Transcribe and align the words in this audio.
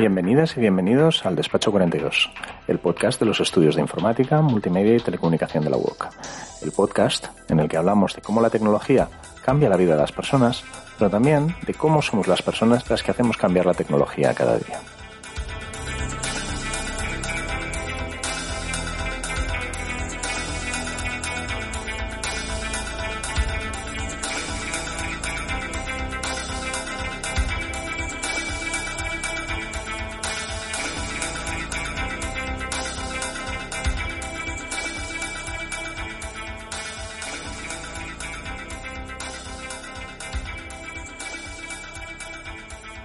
Bienvenidas 0.00 0.56
y 0.56 0.60
bienvenidos 0.60 1.24
al 1.24 1.36
Despacho 1.36 1.70
42, 1.70 2.30
el 2.68 2.78
podcast 2.78 3.20
de 3.20 3.26
los 3.26 3.40
estudios 3.40 3.74
de 3.74 3.82
informática, 3.82 4.40
multimedia 4.42 4.96
y 4.96 5.00
telecomunicación 5.00 5.64
de 5.64 5.70
la 5.70 5.76
UOC. 5.76 6.08
El 6.62 6.72
podcast 6.72 7.26
en 7.50 7.60
el 7.60 7.68
que 7.68 7.76
hablamos 7.76 8.14
de 8.14 8.22
cómo 8.22 8.40
la 8.40 8.50
tecnología 8.50 9.08
cambia 9.50 9.68
la 9.68 9.76
vida 9.76 9.94
de 9.96 10.02
las 10.02 10.12
personas, 10.12 10.62
pero 10.96 11.10
también 11.10 11.56
de 11.66 11.74
cómo 11.74 12.00
somos 12.02 12.28
las 12.28 12.40
personas 12.40 12.88
las 12.88 13.02
que 13.02 13.10
hacemos 13.10 13.36
cambiar 13.36 13.66
la 13.66 13.74
tecnología 13.74 14.32
cada 14.32 14.56
día. 14.58 14.78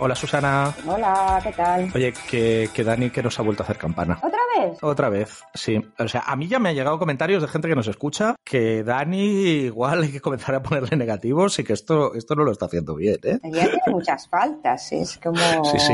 Hola 0.05 0.13
Susana. 0.13 0.71
Hola, 0.85 1.39
¿qué 1.41 1.51
tal? 1.51 1.91
Oye, 1.95 2.13
que, 2.29 2.69
que 2.71 2.83
Dani 2.83 3.09
que 3.09 3.23
nos 3.23 3.39
ha 3.39 3.41
vuelto 3.41 3.63
a 3.63 3.65
hacer 3.65 3.79
campana. 3.79 4.19
¿Otra 4.21 4.34
vez? 4.59 4.83
Otra 4.83 5.09
vez, 5.09 5.43
sí. 5.53 5.81
O 5.97 6.07
sea, 6.07 6.23
a 6.25 6.35
mí 6.35 6.47
ya 6.47 6.59
me 6.59 6.69
han 6.69 6.75
llegado 6.75 6.99
comentarios 6.99 7.41
de 7.41 7.47
gente 7.47 7.67
que 7.67 7.75
nos 7.75 7.87
escucha 7.87 8.35
que 8.43 8.83
Dani 8.83 9.65
igual 9.65 10.03
hay 10.03 10.11
que 10.11 10.21
comenzar 10.21 10.55
a 10.55 10.63
ponerle 10.63 10.97
negativos 10.97 11.57
y 11.59 11.63
que 11.63 11.73
esto, 11.73 12.13
esto 12.13 12.35
no 12.35 12.43
lo 12.43 12.51
está 12.51 12.65
haciendo 12.65 12.95
bien, 12.95 13.19
¿eh? 13.23 13.39
Ya 13.43 13.65
tiene 13.65 13.81
muchas 13.87 14.27
faltas, 14.27 14.91
es 14.91 15.17
como... 15.17 15.37
Sí, 15.65 15.79
sí. 15.79 15.93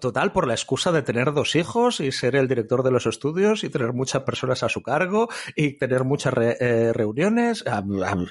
Total, 0.00 0.32
por 0.32 0.46
la 0.46 0.54
excusa 0.54 0.92
de 0.92 1.02
tener 1.02 1.32
dos 1.32 1.56
hijos 1.56 2.00
y 2.00 2.12
ser 2.12 2.36
el 2.36 2.48
director 2.48 2.82
de 2.82 2.90
los 2.90 3.06
estudios 3.06 3.64
y 3.64 3.70
tener 3.70 3.92
muchas 3.92 4.22
personas 4.22 4.62
a 4.62 4.68
su 4.68 4.82
cargo 4.82 5.28
y 5.54 5.78
tener 5.78 6.04
muchas 6.04 6.34
re, 6.34 6.56
eh, 6.60 6.92
reuniones. 6.92 7.64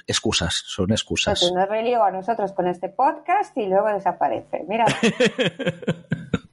excusas, 0.06 0.62
son 0.66 0.90
excusas. 0.92 1.50
Nos 1.54 1.68
reliego 1.68 2.04
a 2.04 2.10
nosotros 2.10 2.52
con 2.52 2.66
este 2.66 2.88
podcast 2.88 3.56
y 3.56 3.66
luego 3.66 3.88
desaparece. 3.88 4.64
Mira. 4.68 4.86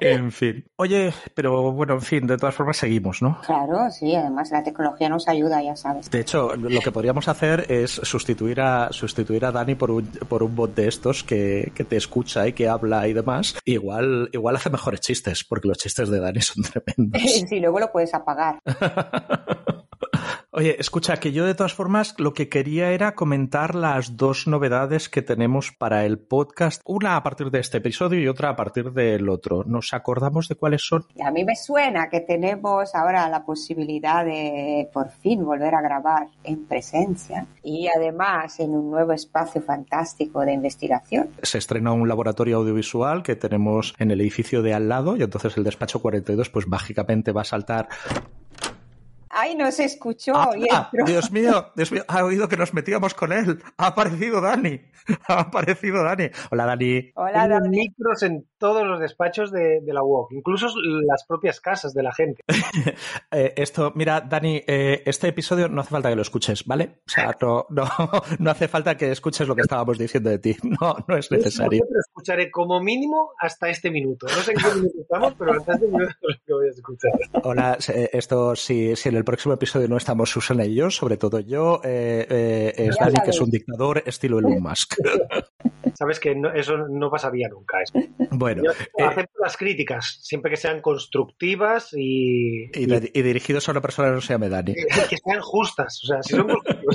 en 0.00 0.32
fin. 0.32 0.64
Oye, 0.76 1.12
pero 1.34 1.72
bueno, 1.72 1.94
en 1.94 2.02
fin, 2.02 2.26
de 2.26 2.36
todas 2.36 2.54
formas 2.54 2.76
seguimos, 2.76 3.22
¿no? 3.22 3.40
Claro, 3.44 3.90
sí, 3.90 4.14
además 4.14 4.50
la 4.50 4.62
tecnología 4.62 5.08
nos 5.08 5.28
ayuda, 5.28 5.62
ya 5.62 5.76
sabes. 5.76 6.10
De 6.10 6.20
hecho, 6.20 6.54
lo 6.56 6.80
que 6.80 6.92
podríamos 6.92 7.28
hacer 7.28 7.66
es 7.70 7.90
sustituir 7.90 8.60
a 8.60 8.92
sustituir 8.92 9.44
a 9.44 9.52
Dani 9.52 9.74
por 9.74 9.90
un, 9.90 10.04
por 10.28 10.42
un 10.42 10.54
bot 10.54 10.74
de 10.74 10.88
estos 10.88 11.24
que, 11.24 11.72
que 11.74 11.84
te 11.84 11.96
escucha 11.96 12.46
y 12.46 12.52
que 12.52 12.68
habla 12.68 13.06
y 13.08 13.12
demás. 13.12 13.56
Igual, 13.64 14.30
igual 14.32 14.56
hace 14.56 14.70
mejores 14.70 15.00
chistes, 15.00 15.44
porque 15.44 15.68
los 15.68 15.78
chistes 15.78 16.08
de 16.08 16.20
Dani 16.20 16.40
son 16.40 16.64
tremendos. 16.64 17.22
sí, 17.48 17.60
luego 17.60 17.80
lo 17.80 17.90
puedes 17.90 18.14
apagar. 18.14 18.58
Oye, 20.54 20.76
escucha, 20.78 21.16
que 21.16 21.32
yo 21.32 21.46
de 21.46 21.54
todas 21.54 21.72
formas 21.72 22.14
lo 22.18 22.34
que 22.34 22.50
quería 22.50 22.90
era 22.90 23.14
comentar 23.14 23.74
las 23.74 24.18
dos 24.18 24.46
novedades 24.46 25.08
que 25.08 25.22
tenemos 25.22 25.72
para 25.72 26.04
el 26.04 26.18
podcast, 26.18 26.82
una 26.84 27.16
a 27.16 27.22
partir 27.22 27.50
de 27.50 27.60
este 27.60 27.78
episodio 27.78 28.20
y 28.20 28.28
otra 28.28 28.50
a 28.50 28.56
partir 28.56 28.92
del 28.92 29.30
otro. 29.30 29.64
¿Nos 29.64 29.94
acordamos 29.94 30.48
de 30.48 30.56
cuáles 30.56 30.86
son? 30.86 31.06
A 31.24 31.30
mí 31.30 31.42
me 31.44 31.56
suena 31.56 32.10
que 32.10 32.20
tenemos 32.20 32.94
ahora 32.94 33.30
la 33.30 33.46
posibilidad 33.46 34.26
de 34.26 34.90
por 34.92 35.08
fin 35.08 35.42
volver 35.42 35.74
a 35.74 35.80
grabar 35.80 36.28
en 36.44 36.66
presencia 36.66 37.46
y 37.62 37.88
además 37.88 38.60
en 38.60 38.74
un 38.74 38.90
nuevo 38.90 39.12
espacio 39.12 39.62
fantástico 39.62 40.40
de 40.40 40.52
investigación. 40.52 41.30
Se 41.42 41.56
estrena 41.56 41.92
un 41.92 42.08
laboratorio 42.08 42.58
audiovisual 42.58 43.22
que 43.22 43.36
tenemos 43.36 43.94
en 43.98 44.10
el 44.10 44.20
edificio 44.20 44.60
de 44.60 44.74
al 44.74 44.90
lado 44.90 45.16
y 45.16 45.22
entonces 45.22 45.56
el 45.56 45.64
despacho 45.64 46.02
42 46.02 46.50
pues 46.50 46.68
mágicamente 46.68 47.32
va 47.32 47.40
a 47.40 47.44
saltar 47.44 47.88
¡Ay, 49.34 49.54
no 49.54 49.72
se 49.72 49.84
escuchó! 49.84 50.32
Ah, 50.36 50.50
ah, 50.70 50.90
Dios 51.06 51.32
mío, 51.32 51.72
Dios 51.74 51.90
mío, 51.90 52.04
ha 52.06 52.22
oído 52.22 52.48
que 52.48 52.58
nos 52.58 52.74
metíamos 52.74 53.14
con 53.14 53.32
él. 53.32 53.62
Ha 53.78 53.86
aparecido 53.88 54.40
Dani. 54.40 54.80
Ha 55.26 55.40
aparecido 55.40 56.04
Dani. 56.04 56.30
Hola, 56.52 56.64
Dani. 56.64 57.10
Hola, 57.16 57.48
Dani. 57.48 57.68
micros 57.70 58.22
en 58.22 58.46
todos 58.56 58.86
los 58.86 59.00
despachos 59.00 59.50
de, 59.50 59.80
de, 59.80 59.92
la 59.92 60.04
UOC, 60.04 60.30
incluso 60.30 60.68
las 60.80 61.24
propias 61.26 61.60
casas 61.60 61.92
de 61.92 62.04
la 62.04 62.12
gente. 62.12 62.40
eh, 63.32 63.52
esto, 63.56 63.92
mira, 63.96 64.20
Dani, 64.20 64.62
eh, 64.64 65.02
este 65.04 65.26
episodio 65.26 65.68
no 65.68 65.80
hace 65.80 65.90
falta 65.90 66.08
que 66.08 66.14
lo 66.14 66.22
escuches, 66.22 66.64
¿vale? 66.66 67.00
O 67.04 67.10
sea, 67.10 67.36
no, 67.40 67.66
no, 67.70 67.84
no 68.38 68.50
hace 68.52 68.68
falta 68.68 68.96
que 68.96 69.10
escuches 69.10 69.48
lo 69.48 69.56
que 69.56 69.62
estábamos 69.62 69.98
diciendo 69.98 70.30
de 70.30 70.38
ti. 70.38 70.56
No, 70.80 70.94
no 71.08 71.16
es 71.16 71.30
necesario. 71.32 71.80
Yo 71.80 71.98
escucharé 71.98 72.50
como 72.50 72.80
mínimo 72.80 73.32
hasta 73.40 73.68
este 73.68 73.90
minuto. 73.90 74.26
No 74.26 74.42
sé 74.42 74.52
en 74.52 74.58
qué 74.58 74.74
minuto 74.74 75.00
estamos, 75.00 75.34
pero 75.36 75.52
hasta 75.52 75.72
este 75.72 75.86
minuto 75.86 76.04
es 76.04 76.16
lo 76.22 76.44
que 76.46 76.52
voy 76.52 76.66
a 76.66 76.70
escuchar. 76.70 77.12
Hola, 77.42 77.78
esto, 78.12 78.54
si, 78.54 78.94
si 78.94 79.08
en 79.08 79.21
el 79.22 79.24
próximo 79.24 79.54
episodio 79.54 79.86
no 79.86 79.96
estamos 79.96 80.30
Susana 80.30 80.64
y 80.64 80.74
yo, 80.74 80.90
sobre 80.90 81.16
todo 81.16 81.38
yo, 81.38 81.80
eh, 81.84 82.26
eh, 82.28 82.72
es 82.76 82.96
Dani, 82.98 83.20
que 83.24 83.30
es 83.30 83.40
un 83.40 83.50
dictador 83.50 84.02
estilo 84.04 84.40
Elon 84.40 84.60
Musk. 84.60 84.96
Sabes 85.94 86.18
que 86.18 86.34
no, 86.34 86.52
eso 86.52 86.76
no 86.76 87.08
pasaría 87.08 87.48
nunca. 87.48 87.78
Eso. 87.82 88.00
Bueno, 88.32 88.62
yo 88.64 89.06
acepto 89.06 89.38
eh, 89.38 89.42
las 89.42 89.56
críticas, 89.56 90.18
siempre 90.22 90.50
que 90.50 90.56
sean 90.56 90.80
constructivas 90.80 91.92
y, 91.92 92.64
y, 92.74 92.92
y, 92.92 93.10
y 93.14 93.22
dirigidos 93.22 93.68
a 93.68 93.72
una 93.72 93.80
persona 93.80 94.08
que 94.08 94.14
no 94.14 94.20
se 94.20 94.32
llame 94.32 94.48
Dani. 94.48 94.74
Que, 94.74 94.86
que 95.08 95.16
sean 95.18 95.40
justas. 95.40 96.00
O 96.02 96.06
sea, 96.08 96.22
si 96.22 96.34
son 96.34 96.48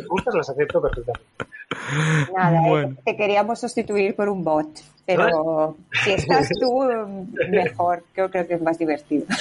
justas, 0.09 0.35
las 0.35 0.49
acepto 0.49 0.81
perfectamente. 0.81 2.33
Nada, 2.35 2.61
bueno. 2.67 2.97
te 3.05 3.15
queríamos 3.15 3.61
sustituir 3.61 4.15
por 4.15 4.27
un 4.27 4.43
bot. 4.43 4.67
Pero 5.07 5.77
si 6.03 6.11
estás 6.11 6.49
tú, 6.59 6.83
mejor. 7.49 8.03
Creo, 8.13 8.29
creo 8.29 8.45
que 8.45 8.55
es 8.55 8.61
más 8.61 8.77
divertido. 8.77 9.25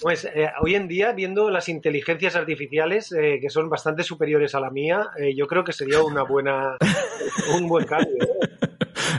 Pues 0.00 0.24
eh, 0.24 0.48
hoy 0.62 0.76
en 0.76 0.88
día, 0.88 1.12
viendo 1.12 1.50
las 1.50 1.68
inteligencias 1.68 2.34
artificiales, 2.34 3.12
eh, 3.12 3.38
que 3.38 3.50
son 3.50 3.68
bastante 3.68 4.02
superiores 4.02 4.54
a 4.54 4.60
la 4.60 4.70
mía, 4.70 5.10
eh, 5.18 5.34
yo 5.36 5.46
creo 5.46 5.62
que 5.62 5.74
sería 5.74 6.02
una 6.02 6.22
buena, 6.22 6.78
un 7.54 7.68
buen 7.68 7.84
cambio. 7.84 8.26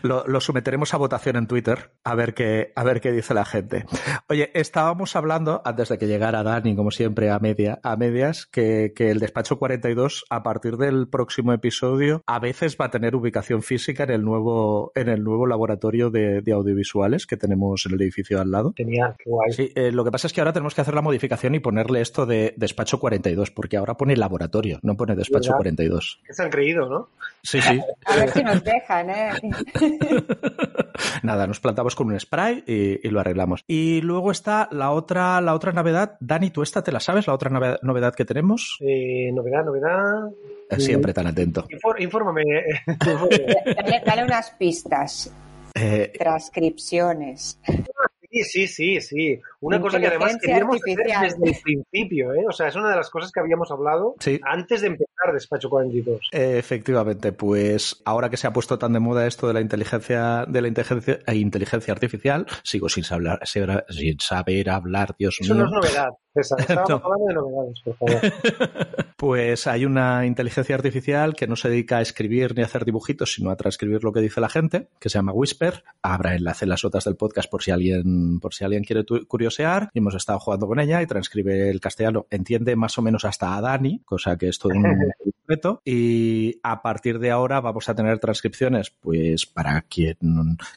Lo, 0.04 0.26
lo, 0.28 0.42
someteremos 0.42 0.94
a 0.94 0.98
votación 0.98 1.36
en 1.36 1.48
Twitter 1.48 1.92
a 2.04 2.16
ver 2.16 2.34
qué 2.34 2.72
a 2.76 2.84
ver 2.84 3.02
qué 3.02 3.12
dice 3.12 3.34
la 3.34 3.46
gente. 3.46 3.86
Oye, 4.30 4.52
estábamos 4.54 5.16
hablando 5.16 5.62
antes 5.66 5.90
de 5.90 5.98
que 5.98 6.08
llegara 6.08 6.44
Dani, 6.44 6.76
como 6.76 6.92
siempre 6.92 7.30
a 7.30 7.40
media 7.40 7.80
a 7.84 7.96
medias, 7.96 8.46
que, 8.46 8.94
que 8.96 9.12
el 9.12 9.20
despacho 9.20 9.58
42 9.60 10.26
a 10.30 10.44
partir 10.44 10.78
del 10.78 11.08
próximo 11.08 11.54
episodio 11.54 12.22
a 12.26 12.40
veces 12.40 12.78
va 12.80 12.86
a 12.86 12.92
tener 12.92 13.16
ubicación 13.16 13.62
física 13.64 14.04
en 14.04 14.12
el 14.12 14.24
nuevo 14.24 14.92
en 14.96 15.10
el 15.10 15.24
nuevo 15.24 15.46
laboratorio 15.48 16.10
de, 16.10 16.42
de 16.42 16.52
audiovisuales 16.52 17.26
que 17.28 17.38
tenemos 17.38 17.86
en 17.86 17.94
el 17.94 18.02
edificio 18.02 18.40
al 18.42 18.52
lado. 18.52 18.74
Genial, 18.76 19.16
qué 19.18 19.30
guay. 19.30 19.52
Sí, 19.52 19.72
eh, 19.76 19.92
lo 19.92 20.04
que 20.04 20.12
pasa 20.12 20.28
es 20.28 20.34
que 20.34 20.42
ahora 20.42 20.54
tenemos 20.54 20.76
que 20.76 20.82
hacer 20.82 20.94
la 20.94 21.02
modificación 21.02 21.56
y 21.56 21.60
ponerle 21.60 22.02
esto 22.02 22.26
de 22.26 22.54
despacho 22.58 23.00
42 23.00 23.52
porque 23.52 23.78
ahora 23.78 23.96
pone 23.96 24.16
laboratorio, 24.16 24.80
no 24.84 24.96
pone 24.96 25.16
despacho 25.16 25.50
¿verdad? 25.50 25.58
42. 25.58 26.22
Que 26.26 26.34
se 26.34 26.44
han 26.44 26.50
creído, 26.50 26.88
¿no? 26.88 27.10
Sí, 27.44 27.62
sí. 27.62 27.82
A 28.06 28.16
ver 28.16 28.32
si 28.32 28.44
nos 28.44 28.64
dejan, 28.64 29.10
¿eh? 29.10 29.32
Nada, 31.24 31.48
nos 31.48 31.60
plantamos 31.60 31.96
con 31.96 32.08
un 32.08 32.20
spray 32.20 32.64
y, 32.68 33.08
y, 33.08 33.10
lo 33.10 33.20
arreglamos. 33.20 33.64
Y 33.68 34.02
luego 34.02 34.32
está 34.32 34.70
la 34.72 34.92
otra, 34.92 35.42
la 35.42 35.56
otra 35.56 35.72
novedad. 35.72 36.18
Dani, 36.20 36.52
¿tú 36.52 36.62
esta 36.62 36.84
te 36.84 36.92
la 36.92 37.00
sabes? 37.00 37.28
¿La 37.28 37.34
otra 37.34 37.80
novedad 37.82 38.14
que 38.14 38.26
tenemos? 38.26 38.78
Eh, 38.82 39.32
novedad, 39.34 39.66
novedad. 39.66 40.30
Siempre 40.78 41.14
tan 41.14 41.28
atento. 41.28 41.66
Infor, 41.70 42.02
infórmame. 42.02 42.44
dale, 42.86 44.02
dale, 44.06 44.24
unas 44.24 44.52
pistas. 44.52 45.34
Eh, 45.74 46.14
Transcripciones. 46.18 47.60
Sí, 48.32 48.44
sí, 48.44 48.68
sí, 48.68 49.02
sí. 49.02 49.42
Una 49.60 49.82
cosa 49.82 50.00
que 50.00 50.08
además 50.08 50.38
queríamos 50.42 50.78
hacer 50.78 50.98
desde 51.22 51.50
el 51.50 51.56
principio, 51.62 52.34
¿eh? 52.34 52.46
O 52.48 52.52
sea, 52.54 52.68
es 52.70 52.76
una 52.78 52.90
de 52.90 52.96
las 52.96 53.10
cosas 53.10 53.32
que 53.32 53.42
habíamos 53.42 53.70
hablado 53.72 54.16
sí. 54.20 54.40
antes 54.44 54.82
de 54.82 54.88
empezar 54.88 55.34
Despacho 55.34 55.70
42. 55.70 56.30
Efectivamente, 56.32 57.32
pues 57.34 58.02
ahora 58.06 58.30
que 58.30 58.38
se 58.38 58.48
ha 58.48 58.54
puesto 58.54 58.80
tan 58.80 58.94
de 58.94 59.00
moda 59.02 59.28
esto 59.28 59.48
de 59.48 59.54
la 59.54 59.62
inteligencia 59.62 60.46
de 60.48 60.62
la 60.62 60.68
inteligencia, 60.70 61.20
e 61.28 61.36
inteligencia 61.36 61.94
artificial, 61.94 62.46
sigo 62.64 62.88
sin 62.90 63.04
saber, 63.04 63.40
sin 63.46 64.20
saber 64.20 64.70
hablar, 64.70 65.14
Dios 65.20 65.38
Eso 65.42 65.54
mío. 65.54 65.66
no 65.66 65.70
es 65.70 65.76
novedad. 65.76 66.10
César. 66.34 66.60
Estábamos 66.62 66.90
No. 66.90 66.96
hablando 67.04 67.26
de 67.28 67.34
novedades, 67.34 67.82
por 67.84 67.96
favor. 67.98 68.22
Pues 69.22 69.68
hay 69.68 69.86
una 69.86 70.26
inteligencia 70.26 70.74
artificial 70.74 71.36
que 71.36 71.46
no 71.46 71.56
se 71.56 71.70
dedica 71.70 72.00
a 72.00 72.02
escribir 72.02 72.56
ni 72.56 72.64
a 72.64 72.66
hacer 72.66 72.86
dibujitos, 72.86 73.34
sino 73.34 73.52
a 73.52 73.56
transcribir 73.56 74.04
lo 74.04 74.12
que 74.12 74.20
dice 74.20 74.42
la 74.42 74.50
gente, 74.50 74.88
que 75.00 75.10
se 75.10 75.20
llama 75.20 75.32
Whisper. 75.32 75.84
Habrá 76.02 76.34
enlace 76.34 76.66
en 76.66 76.70
las 76.70 76.84
notas 76.84 77.04
del 77.04 77.18
podcast 77.18 77.48
por 77.48 77.62
si 77.62 77.70
alguien, 77.70 78.40
por 78.40 78.56
si 78.56 78.64
alguien 78.64 78.84
quiere 78.84 79.06
curiosear. 79.28 79.92
Y 79.94 80.00
hemos 80.00 80.16
estado 80.16 80.40
jugando 80.40 80.66
con 80.66 80.80
ella 80.80 81.04
y 81.04 81.06
transcribe 81.06 81.70
el 81.70 81.80
castellano. 81.80 82.26
Entiende 82.32 82.76
más 82.76 82.98
o 82.98 83.04
menos 83.04 83.24
hasta 83.24 83.56
a 83.56 83.62
Dani, 83.62 84.02
cosa 84.06 84.36
que 84.40 84.48
es 84.48 84.58
todo 84.58 84.74
un 84.74 84.86
reto. 85.52 85.82
Y 85.86 86.60
a 86.64 86.82
partir 86.82 87.20
de 87.20 87.32
ahora 87.32 87.60
vamos 87.62 87.90
a 87.90 87.96
tener 87.96 88.20
transcripciones, 88.20 88.90
pues 89.00 89.46
para 89.46 89.82
quien 89.84 90.18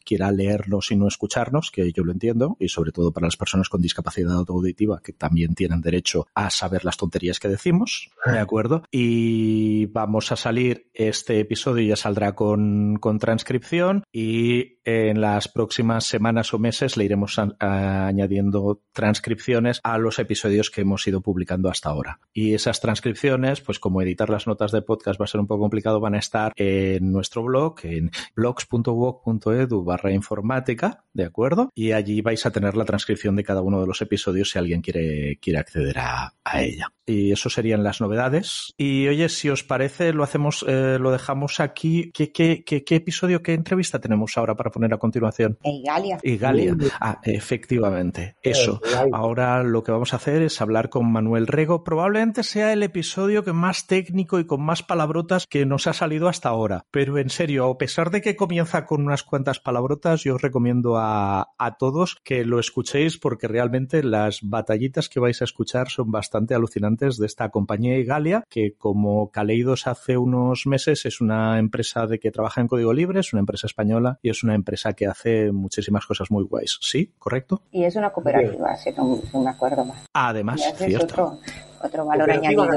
quiera 0.05 0.31
leernos 0.33 0.91
y 0.91 0.97
no 0.97 1.09
escucharnos, 1.09 1.71
que 1.71 1.93
yo 1.93 2.05
lo 2.05 2.13
entiendo, 2.13 2.57
y 2.61 2.69
sobre 2.69 2.93
todo 2.93 3.13
para 3.13 3.27
las 3.27 3.37
personas 3.37 3.69
con 3.69 3.81
discapacidad 3.81 4.45
auditiva, 4.49 5.01
que 5.03 5.13
también 5.13 5.55
tienen 5.55 5.81
derecho 5.81 6.27
a 6.35 6.51
saber 6.51 6.85
las 6.85 6.97
tonterías 6.97 7.39
que 7.41 7.49
decimos, 7.49 8.11
¿de 8.27 8.39
acuerdo? 8.39 8.83
Y 8.91 9.87
vamos 9.87 10.33
a 10.33 10.37
salir, 10.37 10.89
este 10.95 11.39
episodio 11.41 11.87
ya 11.89 11.97
saldrá 11.97 12.35
con, 12.35 12.97
con 13.01 13.19
transcripción 13.19 14.05
y 14.13 14.79
en 14.85 15.21
las 15.21 15.49
próximas 15.49 16.05
semanas 16.05 16.53
o 16.55 16.59
meses 16.59 16.97
le 16.97 17.05
iremos 17.05 17.39
a- 17.39 17.55
a- 17.61 18.07
añadiendo 18.07 18.81
transcripciones 18.93 19.81
a 19.85 19.99
los 19.99 20.19
episodios 20.19 20.71
que 20.71 20.81
hemos 20.83 21.07
ido 21.07 21.21
publicando 21.21 21.69
hasta 21.71 21.89
ahora. 21.91 22.21
Y 22.33 22.55
esas 22.55 22.81
transcripciones, 22.81 23.61
pues 23.61 23.79
como 23.79 24.03
editar 24.03 24.31
las 24.31 24.47
notas 24.47 24.64
de 24.73 24.83
podcast 24.83 25.21
va 25.21 25.25
a 25.25 25.29
ser 25.29 25.41
un 25.41 25.47
poco 25.47 25.63
complicado, 25.63 26.01
van 26.01 26.15
a 26.15 26.19
estar 26.19 26.53
en 26.57 27.13
nuestro 27.13 27.43
blog, 27.43 27.77
en 27.85 28.11
blogs.wok.edu 28.35 29.85
barra 29.85 30.13
informática, 30.13 31.05
¿de 31.13 31.25
acuerdo? 31.25 31.71
Y 31.75 31.93
allí 31.93 32.21
vais 32.21 32.45
a 32.47 32.51
tener 32.51 32.77
la 32.77 32.85
transcripción 32.85 33.37
de 33.37 33.45
cada 33.45 33.63
uno 33.63 33.81
de 33.81 33.87
los 33.87 34.01
episodios 34.03 34.51
si 34.51 34.59
alguien 34.59 34.83
quiere, 34.83 35.39
quiere 35.41 35.59
acceder 35.59 35.99
a, 35.99 36.35
a 36.45 36.63
ella. 36.63 36.89
Y 37.07 37.33
eso 37.33 37.51
serían 37.51 37.85
las 37.85 38.01
novedades. 38.01 38.73
Y 38.79 39.07
oye, 39.09 39.29
si 39.29 39.51
os 39.51 39.63
parece, 39.63 40.13
lo 40.13 40.25
hacemos, 40.25 40.65
eh, 40.67 40.99
lo 40.99 41.11
dejamos 41.11 41.61
aquí. 41.61 42.11
¿Qué, 42.15 42.33
qué, 42.33 42.65
qué, 42.65 42.83
qué 42.83 42.97
episodio, 42.97 43.43
qué 43.43 43.53
entrevista 43.53 43.99
tenemos 43.99 44.39
ahora 44.39 44.55
para 44.57 44.71
poner 44.71 44.95
a 44.95 44.99
continuación? 44.99 45.59
En 45.63 45.83
Galia. 45.83 46.19
Y 46.23 46.39
Galia. 46.39 46.75
Ah, 47.01 47.21
efectivamente, 47.23 48.37
eso. 48.43 48.81
Ahora 49.13 49.63
lo 49.63 49.83
que 49.83 49.93
vamos 49.93 50.15
a 50.15 50.17
hacer 50.17 50.43
es 50.43 50.61
hablar 50.63 50.89
con 50.89 51.11
Manuel 51.13 51.47
Rego. 51.47 51.85
Probablemente 51.85 52.43
sea 52.43 52.73
el 52.73 52.83
episodio 52.83 53.45
que 53.45 53.53
más 53.53 53.87
técnico 53.87 54.39
y 54.39 54.47
con 54.55 54.65
más 54.65 54.85
palabrotas 54.85 55.49
que 55.49 55.67
nos 55.67 55.89
ha 55.89 55.93
salido 55.93 56.29
hasta 56.29 56.49
ahora. 56.49 56.85
Pero 56.93 57.19
en 57.19 57.29
serio, 57.29 57.69
a 57.69 57.77
pesar 57.77 58.13
de 58.13 58.21
que 58.21 58.37
comienza 58.37 58.87
con 58.87 59.05
unas 59.05 59.25
cuantas 59.25 59.59
palabrotas, 59.59 60.23
yo 60.23 60.37
os 60.37 60.43
recomiendo 60.43 60.97
a, 60.97 61.55
a 61.59 61.77
todos 61.77 62.21
que 62.23 62.45
lo 62.45 62.61
escuchéis 62.61 63.19
porque 63.19 63.49
realmente 63.49 64.05
las 64.05 64.43
batallitas 64.45 65.09
que 65.09 65.19
vais 65.19 65.43
a 65.43 65.45
escuchar 65.45 65.89
son 65.89 66.13
bastante 66.13 66.55
alucinantes 66.55 67.19
de 67.19 67.27
esta 67.27 67.49
compañía 67.49 67.99
Igalia, 67.99 68.45
que 68.49 68.77
como 68.79 69.33
Caleidos 69.33 69.89
hace 69.89 70.19
unos 70.19 70.69
meses 70.69 71.05
es 71.05 71.21
una 71.21 71.59
empresa 71.59 72.07
de 72.07 72.21
que 72.21 72.31
trabaja 72.31 72.61
en 72.61 72.69
código 72.69 72.93
libre, 72.93 73.19
es 73.19 73.33
una 73.33 73.41
empresa 73.41 73.67
española 73.67 74.21
y 74.23 74.31
es 74.31 74.45
una 74.45 74.55
empresa 74.55 74.93
que 74.93 75.09
hace 75.09 75.51
muchísimas 75.51 76.07
cosas 76.07 76.31
muy 76.31 76.45
guays. 76.45 76.79
¿Sí? 76.81 77.13
¿Correcto? 77.19 77.63
Y 77.73 77.83
es 77.83 77.97
una 77.97 78.13
cooperativa, 78.13 78.77
si 78.77 78.93
no, 78.93 79.21
me 79.43 79.51
acuerdo 79.51 79.85
más. 79.85 80.07
Además, 80.13 80.63
cierto. 80.79 81.07
otro, 81.07 81.39
otro 81.83 82.07
valor 82.07 82.31
añadido. 82.31 82.69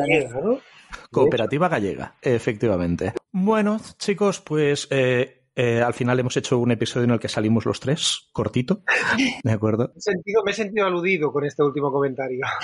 ¿no? 0.42 0.60
Cooperativa 1.12 1.70
gallega, 1.70 2.16
efectivamente. 2.22 3.14
Bueno, 3.32 3.80
chicos, 3.98 4.42
pues 4.42 4.88
eh, 4.92 5.44
eh, 5.56 5.82
al 5.82 5.94
final 5.94 6.20
hemos 6.20 6.38
hecho 6.38 6.58
un 6.60 6.72
episodio 6.72 7.06
en 7.06 7.12
el 7.12 7.20
que 7.20 7.28
salimos 7.30 7.66
los 7.66 7.80
tres, 7.80 8.30
cortito, 8.32 8.82
¿de 9.44 9.52
acuerdo? 9.52 9.92
Me 9.94 9.98
he 9.98 10.02
sentido, 10.02 10.44
me 10.44 10.52
he 10.52 10.56
sentido 10.56 10.86
aludido 10.86 11.32
con 11.32 11.46
este 11.46 11.64
último 11.64 11.92
comentario. 11.92 12.46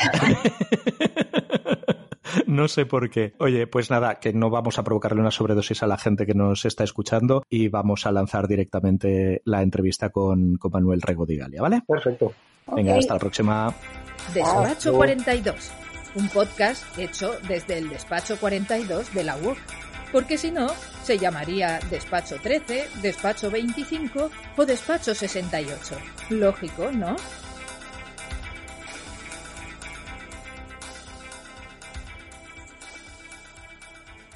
No 2.47 2.67
sé 2.67 2.85
por 2.85 3.09
qué. 3.09 3.33
Oye, 3.39 3.67
pues 3.67 3.89
nada, 3.89 4.19
que 4.19 4.33
no 4.33 4.49
vamos 4.49 4.79
a 4.79 4.83
provocarle 4.83 5.21
una 5.21 5.31
sobredosis 5.31 5.83
a 5.83 5.87
la 5.87 5.97
gente 5.97 6.25
que 6.25 6.33
nos 6.33 6.65
está 6.65 6.83
escuchando 6.83 7.43
y 7.49 7.67
vamos 7.67 8.05
a 8.05 8.11
lanzar 8.11 8.47
directamente 8.47 9.41
la 9.45 9.61
entrevista 9.61 10.09
con, 10.09 10.57
con 10.57 10.71
Manuel 10.71 11.01
Rego 11.01 11.25
de 11.25 11.37
Galia, 11.37 11.61
¿vale? 11.61 11.81
Perfecto. 11.87 12.33
Venga, 12.75 12.95
hasta 12.97 13.15
la 13.15 13.19
próxima. 13.19 13.75
Despacho 14.33 14.91
Ah, 14.91 14.95
42, 14.95 15.71
un 16.15 16.29
podcast 16.29 16.83
hecho 16.97 17.37
desde 17.47 17.77
el 17.77 17.89
despacho 17.89 18.37
42 18.37 19.13
de 19.13 19.23
la 19.23 19.35
UOC. 19.37 19.57
Porque 20.11 20.37
si 20.37 20.51
no, 20.51 20.67
se 21.03 21.17
llamaría 21.17 21.79
Despacho 21.89 22.35
13, 22.41 22.87
Despacho 23.01 23.49
25 23.49 24.29
o 24.55 24.65
Despacho 24.65 25.15
68. 25.15 25.97
Lógico, 26.29 26.91
¿no? 26.91 27.15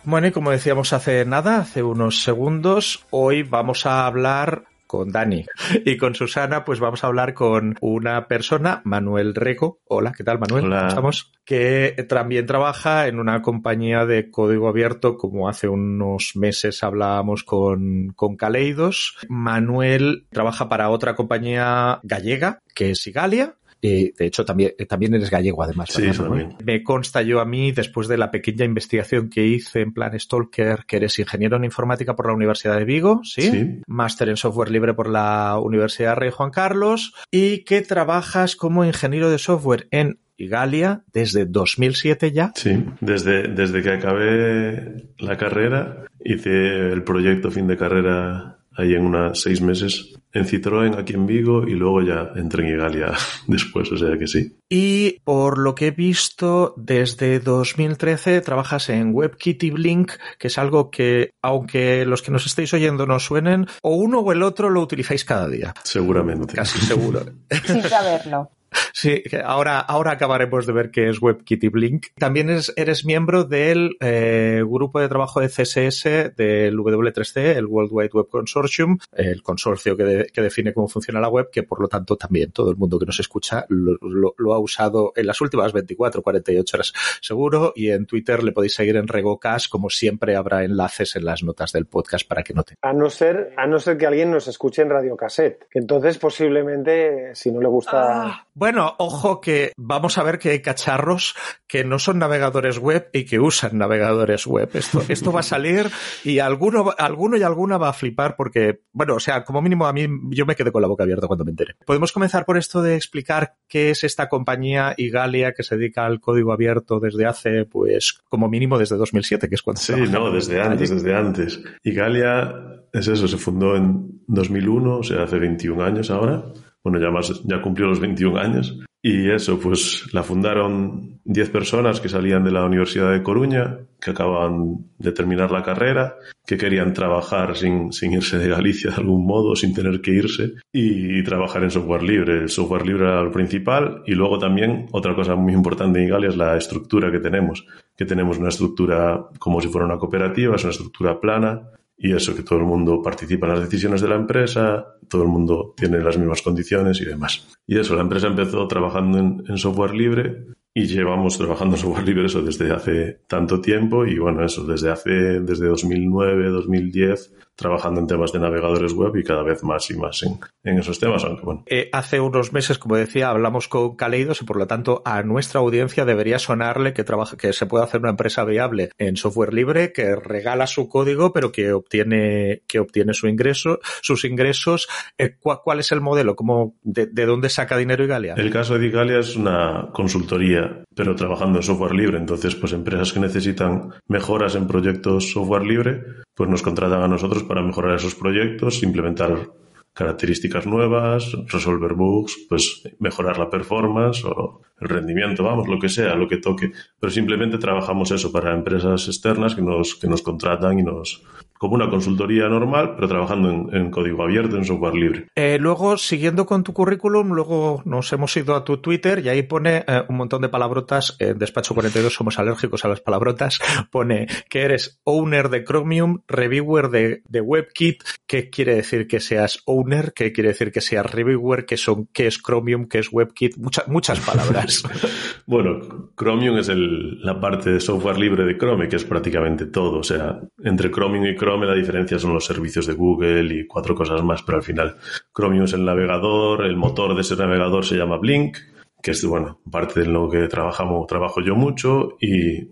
Bueno, 0.04 0.28
y 0.28 0.32
como 0.32 0.52
decíamos 0.52 0.94
hace 0.94 1.26
nada, 1.26 1.58
hace 1.58 1.84
unos 1.84 2.24
segundos, 2.24 3.06
hoy 3.10 3.44
vamos 3.44 3.86
a 3.86 4.06
hablar 4.06 4.64
con 4.88 5.12
Dani 5.12 5.46
y 5.86 5.98
con 5.98 6.16
Susana, 6.16 6.64
pues 6.66 6.80
vamos 6.80 7.04
a 7.04 7.08
hablar 7.08 7.34
con 7.34 7.76
una 7.82 8.28
persona, 8.28 8.82
Manuel 8.86 9.36
Rego. 9.36 9.80
Hola, 9.86 10.14
¿qué 10.16 10.24
tal, 10.24 10.40
Manuel? 10.40 10.66
Hola. 10.66 10.78
¿Cómo 10.78 10.90
estamos? 10.90 11.32
Que 11.46 12.06
también 12.10 12.46
trabaja 12.46 13.08
en 13.08 13.20
una 13.20 13.42
compañía 13.42 14.06
de 14.06 14.32
código 14.32 14.68
abierto, 14.68 15.18
como 15.18 15.48
hace 15.48 15.68
unos 15.68 16.32
meses 16.36 16.84
hablábamos 16.84 17.44
con, 17.44 18.14
con 18.16 18.36
Caleidos. 18.36 19.18
Manuel 19.30 20.26
trabaja 20.32 20.70
para 20.70 20.90
otra 20.90 21.16
compañía 21.16 22.00
gallega, 22.04 22.62
que 22.74 22.92
es 22.92 23.06
Igalia. 23.08 23.56
Y 23.82 24.12
de 24.12 24.26
hecho, 24.26 24.44
también, 24.44 24.74
también 24.88 25.14
eres 25.14 25.30
gallego, 25.30 25.64
además. 25.64 25.90
Sí, 25.92 26.10
también. 26.12 26.56
Me 26.64 26.84
consta 26.84 27.22
yo 27.22 27.40
a 27.40 27.46
mí, 27.46 27.72
después 27.72 28.08
de 28.08 28.18
la 28.18 28.32
pequeña 28.32 28.66
investigación 28.66 29.30
que 29.30 29.46
hice 29.46 29.82
en 29.82 29.94
plan 29.94 30.20
Stalker, 30.20 30.86
que 30.88 30.98
eres 30.98 31.20
ingeniero 31.20 31.58
en 31.58 31.66
informática 31.66 32.16
por 32.16 32.28
la 32.28 32.34
Universidad 32.34 32.78
de 32.78 32.86
Vigo, 32.86 33.22
¿sí? 33.24 33.42
Sí. 33.42 33.82
Máster 33.88 34.30
en 34.30 34.38
software 34.38 34.72
libre 34.72 34.94
por 34.94 35.10
la 35.10 35.60
Universidad 35.60 36.16
Rey 36.16 36.32
Juan 36.32 36.52
Carlos 36.52 37.14
y 37.32 37.64
que 37.64 37.82
trabajas 37.82 38.56
como 38.56 38.86
ingeniero 38.86 39.30
de 39.30 39.38
software 39.38 39.88
en 39.92 40.20
Igalia 40.38 41.04
desde 41.12 41.46
2007 41.46 42.32
ya. 42.32 42.52
Sí, 42.56 42.86
desde, 43.02 43.48
desde 43.48 43.82
que 43.82 43.92
acabé 43.92 45.10
la 45.18 45.38
carrera, 45.38 46.06
hice 46.24 46.92
el 46.92 47.04
proyecto 47.04 47.52
fin 47.52 47.68
de 47.68 47.78
carrera 47.78 48.57
ahí 48.78 48.94
en 48.94 49.06
unos 49.06 49.42
seis 49.42 49.62
meses 49.62 50.14
en 50.34 50.46
Citroën 50.46 50.98
aquí 50.98 51.14
en 51.14 51.26
Vigo 51.26 51.68
y 51.68 51.72
luego 51.72 52.02
ya 52.02 52.32
entré 52.36 52.68
en 52.68 52.76
Igalia 52.76 53.14
después, 53.48 53.92
o 53.92 53.98
sea 53.98 54.18
que 54.18 54.28
sí. 54.28 54.58
Y 54.70 55.20
por 55.24 55.58
lo 55.58 55.74
que 55.76 55.88
he 55.88 55.92
visto, 55.92 56.74
desde 56.78 57.40
2013 57.40 58.42
trabajas 58.42 58.90
en 58.90 59.14
WebKitty 59.14 59.72
Blink, 59.72 60.14
que 60.38 60.48
es 60.48 60.58
algo 60.58 60.92
que, 60.92 61.32
aunque 61.42 62.06
los 62.06 62.22
que 62.22 62.32
nos 62.32 62.46
estéis 62.46 62.74
oyendo 62.74 63.06
no 63.06 63.20
suenen, 63.20 63.68
o 63.82 63.96
uno 63.96 64.20
o 64.20 64.32
el 64.32 64.44
otro 64.44 64.70
lo 64.70 64.82
utilizáis 64.82 65.26
cada 65.26 65.48
día. 65.48 65.74
Seguramente. 65.84 66.54
Casi 66.54 66.80
seguro. 66.80 67.22
Sin 67.66 67.82
saberlo. 67.82 68.52
Sí, 69.00 69.22
ahora, 69.46 69.80
ahora 69.80 70.14
acabaremos 70.14 70.66
de 70.66 70.74
ver 70.74 70.90
qué 70.90 71.08
es 71.10 71.22
WebKitty 71.22 71.68
Blink. 71.70 72.08
También 72.18 72.50
es- 72.50 72.74
eres 72.76 73.06
miembro 73.06 73.44
del 73.44 73.96
eh, 74.00 74.64
grupo 74.68 75.00
de 75.00 75.08
trabajo 75.08 75.40
de 75.40 75.50
CSS 75.50 76.34
del 76.36 76.76
W3C, 76.76 77.58
el 77.58 77.68
World 77.68 77.92
Wide 77.94 78.10
Web 78.12 78.28
Consortium, 78.32 78.98
el 79.14 79.44
consorcio 79.44 79.96
que, 79.96 80.04
de- 80.04 80.26
que 80.34 80.42
define 80.42 80.74
cómo 80.74 80.88
funciona 80.88 81.20
la 81.20 81.30
web, 81.30 81.50
que 81.52 81.62
por 81.62 81.80
lo 81.80 81.88
tanto 81.88 82.16
también 82.18 82.52
todo 82.52 82.72
el 82.72 82.76
mundo 82.78 82.98
que 82.98 83.06
nos 83.06 83.20
escucha 83.20 83.66
lo, 83.70 83.98
lo- 84.02 84.34
lo 84.36 84.54
ha 84.56 84.58
usado 84.58 85.14
en 85.16 85.28
las 85.28 85.40
últimas 85.42 85.74
24, 85.74 86.24
48 86.24 86.78
horas 86.78 86.94
seguro. 87.22 87.74
Y 87.76 87.92
en 87.92 88.08
Twitter 88.08 88.44
le 88.44 88.52
podéis 88.52 88.74
seguir 88.74 88.96
en 88.96 89.08
RegoCast, 89.08 89.70
como 89.70 89.92
siempre 89.92 90.36
habrá 90.36 90.64
enlaces 90.64 91.16
en 91.16 91.24
las 91.26 91.44
notas 91.44 91.72
del 91.72 91.86
podcast 91.86 92.28
para 92.28 92.42
que 92.42 92.56
noten. 92.56 92.78
A 92.82 92.94
no 92.94 93.12
ser, 93.12 93.54
a 93.58 93.68
no 93.68 93.78
ser 93.80 93.96
que 93.96 94.08
alguien 94.08 94.32
nos 94.32 94.48
escuche 94.48 94.82
en 94.82 94.90
Radio 94.90 95.16
Cassette, 95.16 95.68
que 95.70 95.78
entonces 95.78 96.18
posiblemente, 96.18 97.36
si 97.36 97.52
no 97.52 97.62
le 97.62 97.68
gusta... 97.68 98.24
Ah, 98.28 98.48
bueno, 98.56 98.87
ojo 98.98 99.42
que 99.42 99.72
vamos 99.78 100.18
a 100.18 100.24
ver 100.24 100.40
que 100.40 100.50
hay 100.50 100.62
cacharros 100.62 101.36
que 101.68 101.84
no 101.84 102.00
son 102.00 102.20
navegadores 102.20 102.80
web 102.80 103.10
y 103.14 103.26
que 103.26 103.40
usan 103.40 103.78
navegadores 103.78 104.46
web. 104.48 104.70
Esto, 104.74 105.02
esto 105.10 105.32
va 105.32 105.42
a 105.42 105.44
salir 105.44 105.90
y 106.24 106.40
alguno, 106.40 106.94
alguno 106.98 107.38
y 107.38 107.44
alguna 107.44 107.78
va 107.78 107.90
a 107.90 107.94
flipar 107.94 108.36
porque, 108.36 108.82
bueno, 108.92 109.16
o 109.16 109.20
sea, 109.20 109.44
como 109.44 109.62
mínimo 109.62 109.86
a 109.88 109.94
mí 109.94 110.08
yo 110.30 110.46
me 110.46 110.56
quedé 110.56 110.72
con 110.72 110.82
la 110.82 110.88
boca 110.88 111.04
abierta 111.04 111.28
cuando 111.28 111.46
me 111.46 111.52
enteré. 111.52 111.76
Podemos 111.86 112.12
comenzar 112.12 112.46
por 112.46 112.58
esto 112.58 112.82
de 112.82 112.96
explicar 112.96 113.56
qué 113.68 113.90
es 113.90 114.04
esta 114.04 114.30
compañía 114.30 114.94
Igalia 114.98 115.54
que 115.54 115.64
se 115.64 115.78
dedica 115.78 116.06
al 116.06 116.20
código 116.20 116.52
abierto 116.54 117.00
desde 117.00 117.26
hace, 117.26 117.66
pues, 117.66 118.20
como 118.30 118.50
mínimo 118.50 118.78
desde 118.78 118.98
2007, 118.98 119.50
que 119.50 119.56
es 119.56 119.62
cuando 119.62 119.82
Sí, 119.82 119.94
no, 120.10 120.32
desde 120.32 120.62
antes, 120.62 120.90
allí. 120.92 121.00
desde 121.00 121.16
antes. 121.16 121.60
Igalia 121.84 122.54
es 122.94 123.08
eso, 123.08 123.28
se 123.28 123.38
fundó 123.38 123.76
en 123.76 124.22
2001, 124.28 124.98
o 124.98 125.04
sea, 125.04 125.24
hace 125.24 125.38
21 125.40 125.84
años 125.84 126.10
ahora. 126.10 126.44
Bueno, 126.88 127.06
ya, 127.06 127.12
más, 127.12 127.44
ya 127.44 127.62
cumplió 127.62 127.88
los 127.88 128.00
21 128.00 128.40
años. 128.40 128.80
Y 129.02 129.30
eso, 129.30 129.60
pues 129.60 130.06
la 130.14 130.24
fundaron 130.24 131.20
10 131.26 131.50
personas 131.50 132.00
que 132.00 132.08
salían 132.08 132.46
de 132.46 132.52
la 132.52 132.64
Universidad 132.64 133.12
de 133.12 133.22
Coruña, 133.24 133.80
que 134.00 134.12
acababan 134.12 134.86
de 134.98 135.12
terminar 135.12 135.52
la 135.52 135.64
carrera, 135.64 136.16
que 136.46 136.58
querían 136.58 136.94
trabajar 136.94 137.58
sin, 137.58 137.92
sin 137.92 138.14
irse 138.14 138.38
de 138.38 138.48
Galicia 138.48 138.92
de 138.92 138.96
algún 138.96 139.26
modo, 139.26 139.54
sin 139.54 139.74
tener 139.74 140.00
que 140.00 140.12
irse, 140.12 140.54
y, 140.72 141.22
trabajar 141.24 141.64
en 141.64 141.72
software 141.72 142.04
libre. 142.04 142.44
El 142.44 142.50
software 142.50 142.88
libre 142.88 143.04
era 143.04 143.22
lo 143.22 143.32
principal, 143.34 144.02
y 144.06 144.16
luego 144.16 144.40
también 144.40 144.86
otra 144.94 145.14
cosa 145.14 145.36
muy 145.36 145.52
importante 145.52 146.00
en 146.00 146.08
Igalia 146.08 146.30
es 146.30 146.38
la 146.38 146.56
estructura 146.56 147.12
que 147.12 147.20
tenemos, 147.20 147.66
que 147.98 148.06
tenemos 148.06 148.38
una 148.38 148.48
estructura 148.48 149.26
como 149.40 149.60
si 149.60 149.68
fuera 149.68 149.86
una 149.86 149.98
cooperativa, 149.98 150.56
es 150.56 150.64
una 150.64 150.72
estructura 150.72 151.20
plana, 151.20 151.64
y 151.98 152.14
eso, 152.14 152.36
que 152.36 152.44
todo 152.44 152.60
el 152.60 152.66
mundo 152.66 153.02
participa 153.02 153.48
en 153.48 153.54
las 153.54 153.64
decisiones 153.64 154.02
de 154.02 154.08
la 154.08 154.16
empresa, 154.16 154.86
todo 155.10 155.24
el 155.24 155.30
mundo 155.30 155.74
tiene 155.76 156.00
las 156.00 156.18
mismas 156.18 156.44
condiciones 156.44 157.02
y 157.02 157.06
demás. 157.06 157.48
Y 157.66 157.80
eso, 157.80 157.96
la 157.96 158.04
empresa 158.04 158.28
empezó 158.28 158.68
trabajando 158.68 159.18
en, 159.18 159.58
software 159.58 159.96
libre 159.96 160.46
y 160.76 160.86
llevamos 160.86 161.38
trabajando 161.38 161.76
en 161.76 161.82
software 161.82 162.06
libre 162.06 162.28
eso 162.28 162.44
desde 162.44 162.72
hace 162.72 163.22
tanto 163.28 163.60
tiempo 163.62 164.06
y 164.06 164.20
bueno, 164.20 164.46
eso, 164.46 164.64
desde 164.64 164.92
hace, 164.92 165.12
desde 165.42 165.68
2009, 165.68 166.50
2010 166.50 167.34
trabajando 167.58 168.00
en 168.00 168.08
temas 168.08 168.32
de 168.32 168.40
navegadores 168.40 168.94
web 168.94 169.16
y 169.18 169.24
cada 169.24 169.42
vez 169.44 169.64
más 169.64 169.90
y 169.90 169.98
más 169.98 170.22
en, 170.24 170.40
en 170.64 170.78
esos 170.80 171.00
temas, 171.00 171.24
aunque 171.24 171.44
bueno. 171.44 171.64
Eh, 171.66 171.90
hace 171.92 172.20
unos 172.20 172.54
meses, 172.54 172.78
como 172.78 172.96
decía, 172.96 173.30
hablamos 173.30 173.68
con 173.68 173.96
Kaleidos 173.96 174.42
y 174.42 174.46
por 174.46 174.58
lo 174.58 174.68
tanto 174.68 175.02
a 175.04 175.24
nuestra 175.24 175.60
audiencia 175.60 176.06
debería 176.06 176.38
sonarle 176.38 176.94
que 176.94 177.04
trabaja, 177.04 177.36
que 177.36 177.54
se 177.54 177.66
puede 177.66 177.84
hacer 177.84 178.00
una 178.00 178.12
empresa 178.12 178.46
viable 178.46 178.92
en 179.00 179.18
software 179.18 179.54
libre, 179.54 179.92
que 179.92 180.16
regala 180.16 180.68
su 180.68 180.88
código, 180.88 181.34
pero 181.34 181.52
que 181.52 181.74
obtiene, 181.74 182.62
que 182.68 182.80
obtiene 182.80 183.16
su 183.16 183.28
ingreso, 183.28 183.80
sus 184.02 184.24
ingresos. 184.24 184.88
Eh, 185.18 185.36
¿cuál, 185.40 185.80
es 185.80 185.92
el 185.92 186.00
modelo? 186.00 186.36
¿Cómo, 186.36 186.76
de, 186.84 187.08
de, 187.08 187.26
dónde 187.26 187.50
saca 187.50 187.76
dinero 187.76 188.04
Igalia? 188.04 188.36
El 188.36 188.52
caso 188.52 188.78
de 188.78 188.86
Igalia 188.86 189.18
es 189.18 189.36
una 189.36 189.90
consultoría, 189.92 190.84
pero 190.96 191.16
trabajando 191.16 191.58
en 191.58 191.64
software 191.64 191.94
libre. 191.94 192.20
Entonces, 192.20 192.54
pues 192.54 192.72
empresas 192.74 193.12
que 193.12 193.20
necesitan 193.20 193.94
mejoras 194.08 194.54
en 194.54 194.68
proyectos 194.68 195.32
software 195.32 195.64
libre, 195.64 196.04
pues 196.38 196.50
nos 196.52 196.62
contratan 196.62 197.02
a 197.02 197.08
nosotros 197.08 197.44
para 197.44 197.64
mejorar 197.64 197.96
esos 197.96 198.14
proyectos, 198.14 198.84
implementar 198.84 199.50
características 199.92 200.68
nuevas, 200.68 201.36
resolver 201.48 201.96
bugs, 201.96 202.46
pues 202.48 202.84
mejorar 203.00 203.40
la 203.40 203.50
performance 203.50 204.24
o 204.24 204.62
el 204.80 204.88
rendimiento, 204.88 205.44
vamos, 205.44 205.68
lo 205.68 205.80
que 205.80 205.90
sea, 205.90 206.14
lo 206.14 206.28
que 206.28 206.38
toque. 206.38 206.72
Pero 207.00 207.12
simplemente 207.12 207.58
trabajamos 207.58 208.12
eso 208.12 208.32
para 208.32 208.54
empresas 208.54 209.08
externas 209.08 209.56
que 209.56 209.64
nos, 209.64 209.96
que 209.96 210.08
nos 210.08 210.22
contratan 210.22 210.78
y 210.78 210.84
nos, 210.84 211.24
como 211.58 211.76
una 211.76 211.90
consultoría 211.90 212.48
normal, 212.48 212.94
pero 212.96 213.08
trabajando 213.08 213.70
en, 213.72 213.92
código 213.92 214.24
abierto, 214.24 214.58
en 214.58 214.66
software 214.66 214.96
libre. 214.96 215.28
Eh, 215.36 215.58
luego, 215.60 215.98
siguiendo 215.98 216.46
con 216.46 216.64
tu 216.64 216.74
currículum, 216.74 217.34
luego 217.34 217.82
nos 217.86 218.12
hemos 218.14 218.36
ido 218.38 218.56
a 218.56 218.64
tu 218.64 218.78
Twitter 218.78 219.20
y 219.24 219.30
ahí 219.30 219.44
pone 219.44 219.84
eh, 219.88 220.04
un 220.08 220.18
montón 220.18 220.42
de 220.42 220.50
palabrotas. 220.50 221.16
En 221.20 221.38
Despacho 221.38 221.74
42 221.74 222.14
somos 222.14 222.40
alérgicos 222.40 222.86
a 222.86 222.88
las 222.88 223.02
palabrotas. 223.02 223.60
Pone 223.92 224.28
que 224.50 224.62
eres 224.62 225.00
owner 225.04 225.50
de 225.50 225.64
Chromium, 225.64 226.22
reviewer 226.28 226.90
de, 226.90 227.22
WebKit. 227.42 228.04
¿Qué 228.26 228.50
quiere 228.50 228.76
decir 228.76 229.08
que 229.08 229.20
seas 229.20 229.62
owner? 229.66 230.14
¿Qué 230.14 230.32
quiere 230.32 230.50
decir 230.50 230.72
que 230.72 230.82
seas 230.82 231.10
reviewer? 231.10 231.66
¿Qué, 231.66 231.78
son, 231.78 232.08
qué 232.14 232.28
es 232.28 232.42
Chromium? 232.42 232.88
¿Qué 232.88 233.00
es 233.00 233.10
WebKit? 233.12 233.58
Muchas, 233.58 233.88
muchas 233.88 234.20
palabras. 234.20 234.84
bueno, 235.46 236.12
Chromium 236.16 236.58
es 236.58 236.70
el, 236.70 237.22
la 237.24 237.40
parte 237.40 237.72
de 237.72 237.80
software 237.80 238.18
libre 238.18 238.46
de 238.46 238.58
Chrome, 238.58 238.88
que 238.88 238.98
es 238.98 239.06
prácticamente 239.06 239.66
todo. 239.66 240.00
O 240.00 240.04
sea, 240.04 240.40
entre 240.64 240.92
Chromium 240.92 241.26
y 241.26 241.36
Chrome 241.36 241.47
Chrome 241.48 241.66
la 241.66 241.76
diferencia 241.76 242.20
son 242.20 242.34
los 242.34 242.46
servicios 242.46 242.86
de 242.88 242.94
Google 242.94 243.56
y 243.56 243.66
cuatro 243.68 243.96
cosas 243.96 244.22
más, 244.22 244.44
pero 244.44 244.58
al 244.58 244.64
final 244.66 244.98
Chromium 245.34 245.64
es 245.64 245.72
el 245.72 245.86
navegador, 245.86 246.66
el 246.66 246.76
motor 246.76 247.16
de 247.16 247.22
ese 247.22 247.38
navegador 247.38 247.86
se 247.86 247.96
llama 247.96 248.18
Blink, 248.18 248.58
que 249.02 249.12
es, 249.12 249.24
bueno, 249.24 249.62
parte 249.72 250.02
de 250.02 250.08
lo 250.08 250.30
que 250.30 250.50
trabajamos, 250.50 251.08
trabajo 251.08 251.40
yo 251.40 251.56
mucho 251.56 252.18
y, 252.20 252.68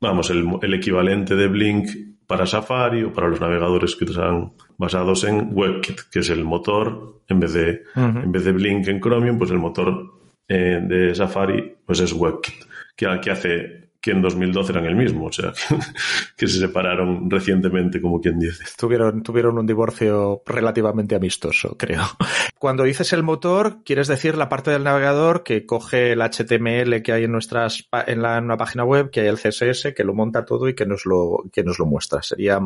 vamos, 0.00 0.30
el, 0.30 0.74
equivalente 0.74 1.34
de 1.34 1.48
Blink 1.48 1.88
para 2.28 2.46
Safari 2.46 3.02
o 3.02 3.12
para 3.12 3.26
los 3.26 3.40
navegadores 3.40 3.96
que 3.96 4.04
están 4.04 4.52
basados 4.78 5.24
en 5.24 5.50
WebKit, 5.52 6.02
que 6.12 6.20
es 6.20 6.30
el 6.30 6.44
motor, 6.44 7.22
en 7.26 7.40
vez 7.40 7.52
de, 7.52 7.82
en 7.96 8.30
vez 8.30 8.44
de 8.44 8.52
Blink 8.52 8.86
en 8.86 9.00
Chromium, 9.00 9.38
pues 9.38 9.50
el 9.50 9.58
motor 9.58 10.20
eh, 10.46 10.80
de 10.80 11.16
Safari 11.16 11.78
pues 11.84 11.98
es 11.98 12.12
WebKit, 12.12 12.64
que, 12.94 13.08
que 13.20 13.30
hace 13.32 13.79
que 14.00 14.12
en 14.12 14.22
2012 14.22 14.72
eran 14.72 14.86
el 14.86 14.96
mismo, 14.96 15.26
o 15.26 15.32
sea, 15.32 15.52
que, 16.36 16.48
se 16.48 16.58
separaron 16.58 17.30
recientemente, 17.30 18.00
como 18.00 18.20
quien 18.20 18.38
dice. 18.38 18.64
Tuvieron, 18.76 19.22
tuvieron 19.22 19.58
un 19.58 19.66
divorcio 19.66 20.42
relativamente 20.46 21.14
amistoso, 21.14 21.76
creo. 21.76 22.02
Cuando 22.58 22.84
dices 22.84 23.12
el 23.12 23.22
motor, 23.22 23.82
quieres 23.84 24.08
decir 24.08 24.36
la 24.36 24.48
parte 24.48 24.70
del 24.70 24.84
navegador 24.84 25.42
que 25.42 25.66
coge 25.66 26.12
el 26.12 26.20
HTML 26.20 27.02
que 27.02 27.12
hay 27.12 27.24
en 27.24 27.32
nuestras 27.32 27.88
en, 28.06 28.22
la, 28.22 28.38
en 28.38 28.44
una 28.44 28.56
página 28.56 28.84
web, 28.84 29.10
que 29.10 29.20
hay 29.20 29.26
el 29.26 29.38
CSS, 29.38 29.92
que 29.94 30.04
lo 30.04 30.14
monta 30.14 30.44
todo 30.44 30.68
y 30.68 30.74
que 30.74 30.86
nos 30.86 31.04
lo, 31.04 31.44
que 31.52 31.62
nos 31.62 31.78
lo 31.78 31.86
muestra. 31.86 32.22
Sería 32.22 32.58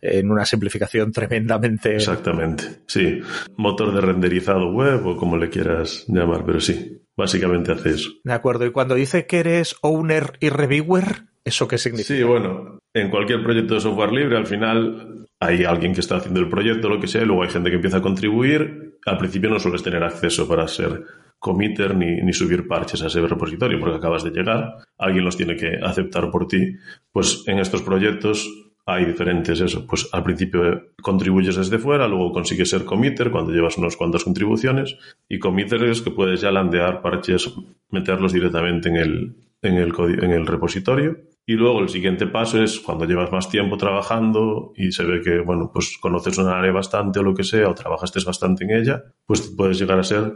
en 0.00 0.30
una 0.30 0.44
simplificación 0.44 1.12
tremendamente. 1.12 1.96
Exactamente, 1.96 2.64
sí. 2.86 3.20
Motor 3.56 3.94
de 3.94 4.00
renderizado 4.00 4.72
web 4.72 5.06
o 5.06 5.16
como 5.16 5.36
le 5.36 5.50
quieras 5.50 6.04
llamar, 6.08 6.44
pero 6.44 6.60
sí. 6.60 7.02
Básicamente 7.18 7.72
hace 7.72 7.90
eso. 7.90 8.10
De 8.22 8.32
acuerdo. 8.32 8.64
Y 8.64 8.70
cuando 8.70 8.94
dice 8.94 9.26
que 9.26 9.40
eres 9.40 9.74
owner 9.82 10.38
y 10.38 10.50
reviewer, 10.50 11.24
¿eso 11.44 11.66
qué 11.66 11.76
significa? 11.76 12.14
Sí, 12.14 12.22
bueno, 12.22 12.78
en 12.94 13.10
cualquier 13.10 13.42
proyecto 13.42 13.74
de 13.74 13.80
software 13.80 14.12
libre, 14.12 14.36
al 14.36 14.46
final 14.46 15.26
hay 15.40 15.64
alguien 15.64 15.92
que 15.94 16.00
está 16.00 16.18
haciendo 16.18 16.38
el 16.38 16.48
proyecto, 16.48 16.88
lo 16.88 17.00
que 17.00 17.08
sea, 17.08 17.22
y 17.22 17.26
luego 17.26 17.42
hay 17.42 17.50
gente 17.50 17.70
que 17.70 17.76
empieza 17.76 17.96
a 17.96 18.02
contribuir. 18.02 19.00
Al 19.04 19.18
principio 19.18 19.50
no 19.50 19.58
sueles 19.58 19.82
tener 19.82 20.04
acceso 20.04 20.46
para 20.46 20.68
ser 20.68 21.02
committer 21.40 21.96
ni, 21.96 22.22
ni, 22.22 22.32
subir 22.32 22.68
parches 22.68 23.02
a 23.02 23.08
ese 23.08 23.20
repositorio 23.20 23.80
porque 23.80 23.96
acabas 23.96 24.22
de 24.22 24.30
llegar, 24.30 24.76
alguien 24.96 25.24
los 25.24 25.36
tiene 25.36 25.56
que 25.56 25.76
aceptar 25.82 26.30
por 26.30 26.46
ti. 26.46 26.76
Pues 27.10 27.42
en 27.48 27.58
estos 27.58 27.82
proyectos 27.82 28.48
hay 28.90 29.04
diferentes, 29.04 29.60
eso, 29.60 29.86
pues 29.86 30.08
al 30.12 30.22
principio 30.22 30.92
contribuyes 31.02 31.56
desde 31.56 31.78
fuera, 31.78 32.08
luego 32.08 32.32
consigues 32.32 32.70
ser 32.70 32.86
committer 32.86 33.30
cuando 33.30 33.52
llevas 33.52 33.76
unas 33.76 33.98
cuantas 33.98 34.24
contribuciones 34.24 34.96
y 35.28 35.38
committer 35.38 35.84
es 35.84 36.00
que 36.00 36.10
puedes 36.10 36.40
ya 36.40 36.50
landear 36.50 37.02
parches, 37.02 37.52
meterlos 37.90 38.32
directamente 38.32 38.88
en 38.88 38.96
el, 38.96 39.36
en 39.60 39.74
el, 39.74 39.92
en 40.22 40.30
el 40.30 40.46
repositorio. 40.46 41.18
Y 41.46 41.52
luego 41.52 41.80
el 41.80 41.90
siguiente 41.90 42.26
paso 42.26 42.62
es 42.62 42.80
cuando 42.80 43.04
llevas 43.04 43.30
más 43.30 43.50
tiempo 43.50 43.76
trabajando 43.76 44.72
y 44.74 44.90
se 44.92 45.04
ve 45.04 45.20
que, 45.20 45.40
bueno, 45.40 45.70
pues 45.70 45.98
conoces 46.00 46.38
una 46.38 46.58
área 46.58 46.72
bastante 46.72 47.18
o 47.18 47.22
lo 47.22 47.34
que 47.34 47.44
sea, 47.44 47.68
o 47.68 47.74
trabajaste 47.74 48.20
bastante 48.24 48.64
en 48.64 48.70
ella, 48.70 49.02
pues 49.26 49.52
puedes 49.54 49.78
llegar 49.78 49.98
a 49.98 50.02
ser 50.02 50.34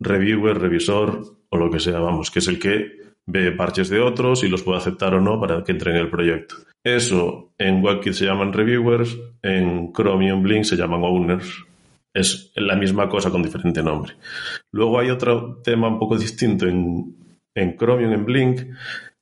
reviewer, 0.00 0.60
revisor 0.60 1.22
o 1.48 1.56
lo 1.56 1.70
que 1.70 1.78
sea, 1.78 2.00
vamos, 2.00 2.32
que 2.32 2.40
es 2.40 2.48
el 2.48 2.58
que 2.58 3.04
ve 3.26 3.52
parches 3.52 3.88
de 3.88 4.00
otros 4.00 4.42
y 4.42 4.48
los 4.48 4.62
puede 4.62 4.78
aceptar 4.78 5.14
o 5.14 5.20
no 5.20 5.40
para 5.40 5.62
que 5.62 5.70
entre 5.70 5.92
en 5.92 5.98
el 5.98 6.10
proyecto. 6.10 6.56
Eso 6.84 7.54
en 7.56 7.82
WebKit 7.82 8.12
se 8.12 8.26
llaman 8.26 8.52
reviewers, 8.52 9.16
en 9.42 9.90
Chromium 9.92 10.42
Blink 10.42 10.64
se 10.64 10.76
llaman 10.76 11.02
owners. 11.02 11.64
Es 12.12 12.52
la 12.56 12.76
misma 12.76 13.08
cosa 13.08 13.30
con 13.30 13.42
diferente 13.42 13.82
nombre. 13.82 14.12
Luego 14.70 15.00
hay 15.00 15.08
otro 15.08 15.62
tema 15.64 15.88
un 15.88 15.98
poco 15.98 16.18
distinto 16.18 16.66
en, 16.68 17.16
en 17.54 17.76
Chromium, 17.76 18.12
en 18.12 18.24
Blink, 18.26 18.60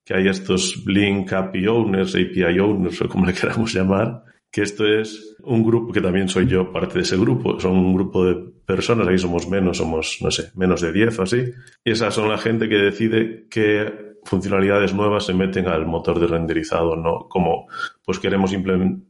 que 0.04 0.14
hay 0.14 0.26
estos 0.26 0.84
Blink 0.84 1.32
API 1.32 1.68
Owners, 1.68 2.16
API 2.16 2.58
Owners 2.58 3.00
o 3.00 3.08
como 3.08 3.26
le 3.26 3.32
queramos 3.40 3.72
llamar, 3.72 4.24
que 4.52 4.60
esto 4.60 4.86
es 4.86 5.34
un 5.42 5.64
grupo 5.64 5.92
que 5.92 6.02
también 6.02 6.28
soy 6.28 6.46
yo 6.46 6.70
parte 6.70 6.94
de 6.96 7.00
ese 7.00 7.16
grupo. 7.16 7.58
Son 7.58 7.72
un 7.72 7.94
grupo 7.94 8.26
de 8.26 8.34
personas, 8.66 9.08
ahí 9.08 9.18
somos 9.18 9.48
menos, 9.48 9.78
somos, 9.78 10.18
no 10.20 10.30
sé, 10.30 10.50
menos 10.54 10.82
de 10.82 10.92
10 10.92 11.18
o 11.18 11.22
así. 11.22 11.44
Y 11.82 11.90
esas 11.90 12.14
son 12.14 12.28
la 12.28 12.36
gente 12.36 12.68
que 12.68 12.76
decide 12.76 13.46
que 13.48 14.12
funcionalidades 14.24 14.92
nuevas 14.92 15.24
se 15.24 15.32
meten 15.32 15.68
al 15.68 15.86
motor 15.86 16.20
de 16.20 16.26
renderizado, 16.26 16.96
¿no? 16.96 17.28
Como, 17.30 17.66
pues 18.04 18.18
queremos 18.18 18.54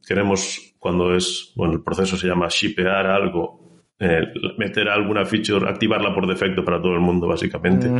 queremos 0.06 0.75
cuando 0.78 1.14
es, 1.14 1.52
bueno, 1.56 1.75
el 1.75 1.82
proceso 1.82 2.16
se 2.16 2.28
llama 2.28 2.46
shipear 2.49 3.06
algo, 3.06 3.84
eh, 3.99 4.22
meter 4.58 4.88
alguna 4.88 5.25
feature, 5.25 5.68
activarla 5.68 6.14
por 6.14 6.28
defecto 6.28 6.64
para 6.64 6.80
todo 6.80 6.94
el 6.94 7.00
mundo, 7.00 7.26
básicamente. 7.26 7.90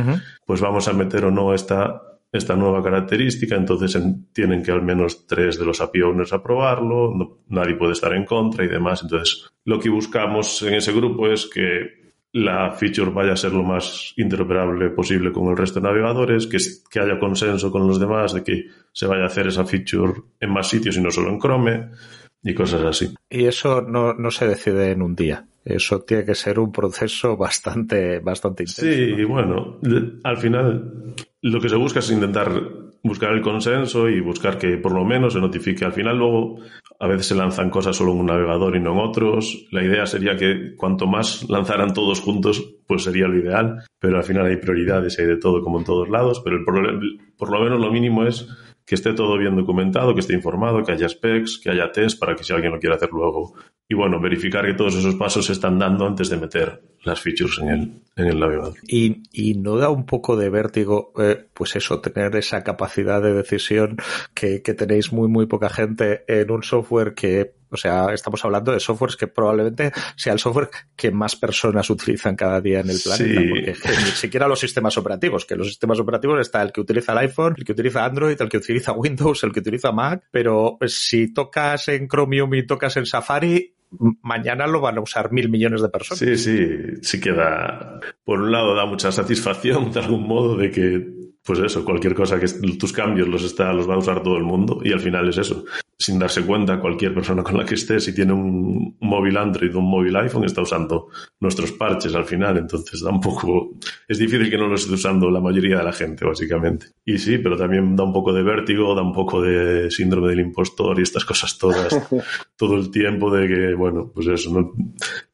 Pues 0.45 0.61
vamos 0.61 0.87
a 0.87 0.93
meter 0.93 1.25
o 1.25 1.31
no 1.31 1.53
esta, 1.53 2.01
esta 2.33 2.55
nueva 2.55 2.83
característica, 2.83 3.55
entonces 3.55 3.95
tienen 4.33 4.63
que 4.63 4.71
al 4.71 4.81
menos 4.81 5.27
tres 5.27 5.59
de 5.59 5.65
los 5.65 5.79
API 5.79 6.01
owners 6.01 6.33
aprobarlo, 6.33 7.39
nadie 7.47 7.75
puede 7.75 7.93
estar 7.93 8.11
en 8.13 8.25
contra 8.25 8.65
y 8.65 8.67
demás. 8.67 9.03
Entonces, 9.03 9.47
lo 9.65 9.79
que 9.79 9.89
buscamos 9.89 10.61
en 10.63 10.73
ese 10.73 10.91
grupo 10.91 11.27
es 11.27 11.45
que 11.45 12.03
la 12.33 12.71
feature 12.71 13.11
vaya 13.11 13.33
a 13.33 13.37
ser 13.37 13.53
lo 13.53 13.61
más 13.61 14.13
interoperable 14.17 14.89
posible 14.89 15.31
con 15.31 15.49
el 15.49 15.57
resto 15.57 15.79
de 15.79 15.87
navegadores, 15.87 16.47
que, 16.47 16.57
que 16.89 16.99
haya 16.99 17.19
consenso 17.19 17.71
con 17.71 17.87
los 17.87 17.99
demás 17.99 18.33
de 18.33 18.43
que 18.43 18.65
se 18.91 19.05
vaya 19.05 19.23
a 19.23 19.27
hacer 19.27 19.47
esa 19.47 19.65
feature 19.65 20.13
en 20.39 20.51
más 20.51 20.67
sitios 20.67 20.97
y 20.97 21.01
no 21.01 21.11
solo 21.11 21.29
en 21.29 21.39
Chrome 21.39 21.89
y 22.43 22.53
cosas 22.53 22.83
así. 22.83 23.13
Y 23.29 23.45
eso 23.45 23.81
no, 23.81 24.13
no 24.13 24.31
se 24.31 24.47
decide 24.47 24.91
en 24.91 25.01
un 25.01 25.15
día. 25.15 25.47
Eso 25.65 26.01
tiene 26.01 26.25
que 26.25 26.35
ser 26.35 26.59
un 26.59 26.71
proceso 26.71 27.37
bastante, 27.37 28.19
bastante 28.19 28.63
intenso. 28.63 28.81
Sí, 28.81 29.23
bueno, 29.23 29.79
al 30.23 30.37
final 30.37 31.15
lo 31.41 31.61
que 31.61 31.69
se 31.69 31.77
busca 31.77 31.99
es 31.99 32.11
intentar 32.11 32.51
buscar 33.01 33.33
el 33.33 33.41
consenso 33.41 34.09
y 34.09 34.19
buscar 34.19 34.57
que 34.57 34.77
por 34.77 34.93
lo 34.93 35.05
menos 35.05 35.33
se 35.33 35.39
notifique. 35.39 35.85
Al 35.85 35.93
final 35.93 36.17
luego 36.17 36.59
a 36.99 37.07
veces 37.07 37.27
se 37.27 37.35
lanzan 37.35 37.69
cosas 37.69 37.95
solo 37.95 38.11
en 38.11 38.19
un 38.19 38.25
navegador 38.25 38.75
y 38.75 38.81
no 38.81 38.93
en 38.93 38.99
otros. 38.99 39.67
La 39.71 39.83
idea 39.83 40.05
sería 40.05 40.35
que 40.35 40.75
cuanto 40.75 41.07
más 41.07 41.49
lanzaran 41.49 41.93
todos 41.93 42.19
juntos, 42.19 42.75
pues 42.85 43.03
sería 43.03 43.27
lo 43.27 43.37
ideal, 43.37 43.83
pero 43.99 44.17
al 44.17 44.23
final 44.23 44.45
hay 44.45 44.57
prioridades, 44.57 45.17
hay 45.19 45.25
de 45.25 45.37
todo 45.37 45.61
como 45.61 45.79
en 45.79 45.85
todos 45.85 46.09
lados, 46.09 46.41
pero 46.43 46.57
el 46.57 46.65
por 47.37 47.51
lo 47.51 47.63
menos 47.63 47.79
lo 47.79 47.91
mínimo 47.91 48.25
es 48.25 48.47
que 48.85 48.95
esté 48.95 49.13
todo 49.13 49.37
bien 49.37 49.55
documentado, 49.55 50.13
que 50.13 50.19
esté 50.19 50.33
informado, 50.33 50.83
que 50.83 50.91
haya 50.91 51.07
specs, 51.07 51.59
que 51.59 51.69
haya 51.69 51.91
test 51.91 52.19
para 52.19 52.35
que 52.35 52.43
si 52.43 52.53
alguien 52.53 52.71
lo 52.71 52.79
quiere 52.79 52.95
hacer 52.95 53.09
luego. 53.11 53.53
Y 53.87 53.95
bueno, 53.95 54.19
verificar 54.19 54.65
que 54.65 54.73
todos 54.73 54.95
esos 54.95 55.15
pasos 55.15 55.45
se 55.45 55.53
están 55.53 55.79
dando 55.79 56.05
antes 56.05 56.29
de 56.29 56.37
meter 56.37 56.81
las 57.03 57.21
features 57.21 57.59
en 57.59 57.69
el, 57.69 58.01
en 58.15 58.27
el 58.27 58.39
navegador. 58.39 58.73
Y, 58.87 59.23
y 59.31 59.55
no 59.55 59.77
da 59.77 59.89
un 59.89 60.05
poco 60.05 60.35
de 60.35 60.49
vértigo, 60.49 61.13
eh, 61.19 61.45
pues 61.53 61.75
eso, 61.75 61.99
tener 62.01 62.35
esa 62.35 62.63
capacidad 62.63 63.21
de 63.21 63.33
decisión 63.33 63.97
que, 64.33 64.61
que 64.61 64.73
tenéis 64.73 65.11
muy, 65.11 65.27
muy 65.27 65.45
poca 65.45 65.69
gente 65.69 66.23
en 66.27 66.51
un 66.51 66.63
software 66.63 67.13
que 67.13 67.55
o 67.73 67.77
sea, 67.77 68.13
estamos 68.13 68.45
hablando 68.45 68.71
de 68.71 68.79
softwares 68.79 69.17
que 69.17 69.25
probablemente 69.25 69.91
sea 70.15 70.33
el 70.33 70.39
software 70.39 70.69
que 70.95 71.09
más 71.09 71.35
personas 71.35 71.89
utilizan 71.89 72.35
cada 72.35 72.61
día 72.61 72.81
en 72.81 72.89
el 72.91 72.99
planeta. 73.03 73.41
Porque 73.81 73.97
ni 73.97 74.11
siquiera 74.11 74.47
los 74.47 74.59
sistemas 74.59 74.95
operativos, 74.95 75.43
que 75.43 75.55
los 75.55 75.69
sistemas 75.69 75.99
operativos 75.99 76.39
está 76.39 76.61
el 76.61 76.71
que 76.71 76.81
utiliza 76.81 77.13
el 77.13 77.17
iPhone, 77.17 77.55
el 77.57 77.65
que 77.65 77.71
utiliza 77.71 78.05
Android, 78.05 78.39
el 78.39 78.47
que 78.47 78.57
utiliza 78.57 78.91
Windows, 78.91 79.43
el 79.43 79.51
que 79.51 79.61
utiliza 79.61 79.91
Mac, 79.91 80.23
pero 80.29 80.77
si 80.85 81.33
tocas 81.33 81.87
en 81.87 82.07
Chromium 82.07 82.53
y 82.53 82.67
tocas 82.67 82.95
en 82.97 83.07
Safari, 83.07 83.73
mañana 84.21 84.67
lo 84.67 84.81
van 84.81 84.97
a 84.97 85.01
usar 85.01 85.31
mil 85.31 85.49
millones 85.49 85.81
de 85.81 85.89
personas. 85.89 86.19
Sí, 86.19 86.37
sí, 86.37 86.67
sí 87.01 87.19
que 87.19 87.31
da, 87.31 87.99
por 88.23 88.41
un 88.41 88.51
lado 88.51 88.75
da 88.75 88.85
mucha 88.85 89.11
satisfacción 89.11 89.91
de 89.91 89.99
algún 89.99 90.27
modo 90.27 90.57
de 90.57 90.71
que, 90.71 91.22
pues 91.43 91.59
eso, 91.59 91.83
cualquier 91.83 92.15
cosa 92.15 92.39
que 92.39 92.47
tus 92.77 92.93
cambios 92.93 93.27
los 93.27 93.43
está, 93.43 93.73
los 93.73 93.89
va 93.89 93.95
a 93.95 93.99
usar 93.99 94.23
todo 94.23 94.37
el 94.37 94.43
mundo 94.43 94.79
y 94.83 94.91
al 94.91 94.99
final 94.99 95.27
es 95.29 95.37
eso 95.37 95.65
sin 96.03 96.19
darse 96.19 96.45
cuenta, 96.45 96.79
cualquier 96.79 97.13
persona 97.13 97.43
con 97.43 97.57
la 97.57 97.65
que 97.65 97.75
esté, 97.75 97.99
si 97.99 98.13
tiene 98.13 98.33
un 98.33 98.97
móvil 98.99 99.37
Android 99.37 99.73
o 99.73 99.79
un 99.79 99.89
móvil 99.89 100.15
iPhone, 100.17 100.43
está 100.43 100.61
usando 100.61 101.07
nuestros 101.39 101.71
parches 101.71 102.13
al 102.13 102.25
final. 102.25 102.57
Entonces, 102.57 103.01
tampoco 103.01 103.71
es 104.07 104.17
difícil 104.17 104.49
que 104.49 104.57
no 104.57 104.67
lo 104.67 104.75
esté 104.75 104.93
usando 104.93 105.29
la 105.29 105.39
mayoría 105.39 105.77
de 105.77 105.83
la 105.83 105.93
gente, 105.93 106.25
básicamente. 106.25 106.87
Y 107.05 107.17
sí, 107.17 107.37
pero 107.37 107.55
también 107.55 107.95
da 107.95 108.03
un 108.03 108.11
poco 108.11 108.33
de 108.33 108.43
vértigo, 108.43 108.93
da 108.93 109.01
un 109.01 109.13
poco 109.13 109.41
de 109.41 109.89
síndrome 109.91 110.29
del 110.29 110.41
impostor 110.41 110.99
y 110.99 111.03
estas 111.03 111.23
cosas 111.23 111.57
todas, 111.57 111.95
todo 112.57 112.75
el 112.75 112.91
tiempo 112.91 113.31
de 113.31 113.47
que, 113.47 113.73
bueno, 113.73 114.11
pues 114.13 114.27
eso, 114.27 114.51
no, 114.51 114.73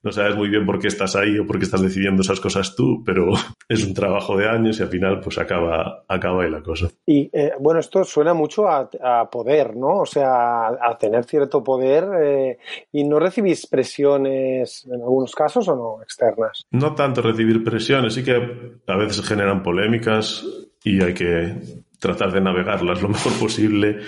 no 0.10 0.14
sabes 0.14 0.36
muy 0.36 0.50
bien 0.50 0.66
por 0.66 0.80
qué 0.80 0.88
estás 0.88 1.16
ahí 1.16 1.38
o 1.38 1.46
por 1.46 1.60
qué 1.60 1.66
estás 1.66 1.84
decidiendo 1.84 2.24
esas 2.24 2.40
cosas 2.40 2.76
tú, 2.76 3.04
pero 3.06 3.28
es 3.70 3.86
un 3.86 3.94
trabajo 3.94 4.36
de 4.36 4.50
años 4.50 4.80
y 4.80 4.84
al 4.84 4.90
final, 4.90 5.20
pues 5.20 5.38
acaba, 5.38 6.04
acaba 6.08 6.44
ahí 6.44 6.50
la 6.50 6.64
cosa. 6.64 6.90
Y 7.06 7.30
eh, 7.32 7.52
bueno, 7.60 7.80
esto 7.80 8.04
suena 8.04 8.34
mucho 8.34 8.68
a, 8.68 8.90
a 9.04 9.30
poder, 9.30 9.76
¿no? 9.76 10.00
O 10.00 10.06
sea, 10.08 10.70
a, 10.70 10.98
tener 10.98 11.26
cierto 11.26 11.64
poder 11.64 12.06
eh, 12.24 12.58
y 12.92 13.04
no 13.04 13.20
recibís 13.20 13.68
presiones 13.68 14.84
en 14.88 15.00
algunos 15.00 15.36
casos 15.36 15.68
o 15.68 15.76
no 15.76 16.02
externas. 16.02 16.66
No 16.72 16.96
tanto 16.96 17.22
recibir 17.22 17.64
presiones, 17.64 18.16
sí 18.16 18.24
que 18.24 18.82
a 18.88 18.98
veces 18.98 19.24
generan 19.28 19.62
polémicas 19.62 20.44
y 20.84 21.04
hay 21.04 21.14
que 21.14 21.56
tratar 22.00 22.32
de 22.32 22.42
navegarlas 22.42 23.02
lo 23.02 23.10
mejor 23.10 23.34
posible. 23.40 24.00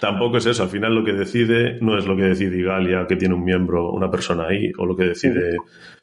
Tampoco 0.00 0.38
es 0.38 0.46
eso, 0.46 0.62
al 0.62 0.68
final 0.68 0.94
lo 0.94 1.04
que 1.04 1.12
decide 1.12 1.78
no 1.80 1.96
es 1.96 2.06
lo 2.06 2.16
que 2.16 2.22
decide 2.22 2.58
Igalia, 2.58 3.06
que 3.06 3.16
tiene 3.16 3.34
un 3.34 3.44
miembro, 3.44 3.92
una 3.92 4.10
persona 4.10 4.46
ahí, 4.48 4.72
o 4.78 4.86
lo 4.86 4.96
que 4.96 5.04
decide 5.04 5.56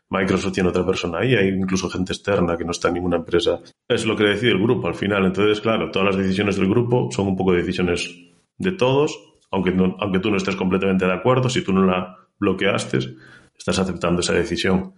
Microsoft 0.09 0.53
tiene 0.53 0.69
otra 0.69 0.85
persona 0.85 1.19
ahí, 1.19 1.35
hay 1.35 1.49
incluso 1.49 1.89
gente 1.89 2.13
externa 2.13 2.57
que 2.57 2.65
no 2.65 2.71
está 2.71 2.89
en 2.89 2.95
ninguna 2.95 3.17
empresa. 3.17 3.59
Es 3.87 4.05
lo 4.05 4.15
que 4.15 4.23
decide 4.25 4.51
el 4.51 4.61
grupo 4.61 4.87
al 4.87 4.95
final. 4.95 5.25
Entonces, 5.25 5.61
claro, 5.61 5.89
todas 5.89 6.15
las 6.15 6.17
decisiones 6.17 6.57
del 6.57 6.69
grupo 6.69 7.09
son 7.11 7.27
un 7.27 7.35
poco 7.35 7.53
decisiones 7.53 8.13
de 8.57 8.71
todos 8.73 9.31
aunque, 9.51 9.73
aunque 9.99 10.19
tú 10.19 10.31
no 10.31 10.37
estés 10.37 10.55
completamente 10.55 11.05
de 11.05 11.13
acuerdo, 11.13 11.49
si 11.49 11.63
tú 11.63 11.73
no 11.73 11.85
la 11.85 12.17
bloqueaste, 12.39 12.99
estás 13.55 13.77
aceptando 13.77 14.21
esa 14.21 14.33
decisión. 14.33 14.93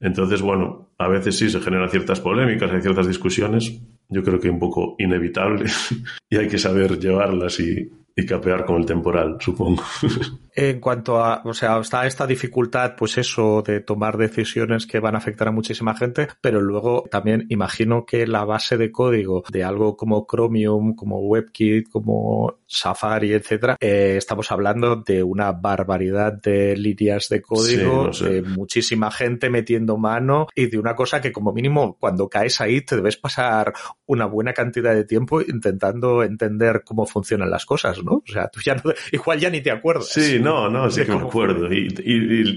Entonces, 0.00 0.40
bueno, 0.40 0.90
a 0.96 1.08
veces 1.08 1.36
sí 1.36 1.50
se 1.50 1.60
generan 1.60 1.90
ciertas 1.90 2.20
polémicas, 2.20 2.70
hay 2.70 2.80
ciertas 2.80 3.08
discusiones, 3.08 3.80
yo 4.08 4.22
creo 4.22 4.40
que 4.40 4.50
un 4.50 4.58
poco 4.58 4.94
inevitables, 4.98 5.94
y 6.30 6.36
hay 6.36 6.48
que 6.48 6.58
saber 6.58 6.98
llevarlas 6.98 7.60
y, 7.60 7.90
y 8.14 8.26
capear 8.26 8.64
con 8.64 8.76
el 8.76 8.86
temporal, 8.86 9.36
supongo. 9.40 9.82
en 10.56 10.80
cuanto 10.80 11.22
a, 11.22 11.42
o 11.44 11.52
sea, 11.52 11.78
está 11.78 12.06
esta 12.06 12.26
dificultad, 12.26 12.96
pues 12.96 13.18
eso, 13.18 13.62
de 13.62 13.80
tomar 13.80 14.16
decisiones 14.16 14.86
que 14.86 15.00
van 15.00 15.14
a 15.14 15.18
afectar 15.18 15.48
a 15.48 15.52
muchísima 15.52 15.94
gente, 15.94 16.28
pero 16.40 16.62
luego 16.62 17.04
también 17.10 17.44
imagino 17.50 18.06
que 18.06 18.26
la 18.26 18.44
base 18.44 18.78
de 18.78 18.90
código 18.90 19.44
de 19.52 19.62
algo 19.62 19.96
como 19.96 20.26
Chromium, 20.26 20.94
como 20.94 21.20
WebKit, 21.20 21.90
como 21.90 22.60
Safari, 22.66 23.34
etcétera, 23.34 23.76
eh, 23.80 24.14
estamos 24.16 24.50
hablando 24.50 24.96
de 24.96 25.22
una 25.22 25.52
barbaridad 25.52 26.32
de 26.32 26.74
líneas 26.76 27.28
de 27.28 27.42
código, 27.42 28.10
de 28.10 28.40
muchísima 28.42 29.10
gente 29.10 29.50
metiendo 29.50 29.98
mano 29.98 30.46
y 30.54 30.66
de 30.66 30.78
una 30.78 30.94
cosa 30.94 31.20
que 31.20 31.32
como 31.32 31.52
mínimo 31.52 31.98
cuando 32.00 32.30
caes 32.30 32.62
ahí 32.62 32.80
te 32.80 32.96
debes 32.96 33.18
pasar 33.18 33.74
una 34.06 34.24
buena 34.24 34.54
cantidad 34.54 34.94
de 34.94 35.04
tiempo 35.04 35.42
intentando 35.42 36.22
entender 36.22 36.82
cómo 36.82 37.04
funcionan 37.04 37.50
las 37.50 37.66
cosas, 37.66 38.02
¿no? 38.02 38.22
O 38.26 38.32
sea, 38.32 38.48
tú 38.48 38.60
ya 38.64 38.74
no, 38.74 38.82
igual 39.12 39.38
ya 39.38 39.50
ni 39.50 39.60
te 39.60 39.70
acuerdas. 39.70 40.08
Sí, 40.08 40.40
no, 40.46 40.70
no, 40.70 40.90
sí 40.90 41.04
que 41.04 41.12
me 41.12 41.22
acuerdo. 41.22 41.72
Y, 41.72 41.88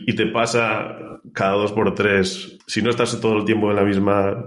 y, 0.08 0.16
te 0.16 0.28
pasa 0.28 1.20
cada 1.34 1.54
dos 1.54 1.72
por 1.72 1.94
tres. 1.96 2.58
Si 2.68 2.82
no 2.82 2.90
estás 2.90 3.20
todo 3.20 3.38
el 3.38 3.46
tiempo 3.46 3.70
en 3.70 3.76
la 3.76 3.84
misma 3.84 4.46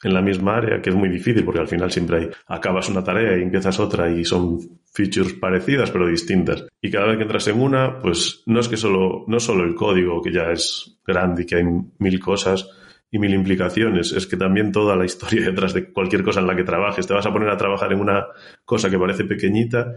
en 0.00 0.14
la 0.14 0.22
misma 0.22 0.58
área, 0.58 0.80
que 0.80 0.90
es 0.90 0.96
muy 0.96 1.08
difícil 1.08 1.44
porque 1.44 1.58
al 1.58 1.66
final 1.66 1.90
siempre 1.90 2.18
hay, 2.18 2.30
acabas 2.46 2.88
una 2.88 3.02
tarea 3.02 3.36
y 3.36 3.42
empiezas 3.42 3.80
otra 3.80 4.08
y 4.08 4.24
son 4.24 4.60
features 4.92 5.32
parecidas 5.32 5.90
pero 5.90 6.06
distintas. 6.06 6.66
Y 6.80 6.88
cada 6.88 7.06
vez 7.08 7.16
que 7.16 7.24
entras 7.24 7.48
en 7.48 7.60
una, 7.60 7.98
pues 7.98 8.44
no 8.46 8.60
es 8.60 8.68
que 8.68 8.76
solo, 8.76 9.24
no 9.26 9.40
solo 9.40 9.64
el 9.64 9.74
código 9.74 10.22
que 10.22 10.32
ya 10.32 10.52
es 10.52 11.00
grande 11.04 11.42
y 11.42 11.46
que 11.46 11.56
hay 11.56 11.64
mil 11.98 12.20
cosas 12.20 12.68
y 13.10 13.18
mil 13.18 13.34
implicaciones, 13.34 14.12
es 14.12 14.28
que 14.28 14.36
también 14.36 14.70
toda 14.70 14.94
la 14.94 15.04
historia 15.04 15.44
detrás 15.46 15.74
de 15.74 15.92
cualquier 15.92 16.22
cosa 16.22 16.38
en 16.38 16.46
la 16.46 16.54
que 16.54 16.62
trabajes. 16.62 17.04
Te 17.04 17.14
vas 17.14 17.26
a 17.26 17.32
poner 17.32 17.48
a 17.48 17.56
trabajar 17.56 17.92
en 17.92 18.00
una 18.00 18.26
cosa 18.64 18.88
que 18.88 18.98
parece 19.00 19.24
pequeñita 19.24 19.96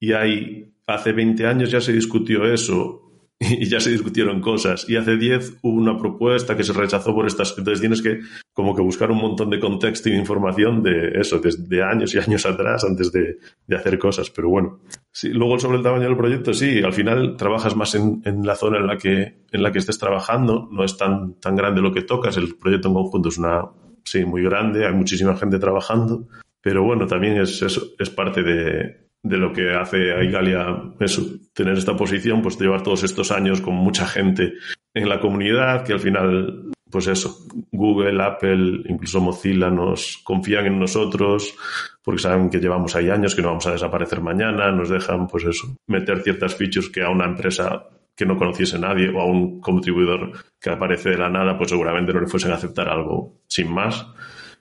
y 0.00 0.12
hay 0.12 0.72
hace 0.86 1.12
20 1.12 1.46
años 1.46 1.70
ya 1.70 1.80
se 1.80 1.92
discutió 1.92 2.44
eso 2.50 3.08
y 3.40 3.66
ya 3.66 3.78
se 3.78 3.90
discutieron 3.90 4.40
cosas. 4.40 4.88
Y 4.88 4.96
hace 4.96 5.16
10 5.16 5.58
hubo 5.62 5.78
una 5.78 5.96
propuesta 5.96 6.56
que 6.56 6.64
se 6.64 6.72
rechazó 6.72 7.14
por 7.14 7.26
estas. 7.26 7.54
Entonces 7.56 7.80
tienes 7.80 8.02
que 8.02 8.20
como 8.52 8.74
que 8.74 8.82
buscar 8.82 9.10
un 9.12 9.18
montón 9.18 9.50
de 9.50 9.60
contexto 9.60 10.08
y 10.08 10.14
información 10.14 10.82
de 10.82 11.20
eso, 11.20 11.38
desde 11.38 11.82
años 11.82 12.12
y 12.14 12.18
años 12.18 12.44
atrás 12.46 12.84
antes 12.84 13.12
de, 13.12 13.38
hacer 13.76 13.98
cosas. 13.98 14.30
Pero 14.30 14.48
bueno, 14.48 14.80
sí, 15.12 15.28
luego 15.28 15.58
sobre 15.60 15.76
el 15.76 15.84
tamaño 15.84 16.04
del 16.04 16.16
proyecto, 16.16 16.52
sí, 16.52 16.82
al 16.82 16.92
final 16.92 17.36
trabajas 17.36 17.76
más 17.76 17.94
en, 17.94 18.20
en, 18.24 18.44
la 18.44 18.56
zona 18.56 18.78
en 18.78 18.86
la 18.88 18.96
que, 18.96 19.44
en 19.52 19.62
la 19.62 19.70
que 19.70 19.78
estés 19.78 19.98
trabajando. 19.98 20.68
No 20.72 20.82
es 20.82 20.96
tan, 20.96 21.34
tan 21.34 21.54
grande 21.54 21.80
lo 21.80 21.92
que 21.92 22.02
tocas. 22.02 22.36
El 22.36 22.56
proyecto 22.56 22.88
en 22.88 22.94
conjunto 22.94 23.28
es 23.28 23.38
una, 23.38 23.66
sí, 24.02 24.24
muy 24.24 24.42
grande. 24.42 24.84
Hay 24.84 24.94
muchísima 24.94 25.36
gente 25.36 25.60
trabajando. 25.60 26.26
Pero 26.60 26.82
bueno, 26.82 27.06
también 27.06 27.36
es, 27.36 27.62
eso, 27.62 27.82
es 27.96 28.10
parte 28.10 28.42
de, 28.42 29.07
de 29.22 29.36
lo 29.36 29.52
que 29.52 29.70
hace 29.70 30.12
a 30.12 30.22
Igalia 30.22 30.64
eso, 31.00 31.22
tener 31.52 31.76
esta 31.76 31.96
posición, 31.96 32.42
pues 32.42 32.58
llevar 32.58 32.82
todos 32.82 33.02
estos 33.02 33.30
años 33.30 33.60
con 33.60 33.74
mucha 33.74 34.06
gente 34.06 34.54
en 34.94 35.08
la 35.08 35.20
comunidad, 35.20 35.84
que 35.84 35.92
al 35.92 36.00
final, 36.00 36.70
pues 36.90 37.08
eso, 37.08 37.46
Google, 37.72 38.22
Apple, 38.22 38.82
incluso 38.88 39.20
Mozilla 39.20 39.70
nos 39.70 40.18
confían 40.24 40.66
en 40.66 40.78
nosotros 40.78 41.54
porque 42.02 42.22
saben 42.22 42.48
que 42.48 42.58
llevamos 42.58 42.96
ahí 42.96 43.10
años, 43.10 43.34
que 43.34 43.42
no 43.42 43.48
vamos 43.48 43.66
a 43.66 43.72
desaparecer 43.72 44.22
mañana, 44.22 44.72
nos 44.72 44.88
dejan, 44.88 45.26
pues 45.26 45.44
eso, 45.44 45.76
meter 45.86 46.22
ciertas 46.22 46.54
features 46.54 46.88
que 46.88 47.02
a 47.02 47.10
una 47.10 47.26
empresa 47.26 47.86
que 48.16 48.24
no 48.24 48.36
conociese 48.36 48.78
nadie 48.78 49.10
o 49.10 49.20
a 49.20 49.26
un 49.26 49.60
contribuidor 49.60 50.32
que 50.60 50.70
aparece 50.70 51.10
de 51.10 51.18
la 51.18 51.28
nada, 51.28 51.56
pues 51.56 51.70
seguramente 51.70 52.12
no 52.12 52.20
le 52.20 52.26
fuesen 52.26 52.50
a 52.50 52.54
aceptar 52.54 52.88
algo 52.88 53.42
sin 53.46 53.70
más. 53.70 54.06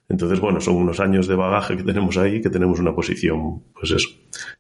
Entonces, 0.09 0.39
bueno, 0.39 0.61
son 0.61 0.75
unos 0.75 0.99
años 0.99 1.27
de 1.27 1.35
bagaje 1.35 1.75
que 1.75 1.83
tenemos 1.83 2.17
ahí, 2.17 2.41
que 2.41 2.49
tenemos 2.49 2.79
una 2.79 2.95
posición, 2.95 3.63
pues 3.73 3.91
eso, 3.91 4.09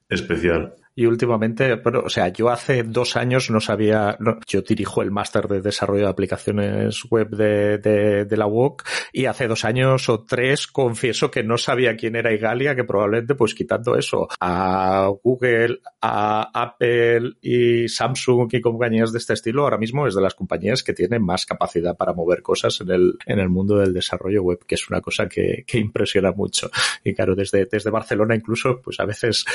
especial. 0.09 0.75
Y 0.97 1.05
últimamente, 1.05 1.75
bueno, 1.75 2.01
o 2.03 2.09
sea, 2.09 2.29
yo 2.29 2.49
hace 2.49 2.81
dos 2.81 3.17
años 3.17 3.51
no 3.51 3.61
sabía, 3.61 4.17
yo 4.47 4.63
dirijo 4.63 5.03
el 5.03 5.11
máster 5.11 5.47
de 5.47 5.61
desarrollo 5.61 6.05
de 6.05 6.09
aplicaciones 6.09 7.03
web 7.11 7.29
de, 7.29 7.77
de, 7.77 8.25
de, 8.25 8.35
la 8.37 8.47
UOC 8.47 8.81
y 9.13 9.25
hace 9.25 9.47
dos 9.47 9.63
años 9.63 10.09
o 10.09 10.23
tres 10.23 10.65
confieso 10.65 11.29
que 11.29 11.43
no 11.43 11.59
sabía 11.59 11.95
quién 11.95 12.15
era 12.15 12.33
Igalia, 12.33 12.75
que 12.75 12.83
probablemente 12.83 13.35
pues 13.35 13.53
quitando 13.53 13.95
eso 13.95 14.27
a 14.39 15.11
Google, 15.23 15.81
a 16.01 16.49
Apple 16.51 17.33
y 17.41 17.87
Samsung 17.87 18.49
y 18.53 18.61
compañías 18.61 19.11
de 19.11 19.19
este 19.19 19.33
estilo, 19.33 19.65
ahora 19.65 19.77
mismo 19.77 20.07
es 20.07 20.15
de 20.15 20.21
las 20.23 20.33
compañías 20.33 20.81
que 20.81 20.93
tienen 20.93 21.23
más 21.23 21.45
capacidad 21.45 21.95
para 21.95 22.13
mover 22.13 22.41
cosas 22.41 22.81
en 22.81 22.89
el, 22.89 23.19
en 23.27 23.37
el 23.37 23.49
mundo 23.49 23.77
del 23.77 23.93
desarrollo 23.93 24.41
web, 24.41 24.65
que 24.65 24.73
es 24.73 24.89
una 24.89 25.01
cosa 25.01 25.29
que, 25.29 25.63
que 25.67 25.77
impresiona 25.77 26.31
mucho. 26.31 26.71
Y 27.03 27.13
claro, 27.13 27.35
desde, 27.35 27.67
desde 27.71 27.91
Barcelona 27.91 28.33
incluso, 28.33 28.81
pues 28.81 28.99
a 28.99 29.05
veces 29.05 29.45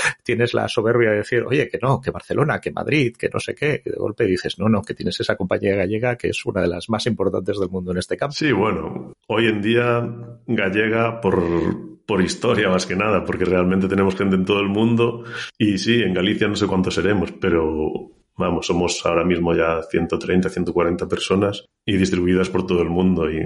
tienes 0.43 0.55
la 0.55 0.69
soberbia 0.69 1.11
de 1.11 1.19
decir 1.19 1.45
oye, 1.45 1.69
que 1.69 1.79
no, 1.81 2.01
que 2.01 2.11
Barcelona, 2.11 2.61
que 2.61 2.73
Madrid, 2.73 3.15
que 3.17 3.29
no 3.33 3.39
sé 3.39 3.55
qué, 3.55 3.83
y 3.85 3.91
de 3.91 3.97
golpe 3.97 4.25
dices, 4.25 4.59
no, 4.59 4.69
no, 4.69 4.83
que 4.83 4.95
tienes 4.95 5.19
esa 5.21 5.37
compañía 5.37 5.77
gallega 5.77 6.17
que 6.17 6.29
es 6.29 6.45
una 6.45 6.63
de 6.63 6.69
las 6.69 6.89
más 6.89 7.07
importantes 7.07 7.59
del 7.61 7.69
mundo 7.69 7.93
en 7.93 7.99
este 7.99 8.17
campo. 8.17 8.35
Sí, 8.35 8.51
bueno, 8.51 9.13
hoy 9.29 9.47
en 9.47 9.63
día 9.63 10.05
gallega 10.47 11.21
por 11.21 11.93
por 12.05 12.21
historia 12.21 12.69
más 12.69 12.85
que 12.85 12.97
nada, 12.97 13.25
porque 13.25 13.45
realmente 13.45 13.87
tenemos 13.87 14.17
gente 14.17 14.35
en 14.35 14.45
todo 14.45 14.61
el 14.61 14.69
mundo 14.69 15.23
y 15.57 15.79
sí, 15.79 16.03
en 16.03 16.13
Galicia 16.13 16.49
no 16.49 16.57
sé 16.57 16.67
cuántos 16.67 16.97
seremos, 16.97 17.31
pero 17.41 18.11
vamos, 18.37 18.67
somos 18.67 19.07
ahora 19.07 19.25
mismo 19.25 19.55
ya 19.55 19.81
130, 19.83 20.49
140 20.49 21.07
personas 21.07 21.65
y 21.87 21.97
distribuidas 21.97 22.51
por 22.51 22.67
todo 22.67 22.83
el 22.83 22.91
mundo 22.91 23.31
y 23.31 23.41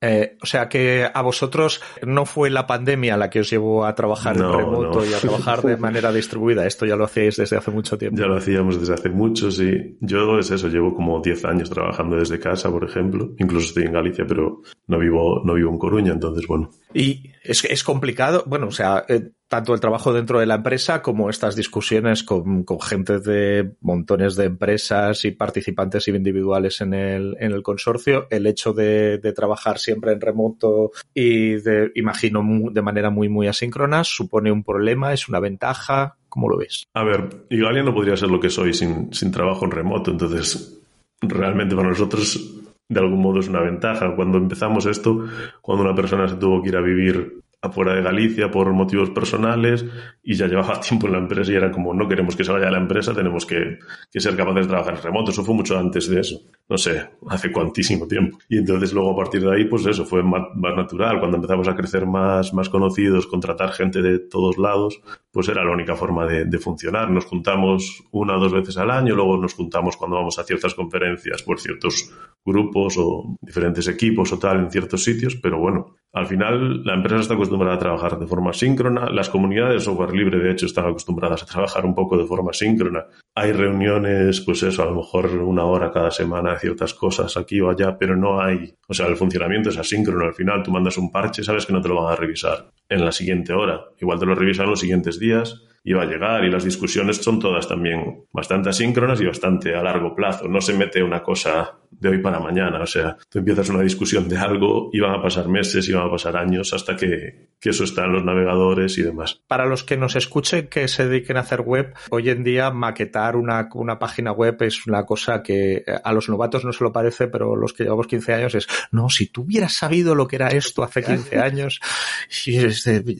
eh, 0.00 0.36
o 0.42 0.46
sea 0.46 0.68
que 0.68 1.08
a 1.12 1.22
vosotros 1.22 1.80
no 2.06 2.26
fue 2.26 2.50
la 2.50 2.66
pandemia 2.66 3.16
la 3.16 3.30
que 3.30 3.40
os 3.40 3.50
llevó 3.50 3.86
a 3.86 3.94
trabajar 3.94 4.36
en 4.36 4.52
remoto 4.52 5.04
y 5.06 5.14
a 5.14 5.18
trabajar 5.18 5.62
de 5.62 5.76
manera 5.78 6.12
distribuida. 6.12 6.66
Esto 6.66 6.84
ya 6.84 6.96
lo 6.96 7.04
hacéis 7.04 7.36
desde 7.36 7.56
hace 7.56 7.70
mucho 7.70 7.96
tiempo. 7.96 8.20
Ya 8.20 8.26
lo 8.26 8.36
hacíamos 8.36 8.78
desde 8.78 8.94
hace 8.94 9.08
mucho, 9.08 9.50
sí. 9.50 9.96
Yo 10.00 10.38
es 10.38 10.50
eso, 10.50 10.68
llevo 10.68 10.94
como 10.94 11.20
10 11.20 11.44
años 11.46 11.70
trabajando 11.70 12.16
desde 12.16 12.38
casa, 12.38 12.70
por 12.70 12.84
ejemplo. 12.84 13.32
Incluso 13.38 13.68
estoy 13.68 13.84
en 13.84 13.92
Galicia, 13.92 14.26
pero 14.28 14.62
no 14.86 14.98
vivo, 14.98 15.42
no 15.44 15.54
vivo 15.54 15.70
en 15.70 15.78
Coruña, 15.78 16.12
entonces 16.12 16.46
bueno. 16.46 16.70
Y 16.96 17.30
es, 17.42 17.62
es 17.66 17.84
complicado, 17.84 18.44
bueno, 18.46 18.68
o 18.68 18.72
sea, 18.72 19.04
eh, 19.06 19.28
tanto 19.48 19.74
el 19.74 19.80
trabajo 19.80 20.14
dentro 20.14 20.40
de 20.40 20.46
la 20.46 20.54
empresa 20.54 21.02
como 21.02 21.28
estas 21.28 21.54
discusiones 21.54 22.22
con, 22.22 22.64
con, 22.64 22.80
gente 22.80 23.18
de 23.18 23.72
montones 23.82 24.34
de 24.34 24.46
empresas 24.46 25.26
y 25.26 25.32
participantes 25.32 26.08
individuales 26.08 26.80
en 26.80 26.94
el, 26.94 27.36
en 27.38 27.52
el 27.52 27.62
consorcio, 27.62 28.28
el 28.30 28.46
hecho 28.46 28.72
de, 28.72 29.20
trabajar 29.36 29.78
siempre 29.78 30.12
en 30.12 30.22
remoto 30.22 30.92
y 31.12 31.56
de, 31.56 31.92
imagino, 31.96 32.42
de 32.72 32.80
manera 32.80 33.10
muy, 33.10 33.28
muy 33.28 33.46
asíncrona, 33.46 34.02
supone 34.02 34.50
un 34.50 34.64
problema, 34.64 35.12
es 35.12 35.28
una 35.28 35.38
ventaja, 35.38 36.16
¿cómo 36.30 36.48
lo 36.48 36.56
ves? 36.56 36.84
A 36.94 37.04
ver, 37.04 37.44
Igalia 37.50 37.82
no 37.82 37.92
podría 37.92 38.16
ser 38.16 38.30
lo 38.30 38.40
que 38.40 38.48
soy 38.48 38.72
sin, 38.72 39.12
sin 39.12 39.30
trabajo 39.30 39.66
en 39.66 39.72
remoto, 39.72 40.10
entonces 40.12 40.80
realmente 41.20 41.76
para 41.76 41.90
nosotros 41.90 42.62
de 42.88 43.00
algún 43.00 43.20
modo 43.20 43.40
es 43.40 43.48
una 43.48 43.60
ventaja. 43.60 44.14
Cuando 44.14 44.38
empezamos 44.38 44.86
esto, 44.86 45.26
cuando 45.60 45.84
una 45.84 45.94
persona 45.94 46.28
se 46.28 46.36
tuvo 46.36 46.62
que 46.62 46.68
ir 46.68 46.76
a 46.76 46.80
vivir 46.80 47.42
afuera 47.62 47.94
de 47.94 48.02
Galicia 48.02 48.50
por 48.50 48.72
motivos 48.72 49.10
personales 49.10 49.84
y 50.22 50.34
ya 50.34 50.46
llevaba 50.46 50.80
tiempo 50.86 51.06
en 51.06 51.12
la 51.12 51.18
empresa 51.18 51.52
y 51.52 51.56
era 51.56 51.70
como 51.70 51.94
no 51.94 52.08
queremos 52.08 52.36
que 52.36 52.44
se 52.44 52.52
vaya 52.52 52.68
a 52.68 52.70
la 52.70 52.78
empresa, 52.78 53.14
tenemos 53.14 53.46
que, 53.46 53.78
que, 54.10 54.20
ser 54.20 54.36
capaces 54.36 54.66
de 54.66 54.68
trabajar 54.68 54.96
en 54.96 55.02
remoto. 55.02 55.30
Eso 55.30 55.44
fue 55.44 55.54
mucho 55.54 55.78
antes 55.78 56.08
de 56.08 56.20
eso. 56.20 56.40
No 56.68 56.78
sé, 56.78 57.08
hace 57.28 57.52
cuantísimo 57.52 58.06
tiempo. 58.06 58.38
Y 58.48 58.58
entonces 58.58 58.92
luego 58.92 59.12
a 59.12 59.16
partir 59.16 59.42
de 59.42 59.54
ahí, 59.54 59.64
pues 59.64 59.86
eso 59.86 60.04
fue 60.04 60.22
más, 60.22 60.42
más 60.54 60.76
natural. 60.76 61.18
Cuando 61.18 61.36
empezamos 61.36 61.68
a 61.68 61.74
crecer 61.74 62.06
más, 62.06 62.52
más 62.52 62.68
conocidos, 62.68 63.26
contratar 63.26 63.72
gente 63.72 64.02
de 64.02 64.18
todos 64.18 64.58
lados, 64.58 65.00
pues 65.30 65.48
era 65.48 65.64
la 65.64 65.72
única 65.72 65.94
forma 65.94 66.26
de, 66.26 66.44
de 66.44 66.58
funcionar. 66.58 67.10
Nos 67.10 67.24
juntamos 67.24 68.04
una 68.10 68.36
o 68.36 68.40
dos 68.40 68.52
veces 68.52 68.76
al 68.76 68.90
año, 68.90 69.14
luego 69.14 69.36
nos 69.36 69.54
juntamos 69.54 69.96
cuando 69.96 70.16
vamos 70.16 70.38
a 70.38 70.44
ciertas 70.44 70.74
conferencias 70.74 71.42
por 71.42 71.60
ciertos 71.60 72.12
grupos 72.44 72.96
o 72.98 73.36
diferentes 73.40 73.88
equipos 73.88 74.32
o 74.32 74.38
tal 74.38 74.60
en 74.60 74.70
ciertos 74.70 75.02
sitios, 75.02 75.36
pero 75.42 75.58
bueno, 75.58 75.96
al 76.16 76.26
final 76.26 76.82
la 76.82 76.94
empresa 76.94 77.20
está 77.20 77.34
acostumbrada 77.34 77.74
a 77.74 77.78
trabajar 77.78 78.18
de 78.18 78.26
forma 78.26 78.54
síncrona, 78.54 79.10
las 79.10 79.28
comunidades 79.28 79.74
de 79.74 79.80
software 79.80 80.14
libre 80.14 80.38
de 80.38 80.50
hecho 80.50 80.64
están 80.64 80.86
acostumbradas 80.86 81.42
a 81.42 81.46
trabajar 81.46 81.84
un 81.84 81.94
poco 81.94 82.16
de 82.16 82.24
forma 82.24 82.54
síncrona. 82.54 83.04
Hay 83.34 83.52
reuniones, 83.52 84.40
pues 84.40 84.62
eso, 84.62 84.82
a 84.82 84.86
lo 84.86 84.94
mejor 84.94 85.26
una 85.26 85.66
hora 85.66 85.92
cada 85.92 86.10
semana 86.10 86.52
de 86.52 86.60
ciertas 86.60 86.94
cosas 86.94 87.36
aquí 87.36 87.60
o 87.60 87.68
allá, 87.68 87.98
pero 87.98 88.16
no 88.16 88.40
hay, 88.40 88.74
o 88.88 88.94
sea, 88.94 89.08
el 89.08 89.16
funcionamiento 89.16 89.68
es 89.68 89.76
asíncrono, 89.76 90.24
al 90.24 90.32
final 90.32 90.62
tú 90.62 90.70
mandas 90.70 90.96
un 90.96 91.12
parche, 91.12 91.44
sabes 91.44 91.66
que 91.66 91.74
no 91.74 91.82
te 91.82 91.88
lo 91.88 92.02
van 92.02 92.14
a 92.14 92.16
revisar 92.16 92.70
en 92.88 93.04
la 93.04 93.12
siguiente 93.12 93.52
hora, 93.52 93.82
igual 94.00 94.18
te 94.18 94.24
lo 94.24 94.34
revisan 94.34 94.70
los 94.70 94.80
siguientes 94.80 95.18
días 95.18 95.66
iba 95.88 96.02
a 96.02 96.06
llegar 96.06 96.44
y 96.44 96.50
las 96.50 96.64
discusiones 96.64 97.18
son 97.18 97.38
todas 97.38 97.68
también 97.68 98.24
bastante 98.32 98.70
asíncronas 98.70 99.20
y 99.20 99.26
bastante 99.26 99.76
a 99.76 99.84
largo 99.84 100.16
plazo. 100.16 100.48
No 100.48 100.60
se 100.60 100.76
mete 100.76 101.00
una 101.00 101.22
cosa 101.22 101.78
de 102.06 102.16
hoy 102.16 102.22
para 102.22 102.40
mañana. 102.40 102.80
O 102.82 102.86
sea, 102.86 103.16
tú 103.28 103.38
empiezas 103.38 103.68
una 103.68 103.82
discusión 103.82 104.28
de 104.28 104.38
algo 104.38 104.90
y 104.92 105.00
van 105.00 105.18
a 105.18 105.22
pasar 105.22 105.48
meses 105.48 105.88
y 105.88 105.92
van 105.92 106.06
a 106.06 106.10
pasar 106.10 106.36
años 106.36 106.72
hasta 106.72 106.96
que, 106.96 107.50
que 107.60 107.70
eso 107.70 107.84
está 107.84 108.04
en 108.04 108.12
los 108.12 108.24
navegadores 108.24 108.96
y 108.98 109.02
demás. 109.02 109.40
Para 109.46 109.66
los 109.66 109.84
que 109.84 109.96
nos 109.96 110.16
escuchen 110.16 110.68
que 110.68 110.88
se 110.88 111.06
dediquen 111.06 111.36
a 111.36 111.40
hacer 111.40 111.60
web, 111.60 111.94
hoy 112.10 112.30
en 112.30 112.44
día 112.44 112.70
maquetar 112.70 113.36
una, 113.36 113.68
una 113.74 113.98
página 113.98 114.32
web 114.32 114.56
es 114.60 114.86
una 114.86 115.04
cosa 115.04 115.42
que 115.42 115.84
a 116.04 116.12
los 116.12 116.28
novatos 116.28 116.64
no 116.64 116.72
se 116.72 116.84
lo 116.84 116.92
parece, 116.92 117.28
pero 117.28 117.56
los 117.56 117.72
que 117.72 117.84
llevamos 117.84 118.06
15 118.06 118.34
años 118.34 118.54
es, 118.54 118.68
no, 118.90 119.08
si 119.08 119.26
tú 119.26 119.42
hubieras 119.42 119.74
sabido 119.74 120.14
lo 120.14 120.26
que 120.26 120.36
era 120.36 120.48
esto 120.48 120.82
hace 120.82 121.02
15 121.02 121.38
años, 121.40 121.80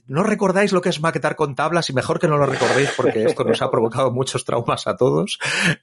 no 0.07 0.22
recordáis 0.22 0.72
lo 0.72 0.81
que 0.81 0.90
es 0.90 1.01
maquetar 1.01 1.37
con 1.37 1.55
tablas 1.55 1.90
y 1.90 1.92
mejor 1.92 2.18
que 2.18 2.29
no 2.29 2.37
lo 2.37 2.46
recordéis 2.46 2.90
porque 2.96 3.25
esto 3.25 3.44
nos 3.44 3.62
ha 3.62 3.70
provocado 3.70 4.11
muchos 4.11 4.44
traumas 4.44 4.87
a 4.87 4.96
todos. 4.96 5.38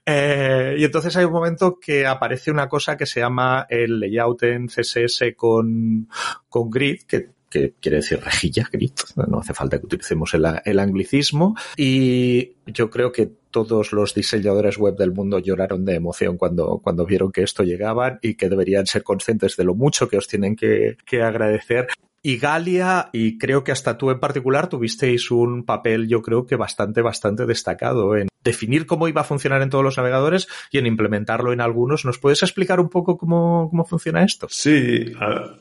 Eh, 0.06 0.76
y 0.78 0.84
entonces 0.84 1.16
hay 1.18 1.26
un 1.26 1.34
momento 1.34 1.80
que 1.80 2.06
aparece 2.06 2.52
una 2.52 2.70
cosa 2.70 2.93
que 2.98 3.06
se 3.06 3.20
llama 3.20 3.66
el 3.70 4.00
layout 4.00 4.44
en 4.44 4.68
CSS 4.68 5.36
con, 5.36 6.08
con 6.50 6.70
grid, 6.70 7.02
que 7.08 7.30
quiere 7.80 7.98
decir 7.98 8.20
rejilla, 8.20 8.68
grid, 8.72 8.94
no 9.16 9.40
hace 9.40 9.54
falta 9.54 9.80
que 9.80 9.86
utilicemos 9.86 10.34
el, 10.34 10.46
el, 10.66 10.80
anglicismo. 10.80 11.56
Y 11.78 12.56
yo 12.66 12.90
creo 12.90 13.12
que 13.12 13.32
todos 13.52 13.94
los 13.94 14.14
diseñadores 14.14 14.78
web 14.78 14.96
del 14.96 15.12
mundo 15.12 15.40
lloraron 15.40 15.86
de 15.86 15.96
emoción 15.96 16.38
cuando, 16.38 16.80
cuando 16.84 17.06
vieron 17.06 17.32
que 17.32 17.44
esto 17.44 17.64
llegaba 17.64 18.18
y 18.22 18.36
que 18.36 18.50
deberían 18.50 18.88
ser 18.88 19.04
conscientes 19.04 19.56
de 19.56 19.64
lo 19.64 19.76
mucho 19.76 20.08
que 20.10 20.18
os 20.18 20.28
tienen 20.28 20.56
que, 20.56 20.98
que 21.06 21.22
agradecer 21.22 21.88
y 22.24 22.38
Galia, 22.38 23.10
y 23.12 23.38
creo 23.38 23.66
que 23.66 23.74
hasta 23.74 23.98
tú 23.98 24.10
en 24.10 24.20
particular 24.20 24.70
tuvisteis 24.70 25.30
un 25.30 25.66
papel, 25.66 26.08
yo 26.08 26.22
creo 26.22 26.46
que 26.46 26.56
bastante, 26.56 27.02
bastante 27.02 27.46
destacado 27.46 28.16
en 28.16 28.30
definir 28.42 28.86
cómo 28.86 29.10
iba 29.10 29.22
a 29.22 29.26
funcionar 29.26 29.62
en 29.62 29.70
todos 29.70 29.84
los 29.84 29.98
navegadores 29.98 30.48
y 30.72 30.78
en 30.78 30.86
implementarlo 30.86 31.52
en 31.52 31.60
algunos. 31.60 32.06
¿Nos 32.06 32.20
puedes 32.20 32.42
explicar 32.42 32.80
un 32.80 32.90
poco 32.90 33.18
cómo, 33.18 33.68
cómo 33.70 33.86
funciona 33.86 34.24
esto? 34.24 34.48
Sí, 34.50 35.14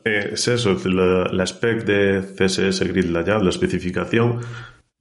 es 0.04 0.48
eso, 0.48 0.76
la 0.84 1.44
spec 1.44 1.84
de 1.84 2.22
CSS 2.22 2.80
Grid 2.88 3.06
Layout, 3.06 3.42
la 3.42 3.50
especificación. 3.50 4.40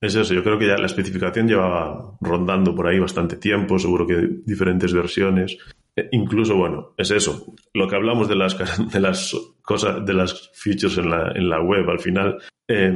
Es 0.01 0.15
eso, 0.15 0.33
yo 0.33 0.43
creo 0.43 0.57
que 0.57 0.65
ya 0.65 0.77
la 0.77 0.87
especificación 0.87 1.47
llevaba 1.47 2.17
rondando 2.21 2.73
por 2.73 2.87
ahí 2.87 2.97
bastante 2.97 3.35
tiempo, 3.35 3.77
seguro 3.77 4.07
que 4.07 4.27
diferentes 4.45 4.91
versiones. 4.93 5.57
Eh, 5.95 6.09
incluso, 6.11 6.55
bueno, 6.55 6.93
es 6.97 7.11
eso. 7.11 7.53
Lo 7.73 7.87
que 7.87 7.95
hablamos 7.95 8.27
de 8.27 8.35
las, 8.35 8.57
de 8.91 8.99
las 8.99 9.35
cosas, 9.61 10.03
de 10.03 10.13
las 10.13 10.49
features 10.55 10.97
en 10.97 11.09
la, 11.09 11.31
en 11.35 11.47
la 11.47 11.61
web, 11.61 11.87
al 11.87 11.99
final, 11.99 12.39
eh, 12.67 12.91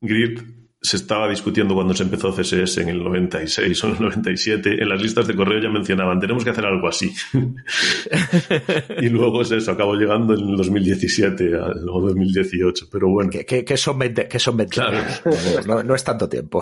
Grid 0.00 0.40
se 0.82 0.96
estaba 0.96 1.28
discutiendo 1.28 1.74
cuando 1.74 1.94
se 1.94 2.02
empezó 2.02 2.34
CSS 2.34 2.78
en 2.78 2.88
el 2.88 3.04
96 3.04 3.84
o 3.84 3.86
en 3.86 3.92
el 3.94 4.00
97. 4.02 4.82
En 4.82 4.88
las 4.88 5.00
listas 5.00 5.28
de 5.28 5.36
correo 5.36 5.62
ya 5.62 5.70
mencionaban, 5.70 6.18
tenemos 6.18 6.42
que 6.42 6.50
hacer 6.50 6.66
algo 6.66 6.88
así. 6.88 7.14
y 9.00 9.08
luego 9.08 9.42
es 9.42 9.52
eso, 9.52 9.70
acabó 9.70 9.94
llegando 9.94 10.34
en 10.34 10.40
el 10.40 10.56
2017 10.56 11.54
o 11.54 12.00
2018, 12.00 12.86
pero 12.90 13.08
bueno. 13.08 13.30
Que, 13.30 13.46
que, 13.46 13.64
que 13.64 13.76
son 13.76 13.96
20, 13.96 14.26
que 14.26 14.38
son 14.40 14.56
20 14.56 14.74
claro. 14.74 14.98
no, 15.66 15.84
no, 15.84 15.94
es 15.94 16.02
tanto 16.02 16.28
tiempo. 16.28 16.60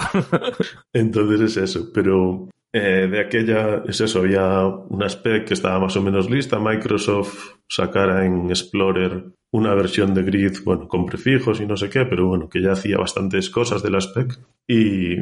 Entonces 0.93 1.41
es 1.41 1.57
eso, 1.57 1.91
pero 1.93 2.51
eh, 2.75 3.09
de 3.11 3.21
aquella, 3.21 3.83
es 3.89 4.03
eso, 4.03 4.19
había 4.19 4.67
una 4.67 5.07
spec 5.09 5.47
que 5.47 5.55
estaba 5.55 5.81
más 5.81 5.97
o 5.97 6.03
menos 6.03 6.29
lista. 6.29 6.59
Microsoft 6.59 7.55
sacara 7.67 8.27
en 8.27 8.51
Explorer 8.51 9.33
una 9.53 9.75
versión 9.75 10.15
de 10.15 10.23
Grid, 10.23 10.59
bueno, 10.65 10.87
con 10.87 11.07
prefijos 11.07 11.61
y 11.61 11.67
no 11.67 11.77
sé 11.77 11.91
qué, 11.91 12.05
pero 12.05 12.27
bueno, 12.27 12.49
que 12.49 12.63
ya 12.63 12.73
hacía 12.73 12.99
bastantes 12.99 13.51
cosas 13.51 13.83
de 13.83 13.91
la 13.91 13.99
spec. 14.01 14.39
Y, 14.67 15.15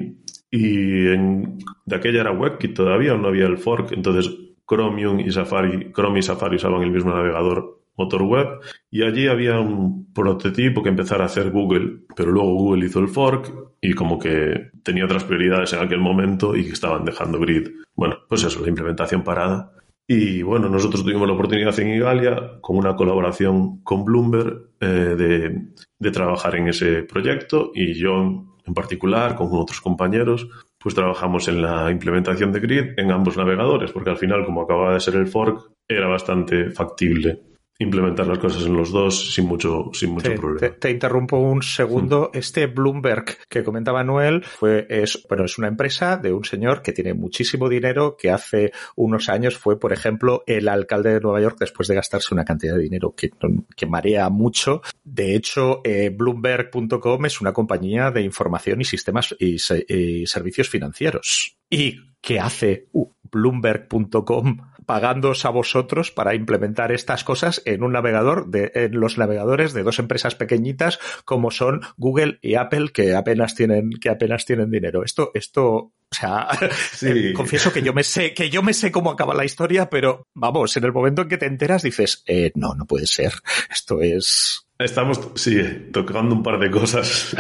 y 0.51 1.05
de 1.05 1.97
aquella 1.97 2.21
era 2.21 2.33
WebKit 2.33 2.75
todavía, 2.75 3.17
no 3.17 3.29
había 3.29 3.47
el 3.47 3.59
fork, 3.59 3.93
entonces 3.93 4.31
Chromium 4.69 5.21
y 5.21 5.31
Safari, 5.31 5.93
Chrome 5.93 6.19
y 6.19 6.23
Safari 6.23 6.57
usaban 6.57 6.83
el 6.83 6.91
mismo 6.91 7.11
navegador 7.11 7.79
motor 7.97 8.23
web 8.23 8.47
y 8.91 9.03
allí 9.03 9.27
había 9.27 9.59
un 9.59 10.13
prototipo 10.13 10.83
que 10.83 10.89
empezara 10.89 11.25
a 11.25 11.27
hacer 11.27 11.51
Google, 11.51 12.05
pero 12.15 12.31
luego 12.31 12.55
Google 12.55 12.87
hizo 12.87 13.01
el 13.01 13.09
fork 13.09 13.53
y 13.81 13.93
como 13.93 14.19
que 14.19 14.71
tenía 14.83 15.05
otras 15.05 15.25
prioridades 15.25 15.73
en 15.73 15.81
aquel 15.81 15.99
momento 15.99 16.57
y 16.57 16.65
que 16.65 16.73
estaban 16.73 17.05
dejando 17.05 17.41
Grid. 17.41 17.69
Bueno, 17.95 18.17
pues 18.29 18.45
eso, 18.45 18.61
la 18.61 18.69
implementación 18.69 19.25
parada. 19.25 19.73
Y 20.11 20.43
bueno, 20.43 20.71
nosotros 20.71 21.05
tuvimos 21.05 21.29
la 21.29 21.35
oportunidad 21.35 21.79
en 21.79 21.89
Igalia, 21.89 22.59
con 22.63 22.79
una 22.79 22.97
colaboración 22.97 23.83
con 23.83 24.07
Bloomberg, 24.07 24.71
eh, 24.81 24.87
de, 24.87 25.67
de 25.99 26.11
trabajar 26.11 26.57
en 26.57 26.69
ese 26.69 27.03
proyecto. 27.03 27.71
Y 27.75 27.93
yo 27.93 28.47
en 28.69 28.75
particular, 28.75 29.35
con 29.35 29.49
otros 29.53 29.83
compañeros, 29.83 30.49
pues 30.79 30.95
trabajamos 30.95 31.47
en 31.49 31.61
la 31.61 31.91
implementación 31.91 32.53
de 32.53 32.61
Grid 32.61 32.99
en 32.99 33.11
ambos 33.11 33.37
navegadores, 33.37 33.93
porque 33.93 34.11
al 34.11 34.17
final, 34.17 34.47
como 34.47 34.63
acababa 34.63 34.95
de 34.95 35.01
ser 35.01 35.17
el 35.17 35.27
fork, 35.27 35.73
era 35.87 36.09
bastante 36.09 36.71
factible 36.71 37.43
implementar 37.81 38.27
las 38.27 38.39
cosas 38.39 38.65
en 38.65 38.77
los 38.77 38.91
dos 38.91 39.33
sin 39.35 39.47
mucho, 39.47 39.91
sin 39.93 40.11
mucho 40.11 40.31
te, 40.31 40.37
problema. 40.37 40.61
Te, 40.61 40.71
te, 40.71 40.91
interrumpo 40.91 41.39
un 41.39 41.63
segundo. 41.63 42.31
Mm. 42.35 42.39
Este 42.39 42.67
Bloomberg 42.67 43.37
que 43.49 43.63
comentaba 43.63 44.03
Noel 44.03 44.43
fue, 44.45 44.87
es, 44.89 45.25
bueno, 45.29 45.45
es 45.45 45.59
una 45.59 45.69
empresa 45.69 46.17
de 46.17 46.33
un 46.33 46.45
señor 46.45 46.83
que 46.83 46.93
tiene 46.93 47.15
muchísimo 47.15 47.69
dinero, 47.69 48.17
que 48.17 48.31
hace 48.31 48.73
unos 48.97 49.29
años 49.29 49.57
fue, 49.57 49.79
por 49.79 49.93
ejemplo, 49.93 50.43
el 50.47 50.69
alcalde 50.69 51.15
de 51.15 51.21
Nueva 51.21 51.41
York 51.41 51.57
después 51.61 51.87
de 51.87 51.95
gastarse 51.95 52.35
una 52.35 52.45
cantidad 52.45 52.75
de 52.75 52.83
dinero 52.83 53.15
que, 53.17 53.31
que 53.77 53.87
marea 53.87 54.29
mucho. 54.29 54.83
De 55.05 55.37
hecho, 55.37 55.81
eh, 55.85 56.11
Bloomberg.com 56.11 57.27
es 57.27 57.41
una 57.41 57.53
compañía 57.53 58.11
de 58.11 58.23
información 58.23 58.81
y 58.81 58.85
sistemas 58.85 59.37
y, 59.39 59.57
y 59.89 60.27
servicios 60.27 60.69
financieros. 60.69 61.57
¿Y 61.71 61.97
qué 62.21 62.41
hace 62.41 62.89
Bloomberg.com 63.31 64.59
pagándoos 64.89 65.45
a 65.45 65.51
vosotros 65.51 66.11
para 66.11 66.35
implementar 66.35 66.93
estas 66.93 67.23
cosas 67.23 67.61
en 67.67 67.83
un 67.83 67.93
navegador, 67.93 68.49
de, 68.49 68.73
en 68.75 68.99
los 68.99 69.19
navegadores 69.19 69.75
de 69.75 69.83
dos 69.83 69.99
empresas 69.99 70.35
pequeñitas 70.35 70.99
como 71.27 71.51
son 71.51 71.83
Google 71.99 72.39
y 72.41 72.55
Apple 72.55 72.89
que 72.95 73.15
apenas 73.15 73.55
tienen, 73.55 73.91
que 74.01 74.09
apenas 74.09 74.47
tienen 74.47 74.71
dinero. 74.71 75.05
Esto, 75.05 75.31
esto, 75.35 75.67
o 75.67 75.93
sea, 76.11 76.49
Sí. 76.95 77.35
confieso 77.35 77.71
que 77.71 77.83
yo 77.83 77.93
me 77.93 78.03
sé, 78.03 78.33
que 78.33 78.49
yo 78.49 78.63
me 78.63 78.73
sé 78.73 78.91
cómo 78.91 79.11
acaba 79.11 79.35
la 79.35 79.45
historia, 79.45 79.91
pero 79.91 80.27
vamos, 80.33 80.75
en 80.79 80.85
el 80.85 80.93
momento 80.95 81.21
en 81.21 81.29
que 81.29 81.37
te 81.37 81.45
enteras 81.45 81.83
dices, 81.83 82.23
eh, 82.27 82.51
no, 82.55 82.75
no 82.75 82.87
puede 82.87 83.07
ser. 83.07 83.35
Esto 83.71 84.01
es, 84.01 84.68
Estamos, 84.79 85.21
sí, 85.35 85.61
tocando 85.93 86.37
un 86.37 86.43
par 86.43 86.59
de 86.61 86.71
cosas 86.71 87.37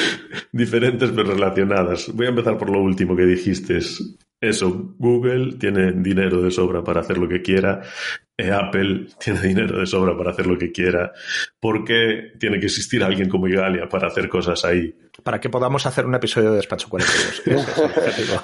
diferentes 0.52 1.10
pero 1.10 1.32
relacionadas. 1.32 2.12
Voy 2.14 2.26
a 2.26 2.30
empezar 2.30 2.58
por 2.58 2.70
lo 2.70 2.80
último 2.80 3.16
que 3.16 3.24
dijiste. 3.24 3.78
Eso, 4.40 4.94
Google 4.98 5.54
tiene 5.58 5.92
dinero 5.92 6.42
de 6.42 6.50
sobra 6.50 6.82
para 6.84 7.00
hacer 7.00 7.16
lo 7.16 7.28
que 7.28 7.40
quiera. 7.40 7.80
eh, 8.36 8.50
Apple 8.50 9.06
tiene 9.18 9.40
dinero 9.48 9.78
de 9.78 9.86
sobra 9.86 10.16
para 10.16 10.32
hacer 10.32 10.46
lo 10.46 10.58
que 10.58 10.70
quiera. 10.70 11.12
¿Por 11.58 11.84
qué 11.84 12.32
tiene 12.38 12.58
que 12.60 12.66
existir 12.66 13.02
alguien 13.02 13.28
como 13.28 13.48
Igalia 13.48 13.88
para 13.88 14.08
hacer 14.08 14.28
cosas 14.28 14.64
ahí? 14.64 14.94
para 15.22 15.38
que 15.38 15.48
podamos 15.50 15.86
hacer 15.86 16.04
un 16.06 16.14
episodio 16.14 16.50
de 16.50 16.56
Despacho 16.56 16.88
42. 16.88 17.42
Ese 17.46 17.70
es 17.70 17.78
el 17.78 17.84
objetivo. 17.84 18.42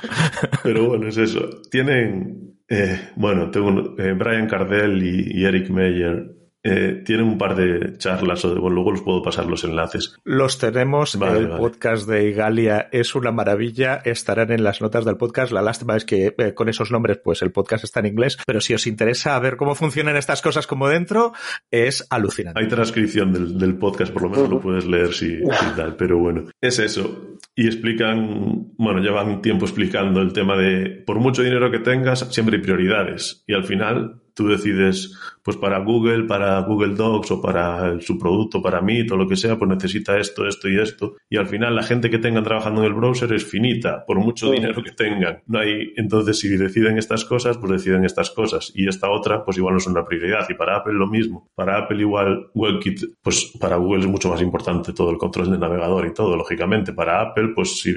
Pero 0.62 0.87
bueno, 0.87 1.08
es 1.08 1.16
eso. 1.16 1.48
Tienen, 1.70 2.58
eh, 2.68 3.11
bueno, 3.16 3.50
tengo 3.50 3.96
eh, 3.98 4.12
Brian 4.12 4.46
Cardell 4.46 5.02
y, 5.02 5.38
y 5.40 5.44
Eric 5.44 5.70
Meyer 5.70 6.38
eh, 6.64 7.02
tienen 7.04 7.26
un 7.26 7.38
par 7.38 7.54
de 7.54 7.96
charlas, 7.98 8.44
o 8.44 8.54
de, 8.54 8.60
bueno, 8.60 8.76
luego 8.76 8.92
los 8.92 9.02
puedo 9.02 9.22
pasar 9.22 9.46
los 9.46 9.64
enlaces. 9.64 10.16
Los 10.24 10.58
tenemos. 10.58 11.16
Vale, 11.16 11.38
el 11.38 11.48
vale. 11.48 11.60
podcast 11.60 12.08
de 12.08 12.28
Igalia 12.28 12.88
es 12.92 13.14
una 13.14 13.30
maravilla. 13.30 14.00
Estarán 14.04 14.50
en 14.52 14.64
las 14.64 14.80
notas 14.80 15.04
del 15.04 15.16
podcast. 15.16 15.52
La 15.52 15.62
lástima 15.62 15.96
es 15.96 16.04
que 16.04 16.34
eh, 16.36 16.54
con 16.54 16.68
esos 16.68 16.90
nombres, 16.90 17.20
pues 17.22 17.42
el 17.42 17.52
podcast 17.52 17.84
está 17.84 18.00
en 18.00 18.06
inglés. 18.06 18.38
Pero 18.46 18.60
si 18.60 18.74
os 18.74 18.86
interesa 18.86 19.38
ver 19.38 19.56
cómo 19.56 19.74
funcionan 19.74 20.16
estas 20.16 20.42
cosas 20.42 20.66
como 20.66 20.88
dentro, 20.88 21.32
es 21.70 22.06
alucinante. 22.10 22.60
Hay 22.60 22.68
transcripción 22.68 23.32
del, 23.32 23.58
del 23.58 23.76
podcast, 23.76 24.12
por 24.12 24.22
lo 24.22 24.30
menos 24.30 24.48
lo 24.48 24.60
puedes 24.60 24.84
leer 24.84 25.12
si, 25.12 25.36
si 25.36 25.76
tal, 25.76 25.96
pero 25.96 26.18
bueno, 26.18 26.44
es 26.60 26.78
eso. 26.78 27.36
Y 27.54 27.66
explican, 27.66 28.72
bueno, 28.76 29.00
llevan 29.00 29.42
tiempo 29.42 29.64
explicando 29.64 30.20
el 30.20 30.32
tema 30.32 30.56
de, 30.56 31.02
por 31.06 31.18
mucho 31.18 31.42
dinero 31.42 31.70
que 31.70 31.78
tengas, 31.78 32.20
siempre 32.32 32.56
hay 32.56 32.62
prioridades. 32.62 33.42
Y 33.46 33.54
al 33.54 33.64
final 33.64 34.20
tú 34.34 34.48
decides, 34.48 35.18
pues 35.48 35.56
para 35.56 35.78
Google, 35.78 36.24
para 36.24 36.61
Google 36.61 36.94
Docs 36.94 37.30
o 37.30 37.40
para 37.40 37.98
su 38.02 38.18
producto, 38.18 38.61
para 38.61 38.82
Meet 38.82 39.11
o 39.12 39.16
lo 39.16 39.26
que 39.26 39.34
sea, 39.34 39.56
pues 39.56 39.70
necesita 39.70 40.18
esto, 40.18 40.46
esto 40.46 40.68
y 40.68 40.78
esto. 40.78 41.16
Y 41.30 41.38
al 41.38 41.46
final 41.46 41.74
la 41.74 41.82
gente 41.82 42.11
que 42.11 42.18
tengan 42.18 42.44
trabajando 42.44 42.82
en 42.82 42.88
el 42.88 42.92
browser 42.92 43.32
es 43.32 43.46
finita, 43.46 44.04
por 44.04 44.18
mucho 44.18 44.50
dinero 44.50 44.82
que 44.82 44.92
tengan. 44.92 45.40
No 45.46 45.61
hay, 45.61 45.94
entonces 45.96 46.38
si 46.38 46.54
deciden 46.58 46.98
estas 46.98 47.24
cosas, 47.24 47.56
pues 47.56 47.72
deciden 47.72 48.04
estas 48.04 48.28
cosas. 48.28 48.70
Y 48.74 48.88
esta 48.88 49.11
otra, 49.11 49.42
pues 49.42 49.56
igual 49.56 49.72
no 49.72 49.78
es 49.78 49.87
una 49.87 50.04
prioridad. 50.04 50.46
Y 50.50 50.52
para 50.52 50.76
Apple 50.76 50.92
lo 50.92 51.06
mismo. 51.06 51.48
Para 51.54 51.78
Apple 51.78 51.98
igual 51.98 52.50
WebKit, 52.52 53.00
pues 53.22 53.50
para 53.58 53.76
Google 53.76 54.00
es 54.00 54.06
mucho 54.06 54.28
más 54.28 54.42
importante 54.42 54.92
todo 54.92 55.11
el 55.11 55.16
control 55.16 55.50
del 55.50 55.61
navegador 55.61 56.06
y 56.08 56.12
todo, 56.12 56.37
lógicamente. 56.37 56.92
Para 56.92 57.22
Apple, 57.22 57.52
pues 57.54 57.80
si 57.80 57.94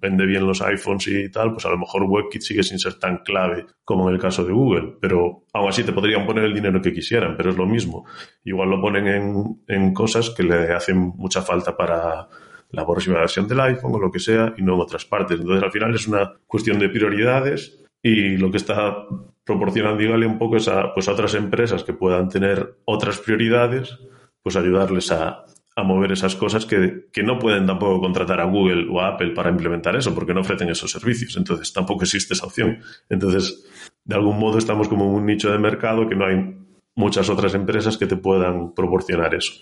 vende 0.00 0.24
bien 0.24 0.46
los 0.46 0.62
iPhones 0.62 1.06
y 1.08 1.30
tal, 1.30 1.52
pues 1.52 1.66
a 1.66 1.68
lo 1.68 1.76
mejor 1.76 2.04
WebKit 2.04 2.40
sigue 2.40 2.62
sin 2.62 2.78
ser 2.78 2.94
tan 2.94 3.18
clave 3.18 3.66
como 3.84 4.08
en 4.08 4.14
el 4.14 4.20
caso 4.22 4.42
de 4.42 4.54
Google. 4.54 4.94
Pero 5.02 5.44
aún 5.52 5.68
así 5.68 5.84
te 5.84 5.92
podrían 5.92 6.24
poner 6.24 6.44
el 6.44 6.54
dinero 6.54 6.80
que 6.80 6.93
quisieran, 6.94 7.36
pero 7.36 7.50
es 7.50 7.56
lo 7.56 7.66
mismo. 7.66 8.06
Igual 8.44 8.70
lo 8.70 8.80
ponen 8.80 9.06
en, 9.06 9.62
en 9.68 9.92
cosas 9.92 10.30
que 10.30 10.42
le 10.42 10.72
hacen 10.72 10.98
mucha 10.98 11.42
falta 11.42 11.76
para 11.76 12.28
la 12.70 12.86
próxima 12.86 13.18
versión 13.18 13.46
del 13.46 13.60
iPhone 13.60 13.94
o 13.94 13.98
lo 13.98 14.10
que 14.10 14.18
sea 14.18 14.54
y 14.56 14.62
no 14.62 14.74
en 14.74 14.80
otras 14.80 15.04
partes. 15.04 15.40
Entonces 15.40 15.62
al 15.62 15.72
final 15.72 15.94
es 15.94 16.06
una 16.08 16.32
cuestión 16.46 16.78
de 16.78 16.88
prioridades 16.88 17.84
y 18.02 18.36
lo 18.36 18.50
que 18.50 18.58
está 18.58 19.06
proporcionando 19.44 20.02
Igalia 20.02 20.28
un 20.28 20.38
poco 20.38 20.56
es 20.56 20.68
a, 20.68 20.92
pues, 20.92 21.08
a 21.08 21.12
otras 21.12 21.34
empresas 21.34 21.84
que 21.84 21.92
puedan 21.92 22.28
tener 22.28 22.78
otras 22.84 23.18
prioridades, 23.18 23.98
pues 24.42 24.56
ayudarles 24.56 25.12
a, 25.12 25.44
a 25.76 25.82
mover 25.82 26.12
esas 26.12 26.36
cosas 26.36 26.66
que, 26.66 27.06
que 27.12 27.22
no 27.22 27.38
pueden 27.38 27.66
tampoco 27.66 28.00
contratar 28.00 28.40
a 28.40 28.44
Google 28.44 28.86
o 28.90 29.00
a 29.00 29.08
Apple 29.08 29.30
para 29.30 29.50
implementar 29.50 29.96
eso, 29.96 30.14
porque 30.14 30.34
no 30.34 30.40
ofrecen 30.40 30.68
esos 30.68 30.90
servicios. 30.90 31.36
Entonces 31.36 31.72
tampoco 31.72 32.04
existe 32.04 32.34
esa 32.34 32.46
opción. 32.46 32.78
Entonces, 33.08 33.66
de 34.04 34.14
algún 34.14 34.38
modo 34.38 34.58
estamos 34.58 34.88
como 34.88 35.04
en 35.04 35.10
un 35.10 35.26
nicho 35.26 35.50
de 35.50 35.58
mercado 35.58 36.08
que 36.08 36.14
no 36.14 36.26
hay 36.26 36.56
muchas 36.96 37.28
otras 37.28 37.54
empresas 37.54 37.98
que 37.98 38.06
te 38.06 38.16
puedan 38.16 38.74
proporcionar 38.74 39.34
eso. 39.34 39.54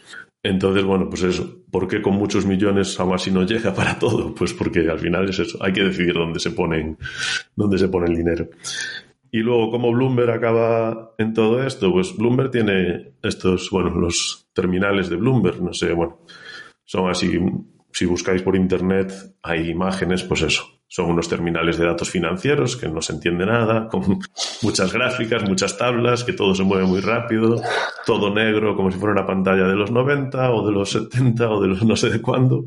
Entonces, 0.43 0.85
bueno, 0.85 1.09
pues 1.09 1.23
eso. 1.23 1.63
¿Por 1.71 1.89
qué 1.89 2.03
con 2.03 2.15
muchos 2.15 2.45
millones 2.45 2.99
aún 2.99 3.15
así 3.15 3.31
no 3.31 3.45
llega 3.45 3.75
para 3.75 3.99
todo? 3.99 4.35
Pues 4.35 4.53
porque 4.53 4.81
al 4.89 4.99
final 4.99 5.29
es 5.29 5.39
eso. 5.39 5.59
Hay 5.63 5.73
que 5.73 5.85
decidir 5.85 6.15
dónde 6.15 6.41
se 6.41 6.51
ponen, 6.51 6.99
dónde 7.57 7.79
se 7.79 7.89
pone 7.89 8.07
el 8.07 8.17
dinero. 8.17 8.49
Y 9.31 9.39
luego, 9.39 9.71
¿cómo 9.71 9.91
Bloomberg 9.93 10.31
acaba 10.31 11.15
en 11.17 11.33
todo 11.33 11.65
esto? 11.65 11.91
Pues 11.91 12.15
Bloomberg 12.15 12.51
tiene 12.51 13.15
estos, 13.23 13.71
bueno, 13.71 13.91
los 13.91 14.47
terminales 14.53 15.09
de 15.09 15.17
Bloomberg, 15.17 15.63
no 15.63 15.73
sé, 15.73 15.95
bueno, 15.95 16.19
son 16.85 17.09
así, 17.09 17.41
si 17.91 18.05
buscáis 18.05 18.43
por 18.43 18.57
internet, 18.57 19.11
hay 19.43 19.71
imágenes, 19.71 20.23
pues 20.23 20.43
eso. 20.43 20.65
Son 20.95 21.07
unos 21.09 21.27
terminales 21.27 21.79
de 21.79 21.87
datos 21.87 22.11
financieros 22.11 22.77
que 22.77 22.87
no 22.87 23.01
se 23.01 23.15
entiende 23.15 23.47
nada, 23.47 23.89
con 23.91 24.19
muchas 24.61 24.93
gráficas, 24.93 25.43
muchas 25.49 25.79
tablas, 25.79 26.23
que 26.23 26.35
todo 26.35 26.55
se 26.55 26.65
mueve 26.65 26.85
muy 26.85 27.01
rápido, 27.01 27.63
todo 28.05 28.29
negro, 28.35 28.77
como 28.77 28.91
si 28.91 28.99
fuera 28.99 29.15
una 29.15 29.27
pantalla 29.27 29.67
de 29.67 29.75
los 29.75 29.91
90 29.91 30.51
o 30.51 30.67
de 30.67 30.73
los 30.73 30.91
70 30.91 31.49
o 31.51 31.63
de 31.63 31.69
los 31.69 31.83
no 31.87 31.97
sé 31.97 32.11
de 32.11 32.21
cuándo. 32.21 32.67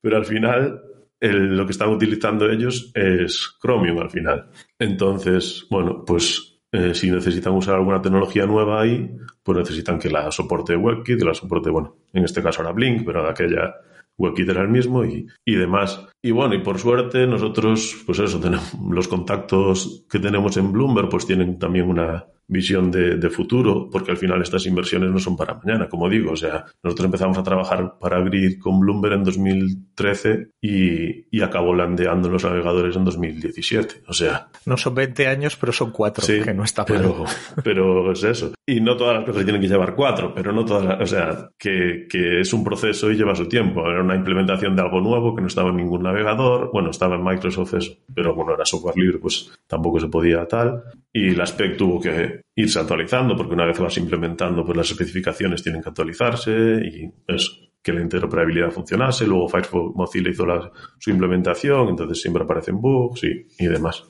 Pero 0.00 0.16
al 0.16 0.24
final, 0.24 0.80
el- 1.18 1.56
lo 1.56 1.66
que 1.66 1.72
están 1.72 1.88
utilizando 1.90 2.48
ellos 2.48 2.92
es 2.94 3.56
Chromium 3.60 3.98
al 3.98 4.10
final. 4.10 4.46
Entonces, 4.78 5.66
bueno, 5.68 6.04
pues 6.06 6.60
eh, 6.70 6.94
si 6.94 7.10
necesitan 7.10 7.52
usar 7.54 7.74
alguna 7.74 8.00
tecnología 8.00 8.46
nueva 8.46 8.80
ahí, 8.82 9.10
pues 9.42 9.58
necesitan 9.58 9.98
que 9.98 10.08
la 10.10 10.30
soporte 10.30 10.76
WebKit, 10.76 11.18
que 11.18 11.24
la 11.24 11.34
soporte, 11.34 11.70
bueno, 11.70 11.96
en 12.12 12.22
este 12.24 12.42
caso 12.44 12.60
ahora 12.62 12.72
Blink, 12.72 13.04
pero 13.04 13.28
aquella 13.28 13.74
Era 14.18 14.62
el 14.62 14.68
mismo 14.68 15.04
y, 15.04 15.26
y 15.44 15.54
demás. 15.54 16.06
Y 16.22 16.30
bueno, 16.30 16.54
y 16.54 16.62
por 16.62 16.78
suerte 16.78 17.26
nosotros, 17.26 18.02
pues 18.06 18.18
eso, 18.18 18.40
tenemos 18.40 18.74
los 18.90 19.08
contactos 19.08 20.04
que 20.10 20.18
tenemos 20.18 20.56
en 20.56 20.72
Bloomberg, 20.72 21.08
pues 21.08 21.26
tienen 21.26 21.58
también 21.58 21.88
una 21.88 22.26
visión 22.48 22.90
de, 22.90 23.16
de 23.16 23.30
futuro, 23.30 23.88
porque 23.90 24.12
al 24.12 24.16
final 24.16 24.40
estas 24.42 24.66
inversiones 24.66 25.10
no 25.10 25.18
son 25.18 25.36
para 25.36 25.54
mañana, 25.54 25.88
como 25.88 26.08
digo. 26.08 26.32
O 26.32 26.36
sea, 26.36 26.64
nosotros 26.82 27.06
empezamos 27.06 27.38
a 27.38 27.42
trabajar 27.42 27.98
para 27.98 28.20
Grid 28.20 28.58
con 28.60 28.80
Bloomberg 28.80 29.14
en 29.14 29.24
2013 29.24 30.48
y, 30.60 31.36
y 31.36 31.42
acabó 31.42 31.74
landeando 31.74 32.28
en 32.28 32.32
los 32.34 32.44
navegadores 32.44 32.96
en 32.96 33.04
2017. 33.04 34.02
O 34.06 34.12
sea, 34.12 34.48
No 34.64 34.76
son 34.76 34.94
20 34.94 35.26
años, 35.26 35.56
pero 35.56 35.72
son 35.72 35.90
4, 35.90 36.24
Sí, 36.24 36.40
que 36.40 36.54
no 36.54 36.64
está 36.64 36.84
pero, 36.84 37.24
pero 37.64 38.12
es 38.12 38.22
eso. 38.22 38.52
Y 38.66 38.80
no 38.80 38.96
todas 38.96 39.16
las 39.16 39.24
cosas 39.24 39.44
tienen 39.44 39.60
que 39.60 39.68
llevar 39.68 39.94
cuatro, 39.94 40.32
pero 40.34 40.52
no 40.52 40.64
todas 40.64 40.84
las, 40.84 41.00
o 41.00 41.06
sea, 41.06 41.50
que, 41.58 42.06
que 42.08 42.40
es 42.40 42.52
un 42.52 42.64
proceso 42.64 43.10
y 43.10 43.16
lleva 43.16 43.34
su 43.34 43.48
tiempo. 43.48 43.88
Era 43.88 44.02
una 44.02 44.16
implementación 44.16 44.74
de 44.74 44.82
algo 44.82 45.00
nuevo 45.00 45.34
que 45.34 45.40
no 45.40 45.48
estaba 45.48 45.70
en 45.70 45.76
ningún 45.76 46.02
navegador. 46.02 46.70
Bueno, 46.72 46.90
estaba 46.90 47.16
en 47.16 47.24
Microsoft 47.24 47.74
eso, 47.74 47.92
pero 48.14 48.34
bueno, 48.34 48.54
era 48.54 48.64
software 48.64 48.96
libre, 48.96 49.18
pues 49.18 49.50
tampoco 49.66 50.00
se 50.00 50.08
podía 50.08 50.46
tal. 50.46 50.82
Y 51.18 51.30
la 51.30 51.44
spec 51.46 51.76
tuvo 51.76 52.00
que 52.00 52.42
irse 52.54 52.78
actualizando 52.78 53.36
porque 53.36 53.54
una 53.54 53.64
vez 53.64 53.78
vas 53.78 53.96
implementando, 53.96 54.64
pues 54.64 54.76
las 54.76 54.90
especificaciones 54.90 55.62
tienen 55.62 55.80
que 55.82 55.88
actualizarse 55.88 56.50
y 56.84 57.10
eso 57.26 57.52
que 57.82 57.92
la 57.92 58.00
interoperabilidad 58.02 58.70
funcionase. 58.72 59.26
Luego 59.26 59.48
Firefox 59.48 59.94
Mozilla 59.96 60.30
hizo 60.30 60.44
la- 60.44 60.70
su 60.98 61.10
implementación, 61.10 61.88
entonces 61.90 62.20
siempre 62.20 62.42
aparecen 62.42 62.80
bugs 62.80 63.22
y, 63.24 63.46
y 63.58 63.66
demás. 63.66 64.02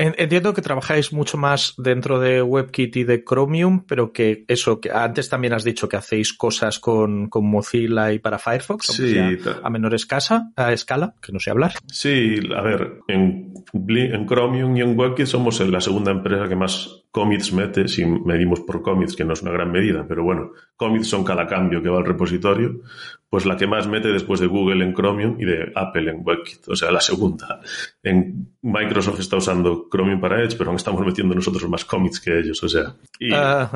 En- 0.00 0.14
Entiendo 0.18 0.54
que 0.54 0.62
trabajáis 0.62 1.12
mucho 1.12 1.36
más 1.36 1.74
dentro 1.76 2.18
de 2.20 2.42
WebKit 2.42 2.96
y 2.96 3.04
de 3.04 3.22
Chromium, 3.24 3.84
pero 3.86 4.12
que 4.12 4.44
eso, 4.48 4.80
que 4.80 4.90
antes 4.90 5.28
también 5.28 5.52
has 5.52 5.64
dicho 5.64 5.88
que 5.88 5.96
hacéis 5.96 6.32
cosas 6.32 6.78
con, 6.78 7.28
con 7.28 7.44
Mozilla 7.48 8.12
y 8.12 8.18
para 8.18 8.38
Firefox, 8.38 8.86
Sí, 8.86 9.12
sea 9.12 9.30
a 9.62 9.70
menor 9.70 9.94
escasa, 9.94 10.52
a 10.56 10.72
escala, 10.72 11.14
que 11.20 11.32
no 11.32 11.38
sé 11.38 11.50
hablar. 11.50 11.72
Sí, 11.86 12.36
a 12.56 12.62
ver, 12.62 13.00
en 13.08 14.26
Chromium 14.26 14.76
y 14.76 14.80
en 14.80 14.98
WebKit 14.98 15.26
somos 15.26 15.60
la 15.60 15.80
segunda 15.80 16.10
empresa 16.12 16.48
que 16.48 16.56
más 16.56 16.99
commits 17.10 17.52
mete, 17.52 17.88
si 17.88 18.04
medimos 18.06 18.60
por 18.60 18.82
commits, 18.82 19.16
que 19.16 19.24
no 19.24 19.32
es 19.32 19.42
una 19.42 19.50
gran 19.50 19.72
medida, 19.72 20.04
pero 20.08 20.22
bueno, 20.22 20.52
commits 20.76 21.08
son 21.08 21.24
cada 21.24 21.46
cambio 21.46 21.82
que 21.82 21.88
va 21.88 21.98
al 21.98 22.04
repositorio, 22.06 22.80
pues 23.28 23.46
la 23.46 23.56
que 23.56 23.66
más 23.66 23.86
mete 23.88 24.08
después 24.08 24.38
de 24.40 24.46
Google 24.46 24.84
en 24.84 24.94
Chromium 24.94 25.36
y 25.40 25.44
de 25.44 25.72
Apple 25.74 26.10
en 26.10 26.22
WebKit, 26.24 26.68
o 26.68 26.76
sea, 26.76 26.90
la 26.92 27.00
segunda. 27.00 27.60
En 28.02 28.54
Microsoft 28.62 29.20
está 29.20 29.36
usando 29.36 29.88
Chromium 29.90 30.20
para 30.20 30.42
Edge, 30.42 30.56
pero 30.56 30.70
aún 30.70 30.76
estamos 30.76 31.04
metiendo 31.04 31.34
nosotros 31.34 31.68
más 31.68 31.84
commits 31.84 32.20
que 32.20 32.38
ellos, 32.38 32.62
o 32.62 32.68
sea, 32.68 32.94
y, 33.18 33.30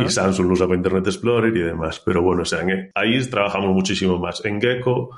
Samsung 0.09 0.47
lo 0.47 0.53
usa 0.53 0.67
para 0.67 0.77
Internet 0.77 1.07
Explorer 1.07 1.57
y 1.57 1.61
demás, 1.61 2.01
pero 2.05 2.23
bueno, 2.23 2.43
o 2.43 2.45
sea, 2.45 2.61
en- 2.63 2.91
ahí 2.95 3.21
trabajamos 3.29 3.71
muchísimo 3.75 4.19
más. 4.19 4.45
En 4.45 4.61
Gecko, 4.61 5.11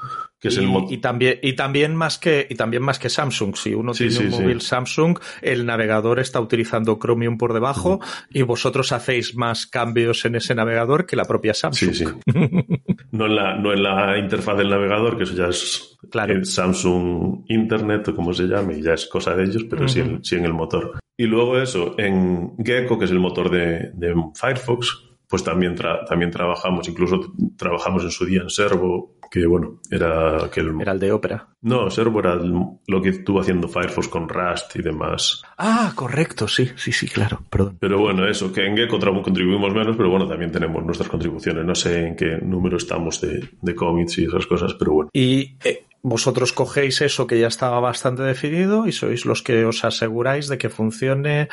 que 0.48 0.54
es 0.54 0.58
el 0.58 0.68
y, 0.90 0.98
también 0.98 1.38
y 1.42 1.52
también 1.54 1.94
más 1.94 2.18
que 2.18 2.46
y 2.48 2.54
también 2.54 2.82
más 2.82 2.98
que 2.98 3.08
Samsung 3.08 3.56
si 3.56 3.74
uno 3.74 3.92
Sí, 3.94 4.08
tiene 4.08 4.26
un 4.26 4.32
sí, 4.32 4.42
móvil 4.42 4.60
Samsung 4.60 5.18
el 5.42 5.66
navegador 5.66 6.20
está 6.20 6.40
utilizando 6.40 6.98
Chromium 6.98 7.36
por 7.38 7.52
debajo 7.52 8.00
y 8.30 8.42
vosotros 8.42 8.92
hacéis 8.92 9.34
más 9.36 9.66
cambios 9.66 10.24
en 10.24 10.36
ese 10.36 10.54
navegador 10.54 11.06
que 11.06 11.16
la 11.16 11.24
propia 11.24 11.54
Samsung 11.54 11.92
Sí, 11.92 12.04
sí. 12.04 12.04
No 13.12 13.26
en 13.26 13.34
la, 13.36 13.56
no 13.56 13.72
en 13.72 13.82
la 13.82 14.18
interfaz 14.18 14.58
del 14.58 14.68
navegador, 14.68 15.16
que 15.16 15.22
eso 15.24 15.34
ya 15.34 15.46
es 15.46 15.96
Claro. 16.10 16.34
el 16.34 16.44
Samsung 16.44 17.44
Internet 17.48 18.08
o 18.08 18.14
como 18.14 18.32
se 18.32 18.44
llame, 18.44 18.80
ya 18.80 18.92
es 18.94 19.06
cosa 19.06 19.34
de 19.34 19.44
ellos, 19.44 19.64
pero 19.68 19.88
sí, 19.88 20.00
en, 20.00 20.22
sí 20.24 20.36
en 20.36 20.44
el 20.44 20.52
motor. 20.52 20.98
Y 21.16 21.24
luego 21.24 21.58
eso, 21.58 21.94
en 21.98 22.52
Gecko, 22.58 22.98
que 22.98 23.06
es 23.06 23.10
el 23.10 23.18
motor 23.18 23.50
de, 23.50 23.90
de 23.94 24.14
Firefox, 24.34 25.02
pues 25.28 25.42
también, 25.42 25.74
tra- 25.76 26.06
también 26.06 26.30
trabajamos, 26.30 26.88
incluso 26.88 27.32
trabajamos 27.56 28.04
en 28.04 28.10
su 28.10 28.24
día 28.26 28.42
en 28.42 28.50
Servo, 28.50 29.15
que 29.40 29.46
bueno, 29.46 29.80
era 29.90 30.44
aquel... 30.46 30.72
Era 30.80 30.92
el 30.92 30.98
de 30.98 31.12
Opera. 31.12 31.48
No, 31.62 31.90
Servo 31.90 32.20
era 32.20 32.32
el- 32.34 32.52
lo 32.86 33.02
que 33.02 33.10
estuvo 33.10 33.40
haciendo 33.40 33.68
Firefox 33.68 34.08
con 34.08 34.28
Rust 34.28 34.74
y 34.76 34.82
demás. 34.82 35.42
Ah, 35.58 35.92
correcto, 35.94 36.48
sí, 36.48 36.70
sí, 36.76 36.92
sí, 36.92 37.06
claro, 37.08 37.40
perdón. 37.50 37.76
Pero 37.80 37.98
bueno, 37.98 38.26
eso, 38.28 38.52
que 38.52 38.64
en 38.64 38.76
Gecko 38.76 38.98
contribuimos 39.22 39.74
menos, 39.74 39.96
pero 39.96 40.10
bueno, 40.10 40.26
también 40.26 40.50
tenemos 40.52 40.84
nuestras 40.84 41.08
contribuciones. 41.08 41.64
No 41.64 41.74
sé 41.74 42.06
en 42.08 42.16
qué 42.16 42.38
número 42.42 42.76
estamos 42.76 43.20
de, 43.20 43.48
de 43.60 43.74
commits 43.74 44.18
y 44.18 44.24
esas 44.24 44.46
cosas, 44.46 44.74
pero 44.74 44.92
bueno. 44.92 45.10
Y 45.12 45.56
eh, 45.64 45.84
vosotros 46.02 46.52
cogéis 46.52 47.00
eso 47.02 47.26
que 47.26 47.38
ya 47.38 47.48
estaba 47.48 47.80
bastante 47.80 48.22
definido 48.22 48.86
y 48.86 48.92
sois 48.92 49.26
los 49.26 49.42
que 49.42 49.64
os 49.64 49.84
aseguráis 49.84 50.48
de 50.48 50.58
que 50.58 50.68
funcione 50.70 51.48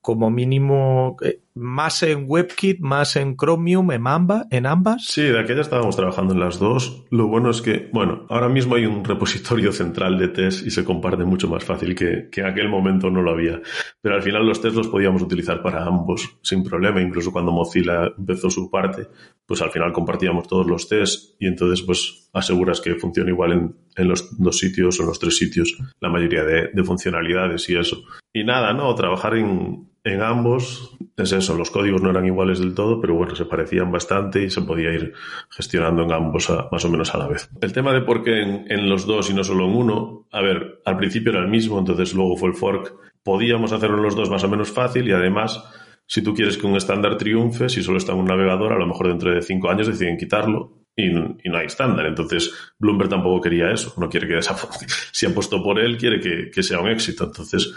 como 0.00 0.30
mínimo 0.30 1.16
eh, 1.22 1.40
más 1.54 2.02
en 2.02 2.24
WebKit, 2.28 2.80
más 2.80 3.16
en 3.16 3.36
Chromium, 3.36 3.90
en, 3.90 4.06
amba, 4.06 4.46
en 4.50 4.64
ambas. 4.66 5.04
Sí, 5.04 5.22
de 5.22 5.40
aquella 5.40 5.60
estábamos 5.60 5.96
trabajando 5.96 6.32
en 6.32 6.40
las 6.40 6.58
dos. 6.58 7.04
Lo 7.10 7.26
bueno 7.26 7.50
es 7.50 7.60
que, 7.60 7.90
bueno, 7.92 8.26
ahora 8.28 8.48
mismo 8.48 8.76
hay 8.76 8.86
un 8.86 9.04
repositorio 9.04 9.72
central 9.72 10.18
de 10.18 10.28
test 10.28 10.66
y 10.66 10.70
se 10.70 10.84
comparte 10.84 11.24
mucho 11.24 11.48
más 11.48 11.64
fácil 11.64 11.94
que, 11.94 12.28
que 12.30 12.40
en 12.40 12.46
aquel 12.46 12.68
momento 12.68 13.10
no 13.10 13.22
lo 13.22 13.32
había. 13.32 13.60
Pero 14.00 14.14
al 14.14 14.22
final 14.22 14.46
los 14.46 14.60
test 14.60 14.76
los 14.76 14.88
podíamos 14.88 15.20
utilizar 15.20 15.62
para 15.62 15.84
ambos 15.84 16.38
sin 16.42 16.62
problema. 16.62 17.00
Incluso 17.02 17.32
cuando 17.32 17.50
Mozilla 17.50 18.12
empezó 18.16 18.50
su 18.50 18.70
parte, 18.70 19.08
pues 19.44 19.60
al 19.60 19.70
final 19.70 19.92
compartíamos 19.92 20.46
todos 20.46 20.66
los 20.66 20.88
tests 20.88 21.34
y 21.40 21.48
entonces 21.48 21.82
pues 21.82 22.30
aseguras 22.32 22.80
que 22.80 22.94
funciona 22.94 23.30
igual 23.30 23.52
en, 23.52 23.76
en 23.96 24.08
los 24.08 24.38
dos 24.38 24.58
sitios 24.58 25.00
o 25.00 25.04
los 25.04 25.18
tres 25.18 25.36
sitios 25.36 25.76
la 26.00 26.08
mayoría 26.08 26.44
de, 26.44 26.68
de 26.72 26.84
funcionalidades 26.84 27.68
y 27.68 27.76
eso. 27.76 28.04
Y 28.40 28.44
nada, 28.44 28.72
¿no? 28.72 28.94
Trabajar 28.94 29.36
en, 29.36 29.88
en 30.04 30.22
ambos 30.22 30.96
es 31.16 31.32
eso, 31.32 31.56
los 31.56 31.70
códigos 31.70 32.00
no 32.00 32.10
eran 32.10 32.24
iguales 32.26 32.60
del 32.60 32.74
todo, 32.74 33.00
pero 33.00 33.14
bueno, 33.14 33.34
se 33.34 33.44
parecían 33.44 33.90
bastante 33.90 34.44
y 34.44 34.50
se 34.50 34.62
podía 34.62 34.92
ir 34.92 35.12
gestionando 35.50 36.04
en 36.04 36.12
ambos 36.12 36.48
a- 36.50 36.68
más 36.70 36.84
o 36.84 36.88
menos 36.90 37.12
a 37.14 37.18
la 37.18 37.26
vez. 37.26 37.50
El 37.60 37.72
tema 37.72 37.92
de 37.92 38.02
por 38.02 38.22
qué 38.22 38.40
en, 38.42 38.64
en 38.70 38.88
los 38.88 39.06
dos 39.06 39.28
y 39.28 39.34
no 39.34 39.42
solo 39.42 39.64
en 39.64 39.74
uno, 39.74 40.26
a 40.30 40.40
ver, 40.40 40.80
al 40.84 40.96
principio 40.96 41.32
era 41.32 41.40
el 41.40 41.48
mismo, 41.48 41.78
entonces 41.78 42.14
luego 42.14 42.36
fue 42.36 42.50
el 42.50 42.54
fork, 42.54 42.94
podíamos 43.24 43.72
hacerlo 43.72 43.96
en 43.96 44.04
los 44.04 44.14
dos 44.14 44.30
más 44.30 44.44
o 44.44 44.48
menos 44.48 44.70
fácil 44.70 45.08
y 45.08 45.12
además, 45.12 45.64
si 46.06 46.22
tú 46.22 46.32
quieres 46.34 46.56
que 46.56 46.66
un 46.68 46.76
estándar 46.76 47.16
triunfe, 47.18 47.68
si 47.68 47.82
solo 47.82 47.98
está 47.98 48.12
en 48.12 48.18
un 48.18 48.26
navegador, 48.26 48.72
a 48.72 48.78
lo 48.78 48.86
mejor 48.86 49.08
dentro 49.08 49.34
de 49.34 49.42
cinco 49.42 49.70
años 49.70 49.88
deciden 49.88 50.16
quitarlo 50.16 50.78
y, 50.96 51.10
no 51.10 51.56
hay 51.56 51.66
estándar. 51.66 52.06
Entonces, 52.06 52.52
Bloomberg 52.78 53.08
tampoco 53.08 53.40
quería 53.40 53.70
eso. 53.70 53.94
No 53.98 54.08
quiere 54.08 54.26
que 54.26 54.34
desaparezca. 54.34 54.86
Si 55.12 55.26
apostó 55.26 55.62
por 55.62 55.78
él, 55.78 55.96
quiere 55.96 56.18
que, 56.18 56.50
que 56.52 56.62
sea 56.64 56.80
un 56.80 56.88
éxito. 56.88 57.24
Entonces, 57.24 57.72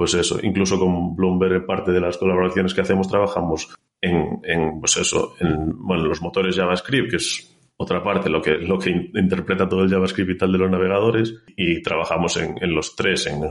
pues 0.00 0.14
eso. 0.14 0.38
Incluso 0.42 0.78
con 0.78 1.14
Bloomberg, 1.14 1.66
parte 1.66 1.92
de 1.92 2.00
las 2.00 2.16
colaboraciones 2.16 2.72
que 2.72 2.80
hacemos, 2.80 3.06
trabajamos 3.06 3.68
en, 4.00 4.40
en 4.44 4.80
pues 4.80 4.96
eso, 4.96 5.34
en 5.40 5.74
bueno, 5.76 6.04
los 6.06 6.22
motores 6.22 6.56
JavaScript, 6.56 7.10
que 7.10 7.16
es 7.16 7.54
otra 7.76 8.02
parte, 8.02 8.30
lo 8.30 8.40
que, 8.40 8.52
lo 8.56 8.78
que 8.78 8.88
in- 8.88 9.10
interpreta 9.14 9.68
todo 9.68 9.82
el 9.82 9.90
JavaScript 9.90 10.30
y 10.30 10.38
tal 10.38 10.52
de 10.52 10.58
los 10.58 10.70
navegadores, 10.70 11.34
y 11.54 11.82
trabajamos 11.82 12.34
en, 12.38 12.56
en 12.62 12.74
los 12.74 12.96
tres, 12.96 13.26
en, 13.26 13.42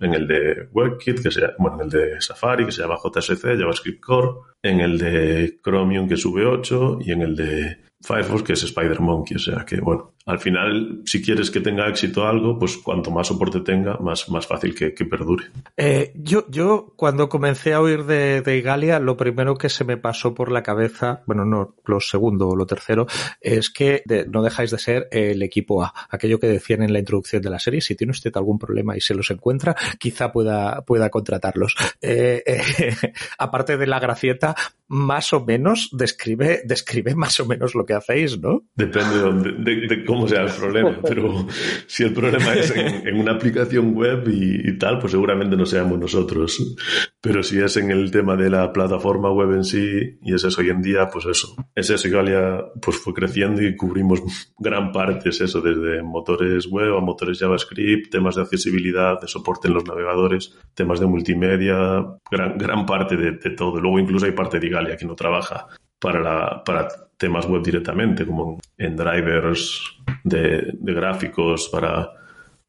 en 0.00 0.12
el 0.14 0.26
de 0.28 0.68
WebKit, 0.72 1.22
que 1.22 1.30
se 1.30 1.40
llama- 1.40 1.54
bueno, 1.58 1.76
en 1.78 1.84
el 1.84 1.90
de 1.90 2.20
Safari, 2.20 2.66
que 2.66 2.72
se 2.72 2.82
llama 2.82 2.96
JSC, 3.02 3.56
JavaScript 3.58 4.00
Core, 4.04 4.28
en 4.62 4.80
el 4.80 4.98
de 4.98 5.58
Chromium, 5.64 6.06
que 6.06 6.14
es 6.14 6.26
V8, 6.26 6.98
y 7.06 7.12
en 7.12 7.22
el 7.22 7.34
de 7.34 7.76
Firefox, 8.02 8.42
que 8.42 8.52
es 8.52 8.62
Spider 8.64 9.00
Monkey. 9.00 9.36
O 9.36 9.40
sea 9.40 9.64
que, 9.64 9.80
bueno, 9.80 10.13
al 10.26 10.38
final, 10.38 11.02
si 11.04 11.22
quieres 11.22 11.50
que 11.50 11.60
tenga 11.60 11.88
éxito 11.88 12.26
algo, 12.26 12.58
pues 12.58 12.76
cuanto 12.78 13.10
más 13.10 13.26
soporte 13.26 13.60
tenga, 13.60 13.96
más, 13.98 14.28
más 14.30 14.46
fácil 14.46 14.74
que, 14.74 14.94
que 14.94 15.04
perdure. 15.04 15.44
Eh, 15.76 16.12
yo, 16.16 16.46
yo, 16.48 16.92
cuando 16.96 17.28
comencé 17.28 17.74
a 17.74 17.80
oír 17.80 18.04
de, 18.04 18.40
de 18.40 18.56
Igalia, 18.56 18.98
lo 19.00 19.16
primero 19.16 19.56
que 19.56 19.68
se 19.68 19.84
me 19.84 19.96
pasó 19.96 20.34
por 20.34 20.50
la 20.50 20.62
cabeza, 20.62 21.22
bueno, 21.26 21.44
no 21.44 21.74
lo 21.84 22.00
segundo 22.00 22.48
o 22.48 22.56
lo 22.56 22.66
tercero, 22.66 23.06
es 23.40 23.70
que 23.70 24.02
de- 24.06 24.26
no 24.26 24.42
dejáis 24.42 24.70
de 24.70 24.78
ser 24.78 25.08
el 25.12 25.42
equipo 25.42 25.82
A. 25.84 25.92
Aquello 26.10 26.38
que 26.40 26.46
decían 26.46 26.82
en 26.82 26.92
la 26.92 26.98
introducción 27.00 27.42
de 27.42 27.50
la 27.50 27.58
serie, 27.58 27.80
si 27.80 27.94
tiene 27.94 28.12
usted 28.12 28.32
algún 28.36 28.58
problema 28.58 28.96
y 28.96 29.00
se 29.00 29.14
los 29.14 29.30
encuentra, 29.30 29.76
quizá 29.98 30.32
pueda, 30.32 30.82
pueda 30.86 31.10
contratarlos. 31.10 31.74
Eh, 32.00 32.42
eh, 32.46 32.62
aparte 33.38 33.76
de 33.76 33.86
la 33.86 34.00
gracieta, 34.00 34.54
más 34.88 35.32
o 35.32 35.44
menos 35.44 35.90
describe, 35.92 36.62
describe 36.64 37.14
más 37.14 37.38
o 37.40 37.46
menos 37.46 37.74
lo 37.74 37.84
que 37.84 37.94
hacéis, 37.94 38.38
¿no? 38.40 38.62
Depende 38.74 39.62
de- 39.62 39.86
de 39.86 40.04
cómo 40.14 40.28
sea 40.28 40.42
el 40.42 40.52
problema, 40.52 40.98
pero 41.08 41.46
si 41.86 42.04
el 42.04 42.12
problema 42.12 42.54
es 42.54 42.70
en, 42.70 43.06
en 43.06 43.20
una 43.20 43.32
aplicación 43.32 43.94
web 43.94 44.28
y, 44.28 44.70
y 44.70 44.78
tal, 44.78 44.98
pues 44.98 45.12
seguramente 45.12 45.56
no 45.56 45.66
seamos 45.66 45.98
nosotros. 45.98 46.76
Pero 47.20 47.42
si 47.42 47.58
es 47.58 47.76
en 47.76 47.90
el 47.90 48.10
tema 48.10 48.36
de 48.36 48.50
la 48.50 48.72
plataforma 48.72 49.30
web 49.30 49.52
en 49.52 49.64
sí, 49.64 50.18
y 50.22 50.34
es 50.34 50.44
eso 50.44 50.60
hoy 50.60 50.70
en 50.70 50.82
día, 50.82 51.08
pues 51.10 51.26
eso. 51.26 51.54
Es 51.74 51.90
eso, 51.90 52.08
Igalia 52.08 52.64
pues 52.80 52.98
fue 52.98 53.14
creciendo 53.14 53.62
y 53.62 53.76
cubrimos 53.76 54.22
gran 54.58 54.92
parte, 54.92 55.30
es 55.30 55.40
eso, 55.40 55.60
desde 55.60 56.02
motores 56.02 56.66
web 56.66 56.96
a 56.96 57.00
motores 57.00 57.38
JavaScript, 57.38 58.10
temas 58.10 58.36
de 58.36 58.42
accesibilidad, 58.42 59.20
de 59.20 59.28
soporte 59.28 59.68
en 59.68 59.74
los 59.74 59.84
navegadores, 59.84 60.56
temas 60.74 61.00
de 61.00 61.06
multimedia, 61.06 62.04
gran, 62.30 62.58
gran 62.58 62.86
parte 62.86 63.16
de, 63.16 63.32
de 63.32 63.50
todo. 63.50 63.80
Luego 63.80 63.98
incluso 63.98 64.26
hay 64.26 64.32
parte 64.32 64.60
de 64.60 64.66
Igalia 64.66 64.96
que 64.96 65.06
no 65.06 65.14
trabaja 65.14 65.66
para, 66.04 66.20
la, 66.20 66.62
para 66.62 66.86
temas 67.16 67.48
web 67.48 67.62
directamente, 67.62 68.26
como 68.26 68.58
en 68.76 68.94
drivers 68.94 69.80
de, 70.22 70.70
de 70.74 70.92
gráficos 70.92 71.70
para, 71.70 72.10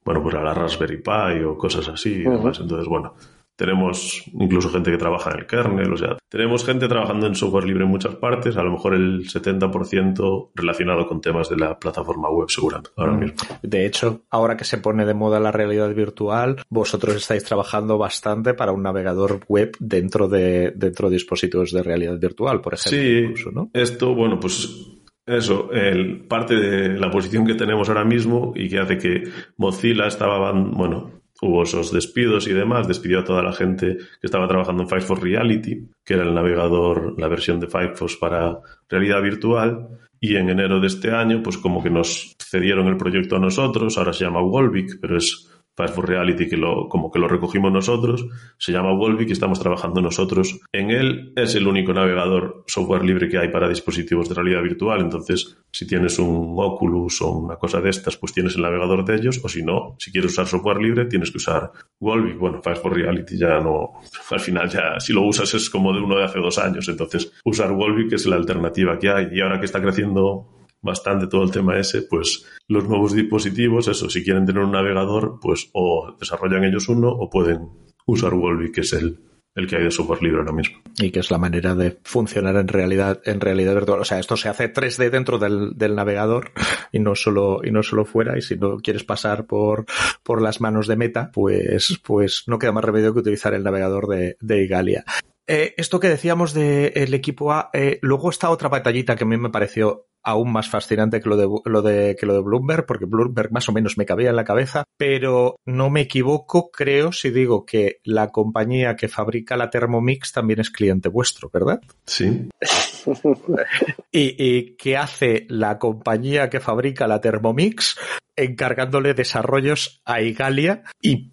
bueno, 0.06 0.24
para 0.24 0.42
la 0.42 0.54
Raspberry 0.54 1.02
Pi 1.02 1.44
o 1.44 1.58
cosas 1.58 1.90
así 1.90 2.14
y 2.14 2.24
demás. 2.24 2.62
Entonces, 2.62 2.88
bueno, 2.88 3.14
tenemos 3.56 4.24
incluso 4.34 4.70
gente 4.70 4.92
que 4.92 4.98
trabaja 4.98 5.32
en 5.32 5.40
el 5.40 5.48
kernel, 5.48 5.94
o 5.94 5.98
sea, 5.98 6.18
tenemos 6.30 6.66
gente 6.66 6.88
trabajando 6.88 7.28
en 7.28 7.36
software 7.36 7.66
libre 7.66 7.84
en 7.84 7.90
muchas 7.90 8.16
partes, 8.16 8.58
a 8.58 8.64
lo 8.64 8.72
mejor 8.72 8.96
el 8.96 9.28
70% 9.28 10.52
relacionado 10.56 11.08
con 11.08 11.22
temas 11.22 11.50
de 11.50 11.58
la 11.58 11.80
plataforma 11.80 12.30
web, 12.30 12.50
seguramente, 12.50 12.92
ahora 12.98 13.14
mismo. 13.14 13.38
De 13.62 13.86
hecho, 13.86 14.24
ahora 14.30 14.58
que 14.58 14.66
se 14.66 14.78
pone 14.78 15.06
de 15.06 15.14
moda 15.14 15.40
la 15.40 15.52
realidad 15.52 15.94
virtual, 15.94 16.58
vosotros 16.70 17.16
estáis 17.16 17.44
trabajando 17.44 17.98
bastante 17.98 18.54
para 18.54 18.72
un 18.72 18.84
navegador 18.84 19.40
web 19.48 19.76
dentro 19.80 20.28
de, 20.28 20.72
dentro 20.76 21.10
de 21.10 21.16
dispositivos 21.16 21.72
de 21.72 21.84
realidad 21.84 22.20
virtual, 22.20 22.62
por 22.62 22.74
ejemplo. 22.74 23.00
Sí, 23.00 23.18
incluso, 23.20 23.52
¿no? 23.52 23.70
esto, 23.74 24.16
bueno, 24.16 24.40
pues 24.40 24.96
eso, 25.26 25.72
el, 25.72 26.26
parte 26.28 26.56
de 26.56 27.00
la 27.00 27.10
posición 27.10 27.46
que 27.46 27.56
tenemos 27.56 27.90
ahora 27.90 28.06
mismo 28.06 28.54
y 28.56 28.70
que 28.70 28.80
hace 28.80 28.98
que 28.98 29.24
Mozilla 29.58 30.08
estaba, 30.08 30.52
bueno, 30.52 31.12
hubo 31.42 31.64
esos 31.64 31.92
despidos 31.92 32.48
y 32.48 32.54
demás, 32.54 32.88
despidió 32.88 33.20
a 33.20 33.24
toda 33.24 33.44
la 33.44 33.54
gente 33.54 33.98
que 33.98 34.28
estaba 34.28 34.48
trabajando 34.48 34.84
en 34.84 34.90
Firefox 34.90 35.22
Reality, 35.22 35.88
que 36.04 36.14
era 36.14 36.24
el 36.24 36.34
navegador, 36.34 37.20
la 37.20 37.28
versión 37.28 37.60
de 37.60 37.68
Firefox 37.68 38.16
para 38.16 38.60
realidad 38.90 39.22
virtual. 39.22 39.88
Y 40.20 40.38
en 40.38 40.50
enero 40.50 40.80
de 40.80 40.88
este 40.88 41.12
año, 41.12 41.44
pues 41.44 41.58
como 41.58 41.84
que 41.84 41.90
nos 41.90 42.36
cedieron 42.40 42.88
el 42.88 42.98
proyecto 42.98 43.36
a 43.36 43.40
nosotros, 43.40 43.98
ahora 43.98 44.14
se 44.14 44.24
llama 44.24 44.42
Wolvik, 44.42 45.00
pero 45.00 45.18
es 45.18 45.52
Firefox 45.76 46.08
Reality 46.08 46.48
que 46.48 46.58
lo, 46.58 46.88
como 46.88 47.12
que 47.12 47.20
lo 47.20 47.28
recogimos 47.28 47.72
nosotros, 47.72 48.26
se 48.58 48.72
llama 48.72 48.94
Wolvik 48.94 49.30
y 49.30 49.34
estamos 49.34 49.60
trabajando 49.60 50.02
nosotros 50.02 50.60
en 50.72 50.92
él. 50.92 51.34
Es 51.36 51.56
el 51.56 51.68
único 51.68 51.94
navegador 51.94 52.64
software 52.68 53.04
libre 53.04 53.28
que 53.28 53.38
hay 53.38 53.50
para 53.50 53.68
dispositivos 53.68 54.30
de 54.30 54.36
realidad 54.36 54.62
virtual, 54.64 55.02
entonces 55.02 55.58
si 55.72 55.86
tienes 55.86 56.18
un 56.20 56.56
Oculus 56.58 57.22
o 57.22 57.32
una 57.32 57.58
cosa 57.58 57.82
de 57.82 57.90
estas, 57.90 58.18
pues 58.18 58.34
tienes 58.34 58.56
el 58.56 58.62
navegador 58.62 59.04
de 59.04 59.16
ellos, 59.16 59.42
o 59.44 59.50
si 59.50 59.62
no, 59.62 59.96
si 60.00 60.12
quieres 60.12 60.32
usar 60.32 60.48
software 60.48 60.82
libre, 60.82 61.06
tienes 61.06 61.32
que 61.32 61.38
usar 61.38 61.72
Wolvik. 62.00 62.38
Bueno, 62.38 62.62
Firefox 62.62 62.96
Reality 62.96 63.38
ya 63.38 63.60
no, 63.60 63.94
al 64.32 64.40
final 64.40 64.70
ya 64.70 65.00
si 65.00 65.14
lo 65.14 65.24
usas 65.24 65.54
es 65.54 65.70
como 65.70 65.94
de 65.94 66.00
uno 66.00 66.18
de 66.18 66.24
hace 66.24 66.40
dos 66.40 66.58
años, 66.58 66.88
entonces 66.88 67.34
usar 67.44 67.74
Wolvik 67.74 68.14
es 68.14 68.26
la 68.26 68.38
alternativa 68.38 68.98
que 68.98 69.10
hay 69.10 69.28
y 69.32 69.42
ahora 69.42 69.60
que 69.60 69.66
está 69.66 69.82
creciendo 69.82 70.56
bastante 70.86 71.28
todo 71.28 71.44
el 71.44 71.52
tema 71.52 71.78
ese, 71.78 72.04
pues 72.04 72.46
los 72.68 72.88
nuevos 72.88 73.14
dispositivos, 73.14 73.88
eso, 73.88 74.10
si 74.10 74.24
quieren 74.24 74.46
tener 74.46 74.64
un 74.64 74.72
navegador, 74.72 75.40
pues 75.42 75.70
o 75.74 76.16
desarrollan 76.18 76.64
ellos 76.64 76.88
uno 76.88 77.10
o 77.10 77.30
pueden 77.30 77.68
usar 78.06 78.34
Wolvik, 78.34 78.76
que 78.76 78.82
es 78.82 78.94
el, 78.94 79.20
el 79.56 79.68
que 79.68 79.78
hay 79.78 79.84
de 79.84 79.92
software 79.92 80.22
libre 80.22 80.40
ahora 80.40 80.52
mismo. 80.52 80.78
Y 80.98 81.12
que 81.12 81.20
es 81.20 81.32
la 81.32 81.38
manera 81.38 81.76
de 81.76 81.98
funcionar 82.04 82.56
en 82.58 82.68
realidad, 82.68 83.22
en 83.26 83.42
realidad 83.42 83.74
virtual. 83.74 84.02
O 84.02 84.06
sea, 84.06 84.20
esto 84.20 84.38
se 84.38 84.50
hace 84.50 84.72
3D 84.72 85.10
dentro 85.10 85.40
del, 85.40 85.72
del 85.76 85.96
navegador 85.96 86.52
y 86.92 87.00
no 87.00 87.16
solo, 87.16 87.62
y 87.64 87.72
no 87.72 87.82
solo 87.82 88.06
fuera. 88.06 88.38
Y 88.38 88.42
si 88.42 88.58
no 88.58 88.78
quieres 88.78 89.04
pasar 89.04 89.46
por, 89.46 89.86
por 90.24 90.42
las 90.42 90.62
manos 90.62 90.88
de 90.88 90.98
Meta, 90.98 91.32
pues, 91.34 92.00
pues 92.04 92.44
no 92.48 92.60
queda 92.60 92.74
más 92.74 92.84
remedio 92.84 93.14
que 93.14 93.20
utilizar 93.20 93.54
el 93.54 93.64
navegador 93.64 94.08
de, 94.08 94.38
de 94.40 94.64
Igalia. 94.64 95.04
Eh, 95.48 95.74
esto 95.78 96.00
que 96.00 96.10
decíamos 96.10 96.54
del 96.54 97.14
equipo 97.14 97.52
A, 97.52 97.70
eh, 97.74 98.00
luego 98.02 98.30
está 98.30 98.50
otra 98.50 98.70
batallita 98.70 99.16
que 99.16 99.24
a 99.24 99.28
mí 99.28 99.38
me 99.38 99.50
pareció 99.50 100.08
aún 100.24 100.52
más 100.52 100.70
fascinante 100.70 101.22
que 101.22 101.30
lo 101.30 101.38
de, 101.38 101.48
lo 101.66 101.82
de, 101.84 102.16
que 102.20 102.26
lo 102.26 102.34
de 102.34 102.42
Bloomberg, 102.42 102.88
porque 102.88 103.06
Bloomberg 103.06 103.52
más 103.52 103.70
o 103.70 103.72
menos 103.72 103.96
me 103.96 104.08
cabía 104.08 104.32
en 104.32 104.36
la 104.36 104.44
cabeza, 104.44 104.84
pero 104.98 105.56
no 105.66 105.92
me 105.92 106.02
equivoco, 106.02 106.72
creo, 106.72 107.12
si 107.12 107.30
digo 107.30 107.64
que 107.64 108.00
la 108.04 108.32
compañía 108.32 108.96
que 108.96 109.08
fabrica 109.08 109.56
la 109.56 109.70
Thermomix 109.70 110.32
también 110.32 110.60
es 110.60 110.72
cliente 110.72 111.10
vuestro, 111.10 111.52
¿verdad? 111.54 111.80
Sí. 112.08 112.50
y, 114.12 114.44
y 114.44 114.76
que 114.78 114.98
hace 114.98 115.46
la 115.48 115.78
compañía 115.78 116.50
que 116.50 116.60
fabrica 116.60 117.08
la 117.08 117.22
Thermomix 117.22 117.96
encargándole 118.36 119.14
desarrollos 119.14 120.02
a 120.06 120.22
Igalia 120.22 120.84
y 121.02 121.32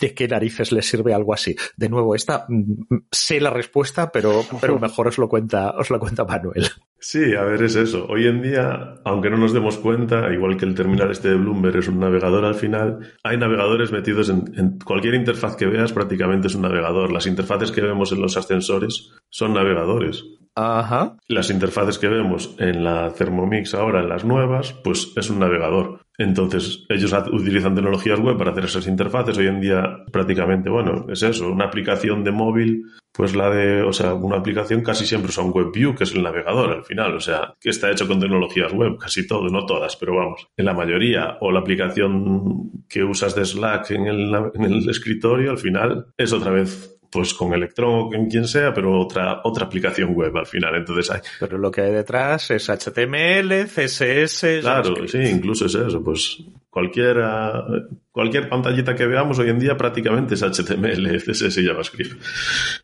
¿De 0.00 0.14
qué 0.14 0.26
narices 0.26 0.72
le 0.72 0.82
sirve 0.82 1.14
algo 1.14 1.32
así? 1.34 1.54
De 1.76 1.88
nuevo, 1.88 2.14
esta 2.14 2.46
mm, 2.48 3.06
sé 3.10 3.40
la 3.40 3.50
respuesta, 3.50 4.10
pero, 4.10 4.44
pero 4.60 4.78
mejor 4.78 5.08
os 5.08 5.18
lo 5.18 5.28
cuenta, 5.28 5.70
os 5.70 5.90
lo 5.90 6.00
cuenta 6.00 6.24
Manuel. 6.24 6.66
Sí, 6.98 7.34
a 7.34 7.42
ver, 7.42 7.62
es 7.62 7.76
eso. 7.76 8.06
Hoy 8.08 8.26
en 8.26 8.40
día, 8.40 8.94
aunque 9.04 9.28
no 9.28 9.36
nos 9.36 9.52
demos 9.52 9.76
cuenta, 9.76 10.32
igual 10.32 10.56
que 10.56 10.64
el 10.64 10.74
terminal 10.74 11.10
este 11.10 11.28
de 11.28 11.36
Bloomberg 11.36 11.76
es 11.76 11.88
un 11.88 12.00
navegador 12.00 12.46
al 12.46 12.54
final, 12.54 13.14
hay 13.22 13.36
navegadores 13.36 13.92
metidos 13.92 14.30
en, 14.30 14.52
en, 14.56 14.78
cualquier 14.78 15.14
interfaz 15.14 15.54
que 15.54 15.66
veas, 15.66 15.92
prácticamente 15.92 16.46
es 16.46 16.54
un 16.54 16.62
navegador. 16.62 17.12
Las 17.12 17.26
interfaces 17.26 17.70
que 17.70 17.82
vemos 17.82 18.10
en 18.12 18.22
los 18.22 18.36
ascensores 18.36 19.12
son 19.28 19.52
navegadores. 19.52 20.24
Ajá. 20.56 21.16
Las 21.26 21.50
interfaces 21.50 21.98
que 21.98 22.08
vemos 22.08 22.54
en 22.58 22.84
la 22.84 23.12
Thermomix 23.12 23.74
ahora, 23.74 24.00
en 24.00 24.08
las 24.08 24.24
nuevas, 24.24 24.72
pues 24.72 25.12
es 25.16 25.30
un 25.30 25.40
navegador. 25.40 26.00
Entonces, 26.16 26.86
ellos 26.88 27.12
utilizan 27.32 27.74
tecnologías 27.74 28.20
web 28.20 28.38
para 28.38 28.52
hacer 28.52 28.66
esas 28.66 28.86
interfaces. 28.86 29.36
Hoy 29.36 29.48
en 29.48 29.60
día, 29.60 30.04
prácticamente, 30.12 30.70
bueno, 30.70 31.06
es 31.10 31.22
eso, 31.24 31.50
una 31.50 31.64
aplicación 31.64 32.22
de 32.22 32.30
móvil, 32.30 32.84
pues 33.12 33.34
la 33.34 33.50
de, 33.50 33.82
o 33.82 33.92
sea, 33.92 34.14
una 34.14 34.36
aplicación 34.36 34.82
casi 34.82 35.06
siempre 35.06 35.32
son 35.32 35.50
WebView, 35.52 35.94
que 35.96 36.04
es 36.04 36.14
el 36.14 36.22
navegador 36.22 36.70
al 36.70 36.84
final, 36.84 37.16
o 37.16 37.20
sea, 37.20 37.54
que 37.60 37.70
está 37.70 37.90
hecho 37.90 38.06
con 38.06 38.20
tecnologías 38.20 38.72
web, 38.72 38.96
casi 38.96 39.26
todo, 39.26 39.48
no 39.48 39.66
todas, 39.66 39.96
pero 39.96 40.14
vamos, 40.14 40.46
en 40.56 40.64
la 40.64 40.74
mayoría, 40.74 41.36
o 41.40 41.50
la 41.50 41.60
aplicación 41.60 42.70
que 42.88 43.02
usas 43.02 43.34
de 43.34 43.44
Slack 43.44 43.90
en 43.92 44.06
el, 44.06 44.34
en 44.54 44.64
el 44.64 44.88
escritorio, 44.88 45.50
al 45.50 45.58
final, 45.58 46.06
es 46.16 46.32
otra 46.32 46.52
vez 46.52 46.93
pues 47.14 47.32
con 47.32 47.54
Electron 47.54 47.94
o 47.94 48.10
con 48.10 48.26
quien 48.26 48.48
sea, 48.48 48.74
pero 48.74 49.00
otra, 49.00 49.40
otra 49.44 49.66
aplicación 49.66 50.12
web 50.14 50.36
al 50.36 50.46
final. 50.46 50.74
Entonces 50.74 51.12
hay. 51.12 51.20
Pero 51.38 51.58
lo 51.58 51.70
que 51.70 51.82
hay 51.82 51.92
detrás 51.92 52.50
es 52.50 52.68
HTML, 52.68 53.66
CSS. 53.66 54.60
Claro, 54.62 55.06
sí, 55.06 55.18
incluso 55.18 55.66
es 55.66 55.76
eso. 55.76 56.02
Pues 56.02 56.42
cualquiera, 56.68 57.64
cualquier 58.10 58.48
pantallita 58.48 58.96
que 58.96 59.06
veamos 59.06 59.38
hoy 59.38 59.50
en 59.50 59.60
día 59.60 59.76
prácticamente 59.76 60.34
es 60.34 60.42
HTML, 60.42 61.20
CSS 61.20 61.56
y 61.58 61.66
JavaScript. 61.66 62.20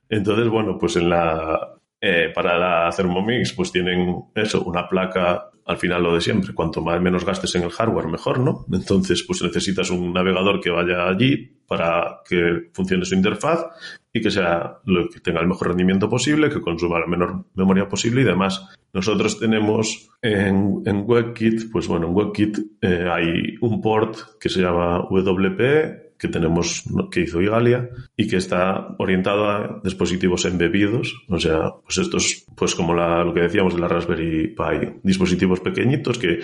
Entonces, 0.09 0.47
bueno, 0.47 0.79
pues 0.79 0.95
en 0.95 1.11
la, 1.11 1.75
eh, 2.01 2.31
para 2.33 2.57
la 2.57 2.89
Thermomix, 2.97 3.53
pues 3.53 3.73
tienen 3.73 4.15
eso, 4.37 4.63
una 4.63 4.89
placa 4.89 5.50
al 5.67 5.77
final 5.79 6.03
lo 6.03 6.15
de 6.15 6.21
siempre. 6.21 6.55
Cuanto 6.55 6.83
más 6.83 7.01
menos 7.01 7.25
gastes 7.25 7.55
en 7.55 7.63
el 7.63 7.71
hardware, 7.71 8.09
mejor, 8.09 8.41
¿no? 8.41 8.67
Entonces, 8.73 9.25
pues 9.27 9.43
necesitas 9.43 9.91
un 9.91 10.13
navegador 10.13 10.61
que 10.61 10.71
vaya 10.71 11.09
allí 11.09 11.57
para 11.67 12.21
que 12.29 12.71
funcione 12.73 13.05
su 13.05 13.15
interfaz 13.15 13.67
y 14.13 14.21
que 14.21 14.31
sea 14.31 14.79
lo 14.85 15.09
que 15.09 15.21
tenga 15.21 15.41
el 15.41 15.47
mejor 15.47 15.69
rendimiento 15.69 16.11
posible, 16.11 16.51
que 16.51 16.61
consuma 16.61 16.99
la 16.99 17.07
menor 17.07 17.45
memoria 17.55 17.89
posible 17.89 18.23
y 18.23 18.25
demás. 18.25 18.69
Nosotros 18.93 19.39
tenemos 19.39 20.11
en, 20.21 20.83
en 20.85 21.05
WebKit, 21.07 21.71
pues 21.71 21.87
bueno, 21.87 22.09
en 22.09 22.15
WebKit 22.15 22.59
eh, 22.81 23.09
hay 23.09 23.55
un 23.61 23.81
port 23.81 24.17
que 24.41 24.49
se 24.49 24.61
llama 24.61 25.07
WP 25.09 26.10
que 26.21 26.29
tenemos, 26.29 26.85
que 27.11 27.23
hizo 27.23 27.41
Igalia 27.41 27.89
y 28.15 28.29
que 28.29 28.37
está 28.37 28.95
orientado 28.99 29.49
a 29.49 29.81
dispositivos 29.83 30.45
embebidos, 30.45 31.15
o 31.29 31.41
sea, 31.41 31.73
pues 31.83 31.97
estos, 31.97 32.45
pues 32.55 32.75
como 32.75 32.93
la, 32.95 33.25
lo 33.25 33.33
que 33.33 33.41
decíamos 33.41 33.75
de 33.75 33.81
la 33.81 33.89
Raspberry 33.89 34.49
Pi, 34.49 35.01
dispositivos 35.03 35.61
pequeñitos 35.61 36.19
que 36.19 36.41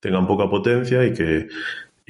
tengan 0.00 0.26
poca 0.26 0.50
potencia 0.50 1.04
y 1.04 1.12
que 1.12 1.46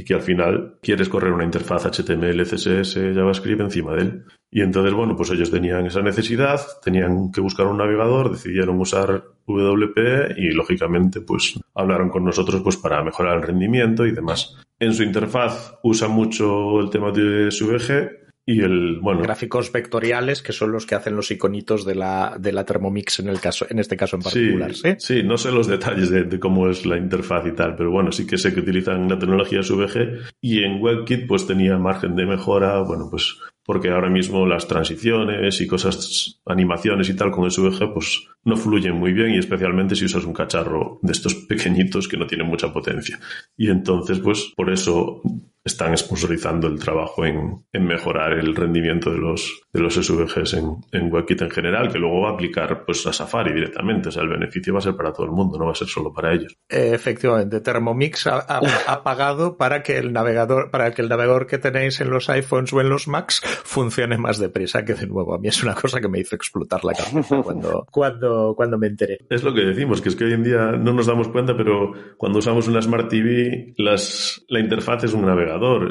y 0.00 0.04
que 0.04 0.14
al 0.14 0.22
final 0.22 0.78
quieres 0.80 1.10
correr 1.10 1.30
una 1.30 1.44
interfaz 1.44 1.84
HTML, 1.84 2.42
CSS, 2.44 3.14
JavaScript 3.14 3.60
encima 3.60 3.92
de 3.92 4.02
él. 4.02 4.24
Y 4.50 4.62
entonces, 4.62 4.94
bueno, 4.94 5.14
pues 5.14 5.30
ellos 5.30 5.50
tenían 5.50 5.86
esa 5.86 6.00
necesidad, 6.00 6.58
tenían 6.82 7.30
que 7.30 7.42
buscar 7.42 7.66
un 7.66 7.76
navegador, 7.76 8.30
decidieron 8.30 8.80
usar 8.80 9.24
WP 9.46 10.38
y 10.38 10.52
lógicamente 10.52 11.20
pues 11.20 11.60
hablaron 11.74 12.08
con 12.08 12.24
nosotros 12.24 12.62
pues 12.62 12.78
para 12.78 13.04
mejorar 13.04 13.36
el 13.36 13.42
rendimiento 13.42 14.06
y 14.06 14.12
demás. 14.12 14.56
En 14.78 14.94
su 14.94 15.02
interfaz 15.02 15.74
usa 15.82 16.08
mucho 16.08 16.80
el 16.80 16.88
tema 16.88 17.12
de 17.12 17.50
SVG 17.50 18.29
y 18.46 18.60
el, 18.62 18.98
bueno. 19.00 19.22
Gráficos 19.22 19.70
vectoriales, 19.70 20.42
que 20.42 20.52
son 20.52 20.72
los 20.72 20.86
que 20.86 20.94
hacen 20.94 21.14
los 21.14 21.30
iconitos 21.30 21.84
de 21.84 21.94
la, 21.94 22.36
de 22.38 22.52
la 22.52 22.64
Thermomix 22.64 23.20
en 23.20 23.28
el 23.28 23.40
caso, 23.40 23.66
en 23.68 23.78
este 23.78 23.96
caso 23.96 24.16
en 24.16 24.22
particular, 24.22 24.74
¿sí? 24.74 24.94
Sí, 24.98 25.22
no 25.22 25.38
sé 25.38 25.52
los 25.52 25.66
detalles 25.66 26.10
de, 26.10 26.24
de, 26.24 26.40
cómo 26.40 26.68
es 26.68 26.86
la 26.86 26.96
interfaz 26.96 27.46
y 27.46 27.52
tal, 27.52 27.76
pero 27.76 27.90
bueno, 27.90 28.12
sí 28.12 28.26
que 28.26 28.38
sé 28.38 28.52
que 28.52 28.60
utilizan 28.60 29.08
la 29.08 29.18
tecnología 29.18 29.62
SVG 29.62 30.32
y 30.40 30.64
en 30.64 30.82
WebKit 30.82 31.26
pues 31.26 31.46
tenía 31.46 31.76
margen 31.78 32.16
de 32.16 32.26
mejora, 32.26 32.80
bueno, 32.80 33.08
pues 33.10 33.36
porque 33.70 33.90
ahora 33.90 34.10
mismo 34.10 34.46
las 34.46 34.66
transiciones 34.66 35.60
y 35.60 35.66
cosas, 35.68 36.40
animaciones 36.44 37.08
y 37.08 37.14
tal 37.14 37.30
con 37.30 37.48
SVG, 37.48 37.92
pues 37.94 38.26
no 38.42 38.56
fluyen 38.56 38.96
muy 38.96 39.12
bien 39.12 39.30
y 39.34 39.38
especialmente 39.38 39.94
si 39.94 40.06
usas 40.06 40.24
un 40.24 40.32
cacharro 40.32 40.98
de 41.02 41.12
estos 41.12 41.34
pequeñitos 41.48 42.08
que 42.08 42.16
no 42.16 42.26
tienen 42.26 42.48
mucha 42.48 42.72
potencia. 42.72 43.20
Y 43.56 43.70
entonces, 43.70 44.18
pues 44.18 44.52
por 44.56 44.72
eso 44.72 45.22
están 45.64 45.96
sponsorizando 45.96 46.66
el 46.68 46.78
trabajo 46.78 47.26
en, 47.26 47.64
en, 47.72 47.84
mejorar 47.84 48.32
el 48.32 48.56
rendimiento 48.56 49.10
de 49.10 49.18
los, 49.18 49.62
de 49.72 49.80
los 49.80 49.94
SVGs 49.94 50.54
en, 50.54 50.76
en, 50.92 51.12
WebKit 51.12 51.42
en 51.42 51.50
general, 51.50 51.92
que 51.92 51.98
luego 51.98 52.22
va 52.22 52.30
a 52.30 52.32
aplicar 52.32 52.84
pues 52.86 53.06
a 53.06 53.12
Safari 53.12 53.52
directamente. 53.52 54.08
O 54.08 54.12
sea, 54.12 54.22
el 54.22 54.30
beneficio 54.30 54.72
va 54.72 54.78
a 54.78 54.82
ser 54.82 54.96
para 54.96 55.12
todo 55.12 55.26
el 55.26 55.32
mundo, 55.32 55.58
no 55.58 55.66
va 55.66 55.72
a 55.72 55.74
ser 55.74 55.88
solo 55.88 56.12
para 56.12 56.32
ellos. 56.32 56.56
Efectivamente, 56.68 57.60
Thermomix 57.60 58.26
ha, 58.26 58.38
ha, 58.38 58.60
ha 58.86 59.02
pagado 59.02 59.58
para 59.58 59.82
que 59.82 59.98
el 59.98 60.12
navegador, 60.12 60.70
para 60.70 60.92
que 60.92 61.02
el 61.02 61.08
navegador 61.08 61.46
que 61.46 61.58
tenéis 61.58 62.00
en 62.00 62.10
los 62.10 62.30
iPhones 62.30 62.72
o 62.72 62.80
en 62.80 62.88
los 62.88 63.06
Macs 63.06 63.42
funcione 63.64 64.16
más 64.16 64.38
deprisa, 64.38 64.84
que 64.84 64.94
de 64.94 65.06
nuevo 65.06 65.34
a 65.34 65.38
mí 65.38 65.48
es 65.48 65.62
una 65.62 65.74
cosa 65.74 66.00
que 66.00 66.08
me 66.08 66.20
hizo 66.20 66.36
explotar 66.36 66.84
la 66.84 66.94
cabeza 66.94 67.42
cuando, 67.42 67.86
cuando, 67.90 68.54
cuando 68.56 68.78
me 68.78 68.86
enteré. 68.86 69.18
Es 69.28 69.42
lo 69.42 69.52
que 69.52 69.60
decimos, 69.60 70.00
que 70.00 70.08
es 70.08 70.16
que 70.16 70.24
hoy 70.24 70.32
en 70.32 70.42
día 70.42 70.72
no 70.72 70.94
nos 70.94 71.06
damos 71.06 71.28
cuenta, 71.28 71.54
pero 71.54 71.92
cuando 72.16 72.38
usamos 72.38 72.66
una 72.66 72.80
Smart 72.80 73.10
TV, 73.10 73.74
las, 73.76 74.42
la 74.48 74.60
interfaz 74.60 75.04
es 75.04 75.12
un 75.12 75.26
navegador 75.26 75.50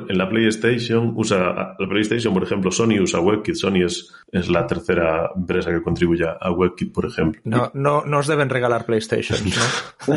en 0.10 0.18
la 0.18 0.30
PlayStation 0.30 1.14
usa, 1.16 1.76
la 1.78 1.88
PlayStation, 1.88 2.34
por 2.34 2.44
ejemplo, 2.44 2.72
Sony 2.72 3.00
usa 3.02 3.20
WebKit. 3.20 3.56
Sony 3.56 3.84
es, 3.86 4.14
es 4.32 4.50
la 4.50 4.66
tercera 4.68 5.32
empresa 5.36 5.72
que 5.72 5.82
contribuye 5.82 6.26
a 6.26 6.52
WebKit, 6.52 6.94
por 6.94 7.06
ejemplo. 7.06 7.42
No, 7.44 7.72
no, 7.74 8.04
no 8.06 8.20
os 8.20 8.28
deben 8.28 8.50
regalar 8.50 8.86
PlayStation, 8.86 9.40
¿no? 9.50 10.16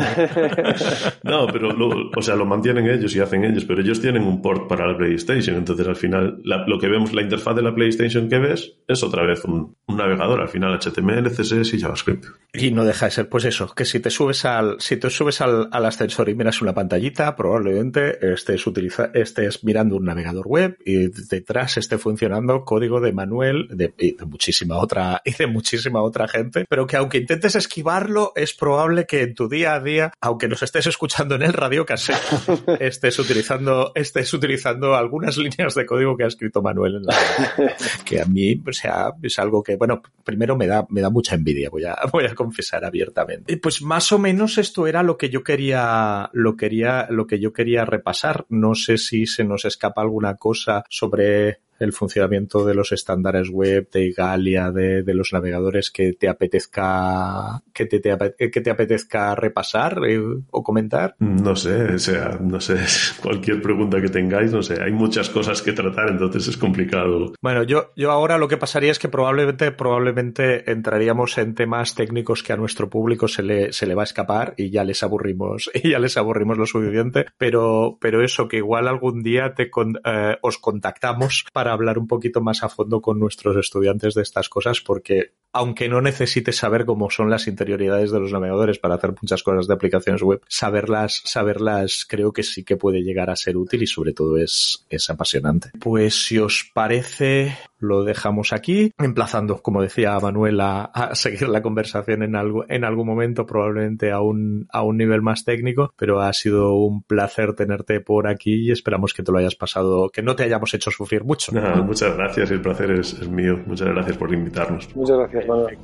no, 1.23 1.47
pero 1.47 1.71
lo, 1.71 2.11
o 2.15 2.21
sea, 2.21 2.35
lo 2.35 2.45
mantienen 2.45 2.87
ellos 2.87 3.15
y 3.15 3.19
hacen 3.19 3.43
ellos, 3.43 3.65
pero 3.65 3.81
ellos 3.81 4.01
tienen 4.01 4.23
un 4.23 4.41
port 4.41 4.67
para 4.67 4.87
la 4.87 4.97
PlayStation. 4.97 5.55
Entonces, 5.55 5.87
al 5.87 5.95
final, 5.95 6.41
la, 6.43 6.65
lo 6.67 6.79
que 6.79 6.87
vemos, 6.87 7.13
la 7.13 7.21
interfaz 7.21 7.55
de 7.55 7.61
la 7.61 7.73
PlayStation 7.73 8.29
que 8.29 8.39
ves, 8.39 8.77
es 8.87 9.03
otra 9.03 9.23
vez 9.23 9.43
un, 9.45 9.75
un 9.87 9.97
navegador. 9.97 10.41
Al 10.41 10.49
final, 10.49 10.79
HTML, 10.79 11.29
CSS 11.31 11.73
y 11.73 11.79
JavaScript. 11.79 12.25
Y 12.53 12.71
no 12.71 12.85
deja 12.85 13.05
de 13.05 13.11
ser, 13.11 13.29
pues 13.29 13.45
eso, 13.45 13.73
que 13.73 13.85
si 13.85 13.99
te 13.99 14.09
subes 14.09 14.45
al, 14.45 14.75
si 14.79 14.97
te 14.97 15.09
subes 15.09 15.41
al, 15.41 15.69
al 15.71 15.85
ascensor 15.85 16.29
y 16.29 16.35
miras 16.35 16.61
una 16.61 16.73
pantallita, 16.73 17.35
probablemente 17.35 18.33
estés 18.33 18.65
utiliza, 18.67 19.11
estés 19.13 19.32
mirando 19.63 19.97
un 19.97 20.05
navegador 20.05 20.47
web 20.47 20.77
y 20.85 21.07
detrás 21.29 21.77
esté 21.77 21.97
funcionando 21.97 22.65
código 22.65 22.99
de 22.99 23.11
Manuel 23.11 23.67
de, 23.69 23.93
y 23.97 24.15
de 24.15 24.25
muchísima 24.25 24.77
otra, 24.77 25.21
y 25.25 25.33
de 25.33 25.47
muchísima 25.47 26.01
otra 26.01 26.27
gente, 26.27 26.65
pero 26.67 26.87
que 26.87 26.97
aunque 26.97 27.17
intentes 27.17 27.55
esquivarlo, 27.55 28.33
es 28.35 28.53
probable 28.53 29.05
que 29.05 29.21
en 29.21 29.35
tu 29.35 29.49
día 29.49 29.75
a 29.75 29.79
día, 29.79 30.11
aunque 30.21 30.47
nos 30.47 30.63
estés 30.63 30.87
escuchando 30.87 31.35
en 31.35 31.43
el 31.43 31.53
radio 31.53 31.85
cassette, 31.85 32.21
estés 32.79 33.19
utilizando, 33.19 33.91
estés 33.95 34.33
utilizando 34.33 34.95
algunas 34.95 35.37
líneas 35.37 35.75
de 35.75 35.85
código 35.85 36.17
que 36.17 36.23
ha 36.23 36.27
escrito 36.27 36.61
Manuel 36.61 36.95
en 36.95 37.03
la 37.03 37.15
que 38.05 38.21
a 38.21 38.25
mí, 38.25 38.61
o 38.67 38.73
sea, 38.73 39.11
es 39.21 39.39
algo 39.39 39.63
que, 39.63 39.75
bueno, 39.75 40.01
primero 40.23 40.55
me 40.55 40.67
da, 40.67 40.85
me 40.89 41.01
da 41.01 41.09
mucha 41.09 41.35
envidia, 41.35 41.69
voy 41.69 41.85
a, 41.85 41.97
voy 42.11 42.25
a 42.25 42.35
confesar 42.35 42.85
abiertamente. 42.85 43.51
Y 43.53 43.57
pues 43.57 43.81
más 43.81 44.11
o 44.11 44.19
menos 44.19 44.57
esto 44.57 44.87
era 44.87 45.03
lo 45.03 45.17
que 45.17 45.29
yo 45.29 45.43
quería, 45.43 46.29
lo 46.33 46.55
quería, 46.55 47.07
lo 47.09 47.27
que 47.27 47.39
yo 47.39 47.53
quería 47.53 47.85
repasar. 47.85 48.45
No 48.49 48.75
sé 48.75 48.97
si 48.97 49.22
se 49.25 49.43
nos 49.43 49.65
escapa 49.65 50.01
alguna 50.01 50.35
cosa 50.35 50.83
sobre 50.89 51.59
el 51.79 51.93
funcionamiento 51.93 52.65
de 52.65 52.73
los 52.73 52.91
estándares 52.91 53.49
web, 53.49 53.89
de 53.91 54.05
Igalia, 54.05 54.71
de, 54.71 55.03
de 55.03 55.13
los 55.13 55.33
navegadores 55.33 55.91
que 55.91 56.13
te 56.13 56.29
apetezca 56.29 57.61
que 57.73 57.85
te, 57.85 57.99
te, 57.99 58.51
que 58.51 58.61
te 58.61 58.69
apetezca 58.69 59.35
repasar 59.35 59.99
eh, 60.07 60.21
o 60.49 60.63
comentar? 60.63 61.15
No 61.19 61.55
sé, 61.55 61.95
o 61.95 61.99
sea, 61.99 62.37
no 62.41 62.59
sé, 62.59 62.77
cualquier 63.21 63.61
pregunta 63.61 64.01
que 64.01 64.09
tengáis, 64.09 64.51
no 64.51 64.61
sé, 64.61 64.81
hay 64.81 64.91
muchas 64.91 65.29
cosas 65.29 65.61
que 65.61 65.73
tratar, 65.73 66.09
entonces 66.09 66.47
es 66.47 66.57
complicado. 66.57 67.33
Bueno, 67.41 67.63
yo, 67.63 67.91
yo 67.95 68.11
ahora 68.11 68.37
lo 68.37 68.47
que 68.47 68.57
pasaría 68.57 68.91
es 68.91 68.99
que 68.99 69.09
probablemente, 69.09 69.71
probablemente 69.71 70.69
entraríamos 70.71 71.37
en 71.37 71.55
temas 71.55 71.95
técnicos 71.95 72.43
que 72.43 72.53
a 72.53 72.57
nuestro 72.57 72.89
público 72.89 73.27
se 73.27 73.43
le, 73.43 73.73
se 73.73 73.85
le 73.85 73.95
va 73.95 74.03
a 74.03 74.05
escapar 74.05 74.53
y 74.57 74.69
ya 74.69 74.83
les 74.83 75.03
aburrimos, 75.03 75.69
y 75.73 75.91
ya 75.91 75.99
les 75.99 76.17
aburrimos 76.17 76.57
lo 76.57 76.65
suficiente, 76.65 77.25
pero, 77.37 77.97
pero 77.99 78.23
eso, 78.23 78.47
que 78.47 78.57
igual 78.57 78.87
algún 78.87 79.23
día 79.23 79.53
te 79.53 79.69
con, 79.69 79.99
eh, 80.03 80.37
os 80.41 80.57
contactamos 80.57 81.45
para 81.53 81.62
hablar 81.71 81.97
un 81.97 82.07
poquito 82.07 82.41
más 82.41 82.63
a 82.63 82.69
fondo 82.69 83.01
con 83.01 83.19
nuestros 83.19 83.55
estudiantes 83.55 84.13
de 84.13 84.21
estas 84.21 84.49
cosas, 84.49 84.81
porque 84.81 85.33
aunque 85.53 85.87
no 85.87 86.01
necesites 86.01 86.57
saber 86.57 86.85
cómo 86.85 87.09
son 87.09 87.29
las 87.29 87.47
interioridades 87.47 88.11
de 88.11 88.19
los 88.19 88.31
navegadores 88.31 88.79
para 88.79 88.95
hacer 88.95 89.13
muchas 89.21 89.43
cosas 89.43 89.67
de 89.67 89.73
aplicaciones 89.75 90.21
web, 90.21 90.41
saberlas, 90.47 91.21
saberlas 91.25 92.05
creo 92.09 92.33
que 92.33 92.43
sí 92.43 92.63
que 92.63 92.75
puede 92.75 93.03
llegar 93.03 93.29
a 93.29 93.35
ser 93.35 93.55
útil 93.55 93.83
y 93.83 93.87
sobre 93.87 94.13
todo 94.13 94.37
es, 94.37 94.85
es 94.89 95.09
apasionante. 95.09 95.69
Pues 95.79 96.25
si 96.25 96.39
os 96.39 96.69
parece, 96.73 97.55
lo 97.83 98.03
dejamos 98.03 98.53
aquí, 98.53 98.91
emplazando, 98.97 99.61
como 99.61 99.81
decía 99.81 100.17
Manuela, 100.19 100.89
a 100.93 101.15
seguir 101.15 101.49
la 101.49 101.61
conversación 101.61 102.23
en, 102.23 102.35
algo, 102.35 102.65
en 102.67 102.83
algún 102.83 103.07
momento, 103.07 103.45
probablemente 103.45 104.11
a 104.11 104.21
un, 104.21 104.67
a 104.71 104.81
un 104.83 104.97
nivel 104.97 105.21
más 105.21 105.43
técnico, 105.43 105.93
pero 105.97 106.21
ha 106.21 106.33
sido 106.33 106.73
un 106.75 107.03
placer 107.03 107.53
tenerte 107.53 107.99
por 107.99 108.27
aquí 108.27 108.67
y 108.67 108.71
esperamos 108.71 109.13
que 109.13 109.23
te 109.23 109.31
lo 109.31 109.37
hayas 109.37 109.55
pasado, 109.55 110.09
que 110.09 110.21
no 110.21 110.35
te 110.35 110.43
hayamos 110.43 110.73
hecho 110.73 110.91
sufrir 110.91 111.23
mucho. 111.23 111.51
muchas 111.83 112.15
gracias, 112.15 112.51
el 112.51 112.61
placer 112.61 112.91
es, 112.91 113.13
es 113.13 113.29
mío. 113.29 113.59
Muchas 113.65 113.89
gracias 113.89 114.17
por 114.17 114.33
invitarnos. 114.33 114.95
Muchas 114.95 115.17
gracias, 115.17 115.47
Manuel. 115.47 115.77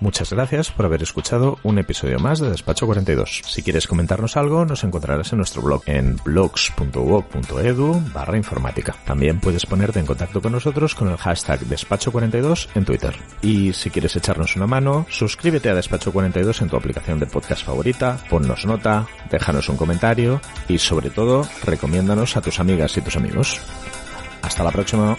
Muchas 0.00 0.30
gracias 0.32 0.70
por 0.70 0.86
haber 0.86 1.02
escuchado 1.02 1.58
un 1.64 1.78
episodio 1.78 2.20
más 2.20 2.38
de 2.38 2.50
Despacho 2.50 2.86
42. 2.86 3.42
Si 3.44 3.64
quieres 3.64 3.88
comentarnos 3.88 4.36
algo, 4.36 4.64
nos 4.64 4.84
encontrarás 4.84 5.32
en 5.32 5.38
nuestro 5.38 5.60
blog 5.60 5.82
en 5.86 6.16
blogs.uoc.edu 6.24 8.02
barra 8.14 8.36
informática. 8.36 8.94
También 9.04 9.40
puedes 9.40 9.66
ponerte 9.66 9.98
en 9.98 10.06
contacto 10.06 10.40
con 10.40 10.52
nosotros 10.52 10.94
con 10.94 11.08
el 11.08 11.16
hashtag 11.16 11.60
Despacho 11.60 12.12
42 12.12 12.68
en 12.76 12.84
Twitter. 12.84 13.16
Y 13.42 13.72
si 13.72 13.90
quieres 13.90 14.14
echarnos 14.14 14.54
una 14.54 14.68
mano, 14.68 15.04
suscríbete 15.10 15.68
a 15.68 15.74
Despacho 15.74 16.12
42 16.12 16.62
en 16.62 16.68
tu 16.68 16.76
aplicación 16.76 17.18
de 17.18 17.26
podcast 17.26 17.64
favorita, 17.64 18.18
ponnos 18.30 18.66
nota, 18.66 19.08
déjanos 19.30 19.68
un 19.68 19.76
comentario 19.76 20.40
y 20.68 20.78
sobre 20.78 21.10
todo, 21.10 21.44
recomiéndanos 21.64 22.36
a 22.36 22.40
tus 22.40 22.60
amigas 22.60 22.96
y 22.96 23.00
tus 23.00 23.16
amigos. 23.16 23.60
Hasta 24.42 24.62
la 24.62 24.70
próxima. 24.70 25.16